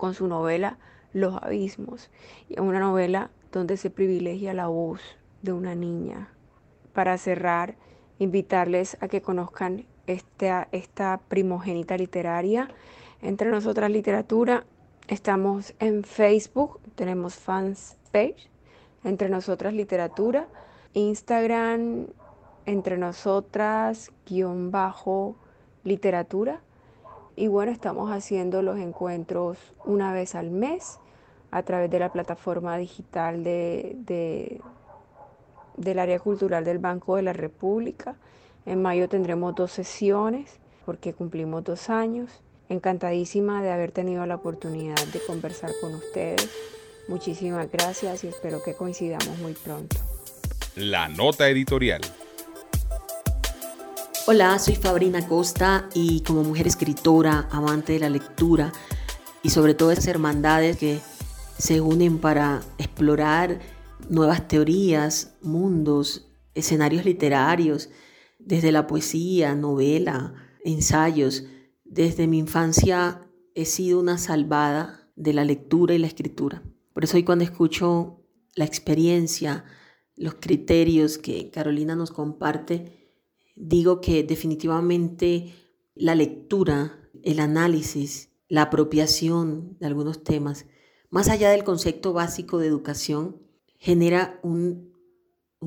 con 0.00 0.14
su 0.14 0.26
novela 0.28 0.78
Los 1.12 1.36
Abismos, 1.42 2.10
una 2.56 2.80
novela 2.80 3.30
donde 3.52 3.76
se 3.76 3.90
privilegia 3.90 4.54
la 4.54 4.68
voz 4.68 5.02
de 5.42 5.52
una 5.52 5.74
niña. 5.74 6.28
Para 6.94 7.18
cerrar, 7.18 7.74
invitarles 8.18 8.96
a 9.02 9.08
que 9.08 9.20
conozcan 9.20 9.84
esta, 10.06 10.68
esta 10.72 11.20
primogénita 11.28 11.98
literaria. 11.98 12.70
Entre 13.20 13.50
nosotras 13.50 13.90
literatura 13.90 14.64
Estamos 15.10 15.74
en 15.80 16.04
Facebook, 16.04 16.78
tenemos 16.94 17.34
fans 17.34 17.96
page, 18.12 18.48
entre 19.02 19.28
nosotras 19.28 19.74
literatura, 19.74 20.46
Instagram, 20.94 22.06
entre 22.64 22.96
nosotras 22.96 24.12
guion 24.24 24.70
bajo 24.70 25.34
literatura. 25.82 26.60
Y 27.34 27.48
bueno, 27.48 27.72
estamos 27.72 28.12
haciendo 28.12 28.62
los 28.62 28.78
encuentros 28.78 29.58
una 29.84 30.12
vez 30.12 30.36
al 30.36 30.52
mes 30.52 31.00
a 31.50 31.64
través 31.64 31.90
de 31.90 31.98
la 31.98 32.12
plataforma 32.12 32.78
digital 32.78 33.42
de, 33.42 34.60
del 35.76 35.98
área 35.98 36.20
cultural 36.20 36.64
del 36.64 36.78
Banco 36.78 37.16
de 37.16 37.22
la 37.22 37.32
República. 37.32 38.14
En 38.64 38.80
mayo 38.80 39.08
tendremos 39.08 39.56
dos 39.56 39.72
sesiones 39.72 40.60
porque 40.86 41.14
cumplimos 41.14 41.64
dos 41.64 41.90
años. 41.90 42.44
Encantadísima 42.70 43.64
de 43.64 43.72
haber 43.72 43.90
tenido 43.90 44.24
la 44.26 44.36
oportunidad 44.36 45.04
de 45.12 45.18
conversar 45.26 45.72
con 45.80 45.92
ustedes. 45.96 46.48
Muchísimas 47.08 47.68
gracias 47.68 48.22
y 48.22 48.28
espero 48.28 48.62
que 48.62 48.74
coincidamos 48.74 49.36
muy 49.40 49.54
pronto. 49.54 49.96
La 50.76 51.08
nota 51.08 51.48
editorial. 51.48 52.00
Hola, 54.28 54.56
soy 54.60 54.76
Fabrina 54.76 55.26
Costa 55.26 55.88
y 55.94 56.20
como 56.20 56.44
mujer 56.44 56.68
escritora, 56.68 57.48
amante 57.50 57.94
de 57.94 57.98
la 57.98 58.08
lectura 58.08 58.72
y 59.42 59.50
sobre 59.50 59.74
todo 59.74 59.90
esas 59.90 60.06
hermandades 60.06 60.76
que 60.76 61.00
se 61.58 61.80
unen 61.80 62.18
para 62.18 62.60
explorar 62.78 63.58
nuevas 64.08 64.46
teorías, 64.46 65.34
mundos, 65.42 66.28
escenarios 66.54 67.04
literarios, 67.04 67.88
desde 68.38 68.70
la 68.70 68.86
poesía, 68.86 69.56
novela, 69.56 70.34
ensayos, 70.64 71.46
desde 71.90 72.28
mi 72.28 72.38
infancia 72.38 73.26
he 73.56 73.64
sido 73.64 73.98
una 73.98 74.16
salvada 74.16 75.10
de 75.16 75.32
la 75.32 75.44
lectura 75.44 75.92
y 75.92 75.98
la 75.98 76.06
escritura. 76.06 76.62
Por 76.94 77.02
eso 77.02 77.16
hoy 77.16 77.24
cuando 77.24 77.44
escucho 77.44 78.22
la 78.54 78.64
experiencia, 78.64 79.64
los 80.14 80.34
criterios 80.34 81.18
que 81.18 81.50
Carolina 81.50 81.96
nos 81.96 82.12
comparte, 82.12 83.12
digo 83.56 84.00
que 84.00 84.22
definitivamente 84.22 85.52
la 85.96 86.14
lectura, 86.14 87.10
el 87.24 87.40
análisis, 87.40 88.30
la 88.48 88.62
apropiación 88.62 89.76
de 89.80 89.86
algunos 89.86 90.22
temas, 90.22 90.66
más 91.10 91.28
allá 91.28 91.50
del 91.50 91.64
concepto 91.64 92.12
básico 92.12 92.58
de 92.58 92.68
educación, 92.68 93.42
genera 93.78 94.38
un, 94.42 94.88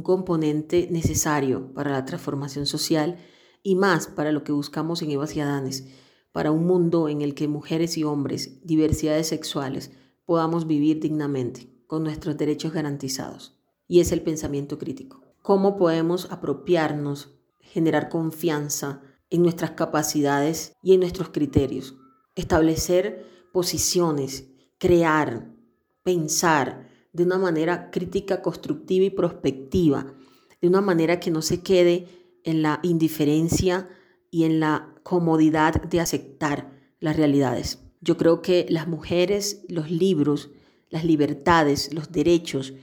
componente 0.04 0.88
necesario 0.90 1.72
para 1.74 1.92
la 1.92 2.04
transformación 2.04 2.66
social 2.66 3.20
y 3.62 3.76
más 3.76 4.08
para 4.08 4.32
lo 4.32 4.44
que 4.44 4.52
buscamos 4.52 5.04
en 5.04 5.12
Evas 5.12 5.36
y 5.36 5.40
Adanes, 5.40 5.86
para 6.34 6.52
un 6.52 6.66
mundo 6.66 7.08
en 7.08 7.22
el 7.22 7.36
que 7.36 7.48
mujeres 7.48 7.98
y 7.98 8.04
hombres, 8.04 8.60
diversidades 8.66 9.28
sexuales, 9.28 9.92
podamos 10.26 10.68
vivir 10.68 11.00
dignamente, 11.00 11.70
con 11.88 12.04
nuestros 12.04 12.36
derechos 12.36 12.74
garantizados. 12.74 13.56
Y 13.88 14.00
es 14.00 14.12
el 14.12 14.22
pensamiento 14.22 14.78
crítico. 14.78 15.22
¿Cómo 15.42 15.78
podemos 15.78 16.30
apropiarnos, 16.32 17.36
generar 17.60 18.10
confianza 18.10 19.02
en 19.30 19.44
nuestras 19.44 19.72
capacidades 19.72 20.74
y 20.82 20.94
en 20.94 21.02
nuestros 21.02 21.30
criterios? 21.30 21.96
Establecer 22.36 23.28
posiciones, 23.52 24.50
crear, 24.80 25.54
pensar 26.02 26.88
de 27.12 27.24
una 27.24 27.38
manera 27.38 27.92
crítica, 27.92 28.42
constructiva 28.42 29.06
y 29.06 29.12
prospectiva, 29.12 30.16
de 30.62 30.68
una 30.68 30.82
manera 30.82 31.20
que 31.20 31.30
no 31.30 31.44
se 31.44 31.62
quede 31.62 32.08
en 32.44 32.64
la 32.64 32.80
indiferencia 32.82 33.88
y 34.34 34.46
en 34.46 34.60
la 34.60 34.96
comodidad 35.04 35.80
de 35.84 36.00
aceptar 36.00 36.72
las 37.00 37.16
realidades. 37.16 37.78
Yo 38.02 38.18
creo 38.18 38.42
que 38.42 38.66
las 38.68 38.88
mujeres, 38.88 39.64
los 39.70 39.92
libros, 39.92 40.50
las 40.90 41.06
libertades, 41.06 41.94
los 41.94 42.12
derechos, 42.12 42.74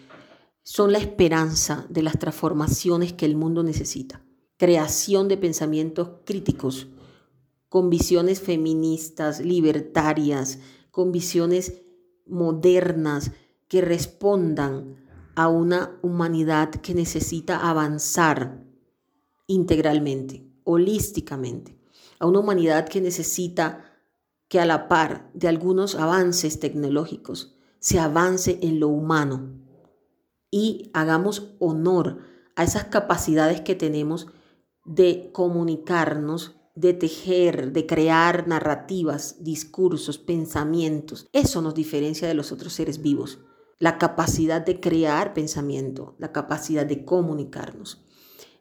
son 0.63 0.93
la 0.93 0.99
esperanza 0.99 1.87
de 1.91 2.05
las 2.05 2.21
transformaciones 2.21 3.13
que 3.15 3.27
el 3.27 3.35
mundo 3.35 3.65
necesita. 3.65 4.23
Creación 4.59 5.27
de 5.27 5.39
pensamientos 5.39 6.11
críticos, 6.25 6.87
con 7.69 7.91
visiones 7.91 8.41
feministas, 8.41 9.41
libertarias, 9.41 10.61
con 10.93 11.11
visiones 11.11 11.83
modernas 12.27 13.33
que 13.67 13.81
respondan 13.81 14.95
a 15.35 15.49
una 15.49 15.99
humanidad 16.03 16.71
que 16.71 16.95
necesita 16.95 17.69
avanzar 17.69 18.63
integralmente, 19.49 20.50
holísticamente, 20.71 21.79
a 22.19 22.27
una 22.27 22.41
humanidad 22.41 22.89
que 22.89 23.01
necesita 23.01 23.85
que 24.49 24.61
a 24.61 24.67
la 24.67 24.89
par 24.89 25.31
de 25.33 25.49
algunos 25.49 25.95
avances 25.95 26.61
tecnológicos 26.61 27.57
se 27.79 27.99
avance 27.99 28.59
en 28.63 28.81
lo 28.81 28.89
humano 28.89 29.61
y 30.51 30.91
hagamos 30.93 31.55
honor 31.61 32.19
a 32.57 32.65
esas 32.65 32.85
capacidades 32.85 33.61
que 33.61 33.75
tenemos 33.75 34.27
de 34.85 35.31
comunicarnos, 35.33 36.57
de 36.75 36.95
tejer, 36.95 37.73
de 37.73 37.87
crear 37.87 38.49
narrativas, 38.49 39.37
discursos, 39.45 40.19
pensamientos. 40.19 41.29
Eso 41.33 41.63
nos 41.63 41.75
diferencia 41.75 42.27
de 42.27 42.35
los 42.35 42.53
otros 42.53 42.73
seres 42.73 43.01
vivos. 43.01 43.39
La 43.79 43.99
capacidad 43.99 44.61
de 44.61 44.81
crear 44.81 45.33
pensamiento, 45.33 46.17
la 46.19 46.33
capacidad 46.33 46.85
de 46.85 47.05
comunicarnos. 47.05 48.05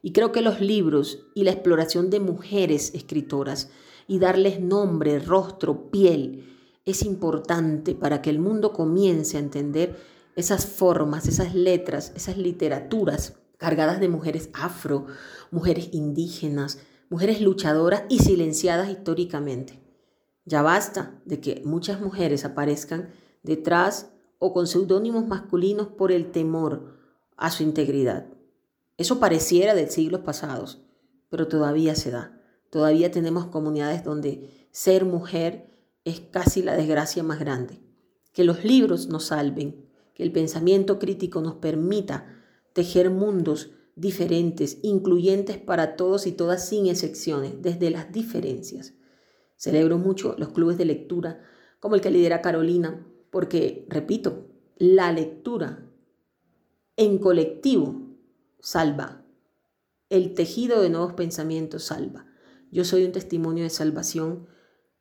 Y 0.02 0.14
creo 0.14 0.32
que 0.32 0.41
los 0.41 0.62
libros 0.62 1.26
y 1.36 1.43
la 1.43 1.52
exploración 1.52 2.10
de 2.10 2.20
mujeres 2.20 2.93
escritoras 2.93 3.70
y 4.08 4.20
darles 4.20 4.60
nombre, 4.60 5.20
rostro, 5.20 5.91
piel, 5.91 6.45
es 6.86 7.04
importante 7.04 7.95
para 7.95 8.22
que 8.22 8.30
el 8.30 8.39
mundo 8.39 8.74
comience 8.74 9.38
a 9.38 9.41
entender 9.41 9.97
esas 10.36 10.66
formas, 10.66 11.28
esas 11.28 11.54
letras, 11.54 12.14
esas 12.16 12.38
literaturas 12.38 13.36
cargadas 13.58 14.00
de 14.00 14.08
mujeres 14.08 14.50
afro, 14.54 15.06
mujeres 15.52 15.89
indígenas, 15.91 16.80
mujeres 17.10 17.41
luchadoras 17.41 18.04
y 18.10 18.20
silenciadas 18.20 18.89
históricamente. 18.89 19.80
Ya 20.45 20.62
basta 20.62 21.20
de 21.26 21.41
que 21.41 21.62
muchas 21.66 22.00
mujeres 22.00 22.45
aparezcan 22.45 23.10
detrás 23.43 24.12
o 24.39 24.54
con 24.54 24.66
seudónimos 24.66 25.28
masculinos 25.28 25.88
por 25.88 26.12
el 26.12 26.32
temor 26.32 26.97
a 27.36 27.52
su 27.52 27.64
integridad. 27.64 28.28
Eso 29.00 29.18
pareciera 29.18 29.76
de 29.76 29.88
siglos 29.88 30.22
pasados, 30.22 30.84
pero 31.30 31.47
todavía 31.47 31.95
se 31.95 32.12
da. 32.12 32.38
Todavía 32.70 33.10
tenemos 33.10 33.45
comunidades 33.45 34.04
donde 34.04 34.68
ser 34.72 35.06
mujer 35.06 35.74
es 36.04 36.20
casi 36.20 36.62
la 36.62 36.76
desgracia 36.76 37.24
más 37.24 37.39
grande. 37.39 37.80
Que 38.34 38.43
los 38.43 38.66
libros 38.66 39.08
nos 39.08 39.28
salven, 39.28 39.89
que 40.14 40.24
el 40.24 40.34
pensamiento 40.34 41.00
crítico 41.00 41.39
nos 41.39 41.56
permita 41.56 42.28
tejer 42.74 43.10
mundos 43.10 43.72
diferentes, 43.95 44.80
incluyentes 44.82 45.58
para 45.58 45.95
todos 45.95 46.28
y 46.28 46.34
todas 46.34 46.68
sin 46.68 46.88
excepciones, 46.88 47.62
desde 47.62 47.91
las 47.91 48.12
diferencias. 48.12 48.95
Celebro 49.56 49.97
mucho 49.97 50.36
los 50.38 50.50
clubes 50.50 50.78
de 50.78 50.84
lectura 50.84 51.39
como 51.80 51.95
el 51.95 52.02
que 52.02 52.12
lidera 52.12 52.41
Carolina, 52.41 53.08
porque, 53.32 53.86
repito, 53.88 54.50
la 54.78 55.14
lectura 55.14 55.89
en 56.97 57.18
colectivo 57.18 58.09
salva. 58.62 59.26
El 60.10 60.34
tejido 60.34 60.82
de 60.82 60.89
nuevos 60.89 61.14
pensamientos 61.14 61.86
salva. 61.86 62.26
Yo 62.72 62.84
soy 62.84 63.03
un 63.05 63.12
testimonio 63.12 63.64
de 63.64 63.70
salvación 63.70 64.47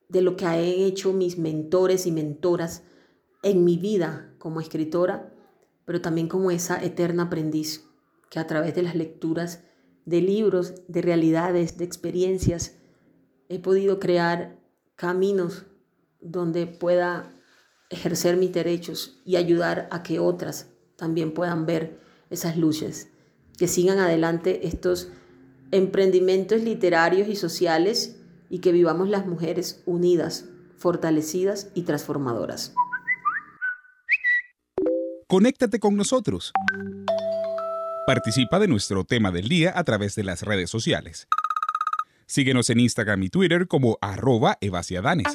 de 0.08 0.22
lo 0.22 0.36
que 0.36 0.46
han 0.46 0.58
hecho 0.58 1.12
mis 1.12 1.38
mentores 1.38 2.06
y 2.06 2.12
mentoras 2.12 2.82
en 3.42 3.64
mi 3.64 3.76
vida 3.76 4.34
como 4.38 4.60
escritora, 4.60 5.32
pero 5.84 6.00
también 6.00 6.28
como 6.28 6.50
esa 6.50 6.82
eterna 6.82 7.24
aprendiz 7.24 7.84
que 8.30 8.38
a 8.38 8.46
través 8.46 8.74
de 8.74 8.82
las 8.82 8.94
lecturas 8.94 9.64
de 10.04 10.22
libros, 10.22 10.74
de 10.88 11.02
realidades, 11.02 11.76
de 11.76 11.84
experiencias, 11.84 12.76
he 13.48 13.58
podido 13.58 13.98
crear 13.98 14.58
caminos 14.96 15.66
donde 16.20 16.66
pueda 16.66 17.34
ejercer 17.90 18.36
mis 18.36 18.52
derechos 18.52 19.20
y 19.24 19.36
ayudar 19.36 19.88
a 19.90 20.02
que 20.02 20.18
otras 20.18 20.70
también 20.96 21.32
puedan 21.32 21.66
ver 21.66 22.00
esas 22.30 22.56
luces, 22.56 23.10
que 23.58 23.68
sigan 23.68 23.98
adelante 23.98 24.66
estos 24.66 25.08
emprendimientos 25.72 26.62
literarios 26.62 27.28
y 27.28 27.36
sociales 27.36 28.16
y 28.48 28.60
que 28.60 28.72
vivamos 28.72 29.08
las 29.08 29.26
mujeres 29.26 29.82
unidas, 29.84 30.46
fortalecidas 30.78 31.68
y 31.74 31.82
transformadoras. 31.82 32.72
Conéctate 35.26 35.78
con 35.78 35.96
nosotros. 35.96 36.52
Participa 38.06 38.58
de 38.58 38.68
nuestro 38.68 39.04
tema 39.04 39.30
del 39.30 39.48
día 39.48 39.72
a 39.76 39.84
través 39.84 40.14
de 40.14 40.24
las 40.24 40.42
redes 40.42 40.70
sociales. 40.70 41.28
Síguenos 42.24 42.70
en 42.70 42.80
Instagram 42.80 43.22
y 43.24 43.28
Twitter 43.28 43.68
como 43.68 43.98
arroba 44.00 44.56
evasiadanes 44.62 45.34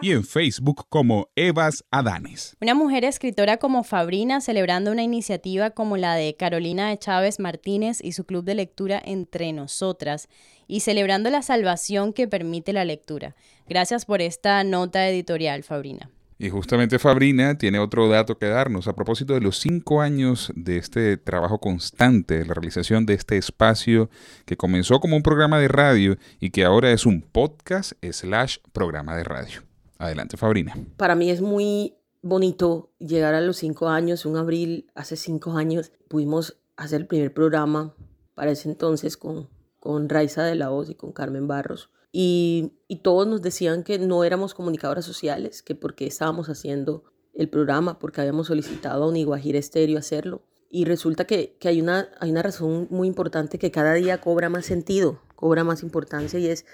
y 0.00 0.12
en 0.12 0.24
Facebook 0.24 0.86
como 0.88 1.28
Evas 1.36 1.84
Adanes. 1.90 2.56
Una 2.60 2.74
mujer 2.74 3.04
escritora 3.04 3.58
como 3.58 3.84
Fabrina 3.84 4.40
celebrando 4.40 4.92
una 4.92 5.02
iniciativa 5.02 5.70
como 5.70 5.96
la 5.96 6.14
de 6.14 6.36
Carolina 6.36 6.88
de 6.88 6.98
Chávez 6.98 7.40
Martínez 7.40 7.98
y 8.02 8.12
su 8.12 8.24
club 8.24 8.44
de 8.44 8.54
lectura 8.54 9.00
Entre 9.04 9.52
Nosotras 9.52 10.28
y 10.66 10.80
celebrando 10.80 11.30
la 11.30 11.42
salvación 11.42 12.12
que 12.12 12.28
permite 12.28 12.72
la 12.72 12.84
lectura. 12.84 13.34
Gracias 13.68 14.04
por 14.04 14.22
esta 14.22 14.62
nota 14.64 15.08
editorial, 15.08 15.62
Fabrina. 15.62 16.10
Y 16.40 16.50
justamente 16.50 17.00
Fabrina 17.00 17.58
tiene 17.58 17.80
otro 17.80 18.08
dato 18.08 18.38
que 18.38 18.46
darnos 18.46 18.86
a 18.86 18.94
propósito 18.94 19.34
de 19.34 19.40
los 19.40 19.58
cinco 19.58 20.00
años 20.00 20.52
de 20.54 20.76
este 20.76 21.16
trabajo 21.16 21.58
constante, 21.58 22.38
de 22.38 22.46
la 22.46 22.54
realización 22.54 23.06
de 23.06 23.14
este 23.14 23.36
espacio 23.38 24.08
que 24.44 24.56
comenzó 24.56 25.00
como 25.00 25.16
un 25.16 25.24
programa 25.24 25.58
de 25.58 25.66
radio 25.66 26.16
y 26.38 26.50
que 26.50 26.64
ahora 26.64 26.92
es 26.92 27.06
un 27.06 27.22
podcast 27.22 27.92
slash 28.04 28.58
programa 28.72 29.16
de 29.16 29.24
radio. 29.24 29.67
Adelante, 29.98 30.36
Fabrina. 30.36 30.74
Para 30.96 31.14
mí 31.14 31.30
es 31.30 31.40
muy 31.40 31.96
bonito 32.22 32.90
llegar 32.98 33.34
a 33.34 33.40
los 33.40 33.56
cinco 33.56 33.88
años. 33.88 34.24
Un 34.26 34.36
abril, 34.36 34.90
hace 34.94 35.16
cinco 35.16 35.52
años, 35.52 35.92
pudimos 36.08 36.56
hacer 36.76 37.02
el 37.02 37.06
primer 37.06 37.34
programa 37.34 37.94
para 38.34 38.52
ese 38.52 38.68
entonces 38.68 39.16
con, 39.16 39.48
con 39.80 40.08
Raiza 40.08 40.44
de 40.44 40.54
la 40.54 40.68
Voz 40.68 40.88
y 40.88 40.94
con 40.94 41.12
Carmen 41.12 41.48
Barros. 41.48 41.90
Y, 42.12 42.72
y 42.86 42.96
todos 42.96 43.26
nos 43.26 43.42
decían 43.42 43.82
que 43.82 43.98
no 43.98 44.24
éramos 44.24 44.54
comunicadoras 44.54 45.04
sociales, 45.04 45.62
que 45.62 45.74
porque 45.74 46.06
estábamos 46.06 46.48
haciendo 46.48 47.04
el 47.34 47.48
programa, 47.48 47.98
porque 47.98 48.20
habíamos 48.20 48.46
solicitado 48.46 49.04
a 49.04 49.08
Uniguajira 49.08 49.58
Estéreo 49.58 49.98
hacerlo. 49.98 50.42
Y 50.70 50.84
resulta 50.84 51.24
que, 51.24 51.56
que, 51.58 51.68
hay, 51.68 51.80
una, 51.80 52.08
hay 52.20 52.30
una 52.30 52.42
razón 52.42 52.88
muy 52.90 53.08
importante 53.08 53.58
que 53.58 53.70
cada 53.70 53.94
día 53.94 54.20
cobra 54.20 54.48
más 54.48 54.66
sentido, 54.66 55.20
cobra 55.34 55.64
más 55.64 55.82
importancia 55.82 56.38
y 56.38 56.46
es 56.46 56.66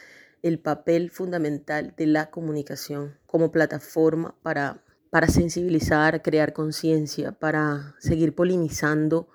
el 0.45 0.59
papel 0.59 1.11
fundamental 1.11 1.95
de 1.97 2.07
la 2.07 2.31
comunicación 2.31 3.17
como 3.25 3.51
plataforma 3.51 4.37
para, 4.43 4.85
para 5.09 5.27
sensibilizar, 5.29 6.21
crear 6.21 6.53
conciencia, 6.53 7.33
para 7.33 7.95
seguir 7.99 8.35
polinizando 8.35 9.27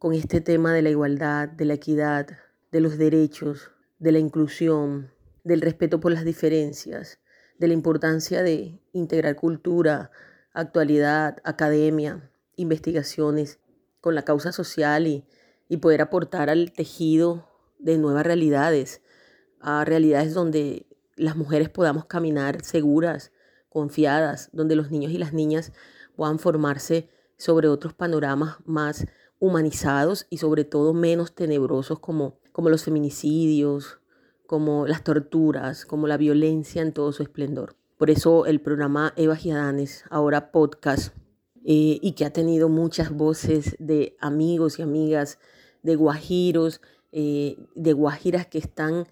con 0.00 0.14
este 0.14 0.40
tema 0.40 0.74
de 0.74 0.82
la 0.82 0.90
igualdad, 0.90 1.48
de 1.48 1.64
la 1.64 1.74
equidad, 1.74 2.26
de 2.72 2.80
los 2.80 2.98
derechos, 2.98 3.70
de 4.00 4.10
la 4.10 4.18
inclusión, 4.18 5.12
del 5.44 5.60
respeto 5.60 6.00
por 6.00 6.10
las 6.10 6.24
diferencias, 6.24 7.20
de 7.60 7.68
la 7.68 7.74
importancia 7.74 8.42
de 8.42 8.80
integrar 8.92 9.36
cultura, 9.36 10.10
actualidad, 10.52 11.38
academia, 11.44 12.32
investigaciones 12.56 13.60
con 14.00 14.16
la 14.16 14.24
causa 14.24 14.50
social 14.50 15.06
y, 15.06 15.24
y 15.68 15.76
poder 15.76 16.02
aportar 16.02 16.50
al 16.50 16.72
tejido 16.72 17.48
de 17.78 17.96
nuevas 17.96 18.26
realidades, 18.26 19.02
a 19.60 19.84
realidades 19.84 20.34
donde 20.34 20.86
las 21.16 21.36
mujeres 21.36 21.68
podamos 21.68 22.04
caminar 22.06 22.64
seguras, 22.64 23.32
confiadas, 23.68 24.50
donde 24.52 24.76
los 24.76 24.90
niños 24.90 25.12
y 25.12 25.18
las 25.18 25.32
niñas 25.32 25.72
puedan 26.16 26.38
formarse 26.38 27.08
sobre 27.36 27.68
otros 27.68 27.94
panoramas 27.94 28.56
más 28.64 29.06
humanizados 29.38 30.26
y 30.30 30.38
sobre 30.38 30.64
todo 30.64 30.92
menos 30.94 31.34
tenebrosos 31.34 32.00
como, 32.00 32.38
como 32.52 32.70
los 32.70 32.84
feminicidios, 32.84 34.00
como 34.46 34.86
las 34.86 35.04
torturas, 35.04 35.84
como 35.84 36.06
la 36.06 36.16
violencia 36.16 36.82
en 36.82 36.92
todo 36.92 37.12
su 37.12 37.22
esplendor. 37.22 37.76
Por 37.98 38.10
eso 38.10 38.46
el 38.46 38.60
programa 38.60 39.12
Eva 39.16 39.36
Giadanes, 39.36 40.04
ahora 40.10 40.50
podcast, 40.50 41.14
eh, 41.64 41.98
y 42.00 42.12
que 42.12 42.24
ha 42.24 42.32
tenido 42.32 42.68
muchas 42.68 43.10
voces 43.10 43.76
de 43.78 44.16
amigos 44.20 44.78
y 44.78 44.82
amigas, 44.82 45.38
de 45.82 45.96
guajiros, 45.96 46.80
eh, 47.12 47.56
de 47.74 47.92
guajiras 47.92 48.46
que 48.46 48.58
están 48.58 49.06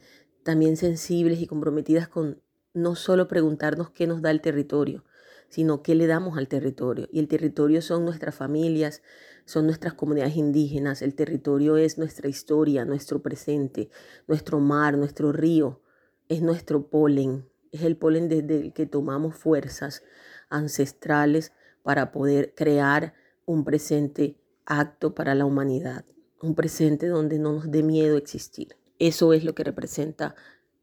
también 0.47 0.77
sensibles 0.77 1.41
y 1.41 1.49
comprometidas 1.49 2.07
con 2.07 2.41
no 2.73 2.95
solo 2.95 3.27
preguntarnos 3.27 3.91
qué 3.91 4.07
nos 4.07 4.23
da 4.23 4.31
el 4.31 4.41
territorio, 4.41 5.03
sino 5.49 5.83
qué 5.83 5.97
le 5.97 6.07
damos 6.07 6.39
al 6.39 6.47
territorio. 6.47 7.09
Y 7.11 7.19
el 7.19 7.27
territorio 7.27 7.83
son 7.83 8.05
nuestras 8.05 8.37
familias, 8.37 9.03
son 9.45 9.67
nuestras 9.67 9.95
comunidades 9.95 10.37
indígenas, 10.37 11.03
el 11.03 11.17
territorio 11.17 11.77
es 11.77 11.99
nuestra 11.99 12.29
historia, 12.29 12.85
nuestro 12.85 13.23
presente, 13.23 13.91
nuestro 14.29 14.61
mar, 14.61 14.97
nuestro 14.97 15.33
río, 15.33 15.81
es 16.29 16.43
nuestro 16.43 16.91
polen, 16.91 17.49
es 17.73 17.83
el 17.83 17.97
polen 17.97 18.29
desde 18.29 18.61
el 18.61 18.73
que 18.73 18.87
tomamos 18.87 19.35
fuerzas 19.35 20.05
ancestrales 20.49 21.51
para 21.83 22.13
poder 22.13 22.55
crear 22.55 23.15
un 23.47 23.65
presente 23.65 24.39
acto 24.65 25.13
para 25.13 25.35
la 25.35 25.45
humanidad, 25.45 26.05
un 26.41 26.55
presente 26.55 27.09
donde 27.09 27.41
no 27.41 27.53
nos 27.53 27.69
dé 27.69 27.83
miedo 27.83 28.17
existir. 28.17 28.77
Eso 28.99 29.33
es 29.33 29.45
lo 29.45 29.55
que 29.55 29.65
representa 29.65 30.35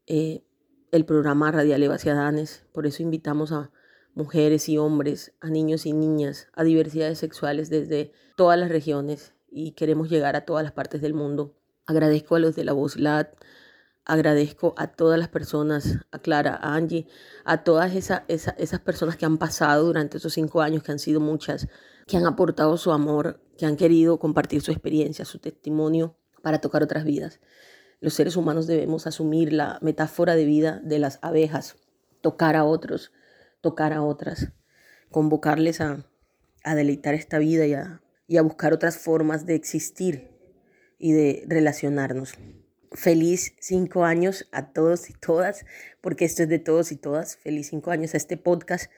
eh, 0.06 0.44
el 0.92 1.04
programa 1.04 1.50
Radial 1.50 1.82
Eva 1.82 1.96
Danes, 1.96 2.64
por 2.72 2.86
eso 2.86 3.02
invitamos 3.02 3.50
a 3.50 3.72
mujeres 4.14 4.68
y 4.68 4.78
hombres, 4.78 5.32
a 5.40 5.50
niños 5.50 5.86
y 5.86 5.92
niñas, 5.92 6.48
a 6.54 6.62
diversidades 6.62 7.18
sexuales 7.18 7.68
desde 7.68 8.12
todas 8.36 8.58
las 8.58 8.68
regiones 8.68 9.34
y 9.50 9.72
queremos 9.72 10.08
llegar 10.08 10.36
a 10.36 10.44
todas 10.44 10.62
las 10.62 10.72
partes 10.72 11.00
del 11.00 11.14
mundo. 11.14 11.56
Agradezco 11.86 12.36
a 12.36 12.38
los 12.38 12.54
de 12.54 12.64
la 12.64 12.72
Voz 12.72 12.96
Lat, 12.96 13.34
agradezco 14.04 14.74
a 14.76 14.88
todas 14.88 15.18
las 15.18 15.28
personas, 15.28 15.98
a 16.12 16.18
Clara, 16.18 16.54
a 16.54 16.74
Angie, 16.74 17.06
a 17.44 17.64
todas 17.64 17.92
esas 17.94 18.80
personas 18.80 19.16
que 19.16 19.26
han 19.26 19.38
pasado 19.38 19.84
durante 19.84 20.18
esos 20.18 20.32
cinco 20.32 20.60
años, 20.62 20.82
que 20.82 20.92
han 20.92 20.98
sido 20.98 21.20
muchas, 21.20 21.68
que 22.06 22.16
han 22.16 22.26
aportado 22.26 22.76
su 22.76 22.92
amor, 22.92 23.40
que 23.58 23.66
han 23.66 23.76
querido 23.76 24.18
compartir 24.18 24.60
su 24.60 24.70
experiencia, 24.70 25.24
su 25.24 25.38
testimonio 25.38 26.16
para 26.42 26.60
tocar 26.60 26.82
otras 26.82 27.04
vidas. 27.04 27.40
Los 28.04 28.12
seres 28.12 28.36
humanos 28.36 28.66
debemos 28.66 29.06
asumir 29.06 29.54
la 29.54 29.78
metáfora 29.80 30.36
de 30.36 30.44
vida 30.44 30.78
de 30.84 30.98
las 30.98 31.18
abejas, 31.22 31.76
tocar 32.20 32.54
a 32.54 32.64
otros, 32.64 33.12
tocar 33.62 33.94
a 33.94 34.02
otras, 34.02 34.52
convocarles 35.10 35.80
a, 35.80 36.04
deleitar 36.66 37.14
esta 37.14 37.38
vida 37.38 37.64
y 37.64 37.72
a, 37.72 38.02
y 38.28 38.36
a 38.36 38.42
buscar 38.42 38.74
otras 38.74 38.98
formas 38.98 39.46
de 39.46 39.54
existir 39.54 40.28
y 40.98 41.12
de 41.12 41.44
relacionarnos. 41.46 42.34
Feliz 42.92 43.54
cinco 43.58 44.04
años 44.04 44.50
a 44.52 44.74
todos 44.74 45.08
y 45.08 45.14
todas, 45.14 45.64
porque 46.02 46.26
esto 46.26 46.42
es 46.42 46.50
de 46.50 46.58
todos 46.58 46.92
y 46.92 46.96
todas. 46.96 47.38
Feliz 47.38 47.68
cinco 47.68 47.90
años 47.90 48.12
a 48.12 48.18
este 48.18 48.36
podcast 48.36 48.90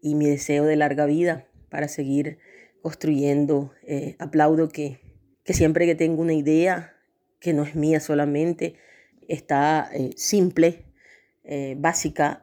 y 0.00 0.14
mi 0.14 0.30
deseo 0.30 0.64
de 0.64 0.76
larga 0.76 1.06
vida 1.06 1.48
para 1.70 1.88
seguir 1.88 2.38
construyendo. 2.82 3.72
Eh, 3.82 4.14
aplaudo 4.20 4.68
que, 4.68 5.00
que 5.42 5.54
siempre 5.54 5.86
que 5.86 5.96
tengo 5.96 6.22
una 6.22 6.34
idea, 6.34 6.93
que 7.44 7.52
no 7.52 7.62
es 7.62 7.74
mía 7.76 8.00
solamente, 8.00 8.74
está 9.28 9.90
eh, 9.92 10.12
simple, 10.16 10.86
eh, 11.44 11.76
básica, 11.78 12.42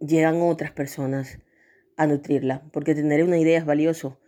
llegan 0.00 0.40
otras 0.40 0.72
personas 0.72 1.38
a 1.98 2.06
nutrirla, 2.06 2.62
porque 2.72 2.94
tener 2.94 3.22
una 3.22 3.38
idea 3.38 3.58
es 3.58 3.66
valioso, 3.66 4.18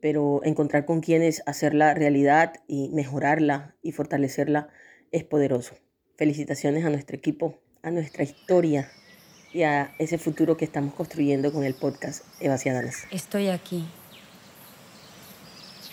pero 0.00 0.42
encontrar 0.44 0.84
con 0.84 1.00
quienes 1.00 1.42
hacerla 1.46 1.94
realidad 1.94 2.52
y 2.66 2.90
mejorarla 2.90 3.74
y 3.82 3.92
fortalecerla 3.92 4.68
es 5.10 5.24
poderoso. 5.24 5.74
Felicitaciones 6.16 6.84
a 6.84 6.90
nuestro 6.90 7.16
equipo, 7.16 7.58
a 7.82 7.90
nuestra 7.90 8.24
historia 8.24 8.90
y 9.52 9.62
a 9.62 9.94
ese 9.98 10.18
futuro 10.18 10.58
que 10.58 10.66
estamos 10.66 10.92
construyendo 10.92 11.50
con 11.50 11.64
el 11.64 11.74
podcast 11.74 12.24
Eva 12.40 12.58
Ciadanes. 12.58 13.04
Estoy 13.10 13.48
aquí. 13.48 13.88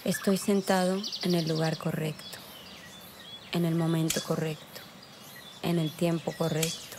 Estoy 0.04 0.38
sentado 0.38 1.02
en 1.24 1.34
el 1.34 1.48
lugar 1.48 1.78
correcto, 1.78 2.38
en 3.56 3.66
el 3.66 3.74
momento 3.74 4.22
correcto, 4.22 4.82
en 5.64 5.80
el 5.80 5.90
tiempo 5.90 6.32
correcto 6.38 6.96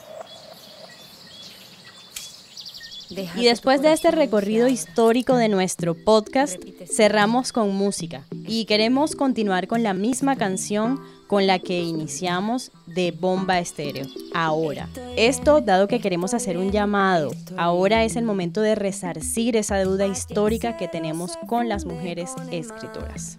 y 3.11 3.45
después 3.45 3.83
de 3.83 3.93
este 3.93 4.11
recorrido 4.11 4.69
histórico 4.69 5.37
de 5.37 5.49
nuestro 5.49 5.95
podcast, 5.95 6.61
cerramos 6.91 7.53
con 7.53 7.75
música 7.75 8.25
y 8.47 8.65
queremos 8.65 9.15
continuar 9.15 9.69
con 9.69 9.83
la 9.83 9.95
misma 9.95 10.37
canción 10.37 11.01
con 11.29 11.47
la 11.47 11.59
que 11.59 11.83
iniciamos 11.83 12.73
de 12.87 13.13
Bomba 13.13 13.59
Estéreo, 13.59 14.07
ahora. 14.35 14.89
Esto 15.17 15.61
dado 15.61 15.89
que 15.89 16.01
queremos 16.01 16.35
hacer 16.35 16.57
un 16.57 16.71
llamado, 16.71 17.31
ahora 17.57 18.05
es 18.05 18.17
el 18.17 18.25
momento 18.25 18.61
de 18.61 18.75
resarcir 18.75 19.57
esa 19.57 19.77
deuda 19.77 20.07
histórica 20.07 20.77
que 20.77 20.89
tenemos 20.89 21.37
con 21.49 21.69
las 21.69 21.85
mujeres 21.85 22.33
escritoras. 22.51 23.39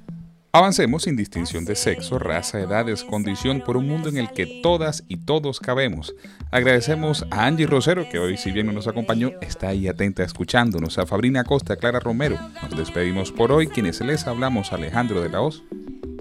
Avancemos 0.57 1.03
sin 1.03 1.15
distinción 1.15 1.65
de 1.65 1.75
sexo, 1.75 2.17
raza, 2.17 2.59
edades, 2.59 3.03
condición 3.03 3.61
por 3.61 3.77
un 3.77 3.87
mundo 3.87 4.09
en 4.09 4.17
el 4.17 4.31
que 4.31 4.59
todas 4.63 5.03
y 5.07 5.17
todos 5.17 5.59
cabemos. 5.59 6.15
Agradecemos 6.49 7.27
a 7.29 7.45
Angie 7.45 7.67
Rosero, 7.67 8.09
que 8.09 8.17
hoy, 8.17 8.37
si 8.37 8.51
bien 8.51 8.65
no 8.65 8.73
nos 8.73 8.87
acompañó, 8.87 9.33
está 9.39 9.67
ahí 9.67 9.87
atenta 9.87 10.23
escuchándonos, 10.23 10.97
a 10.97 11.05
Fabrina 11.05 11.43
Costa, 11.43 11.75
Clara 11.75 11.99
Romero. 11.99 12.39
Nos 12.63 12.75
despedimos 12.75 13.31
por 13.31 13.51
hoy, 13.51 13.67
quienes 13.67 14.01
les 14.01 14.25
hablamos, 14.25 14.73
Alejandro 14.73 15.21
de 15.21 15.29
la 15.29 15.41
Hoz. 15.41 15.61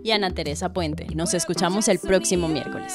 Y 0.05 0.11
Ana 0.11 0.31
Teresa 0.35 0.71
Puente. 0.71 1.07
Nos 1.15 1.33
escuchamos 1.33 1.89
el 1.89 1.99
próximo 1.99 2.47
miércoles. 2.47 2.95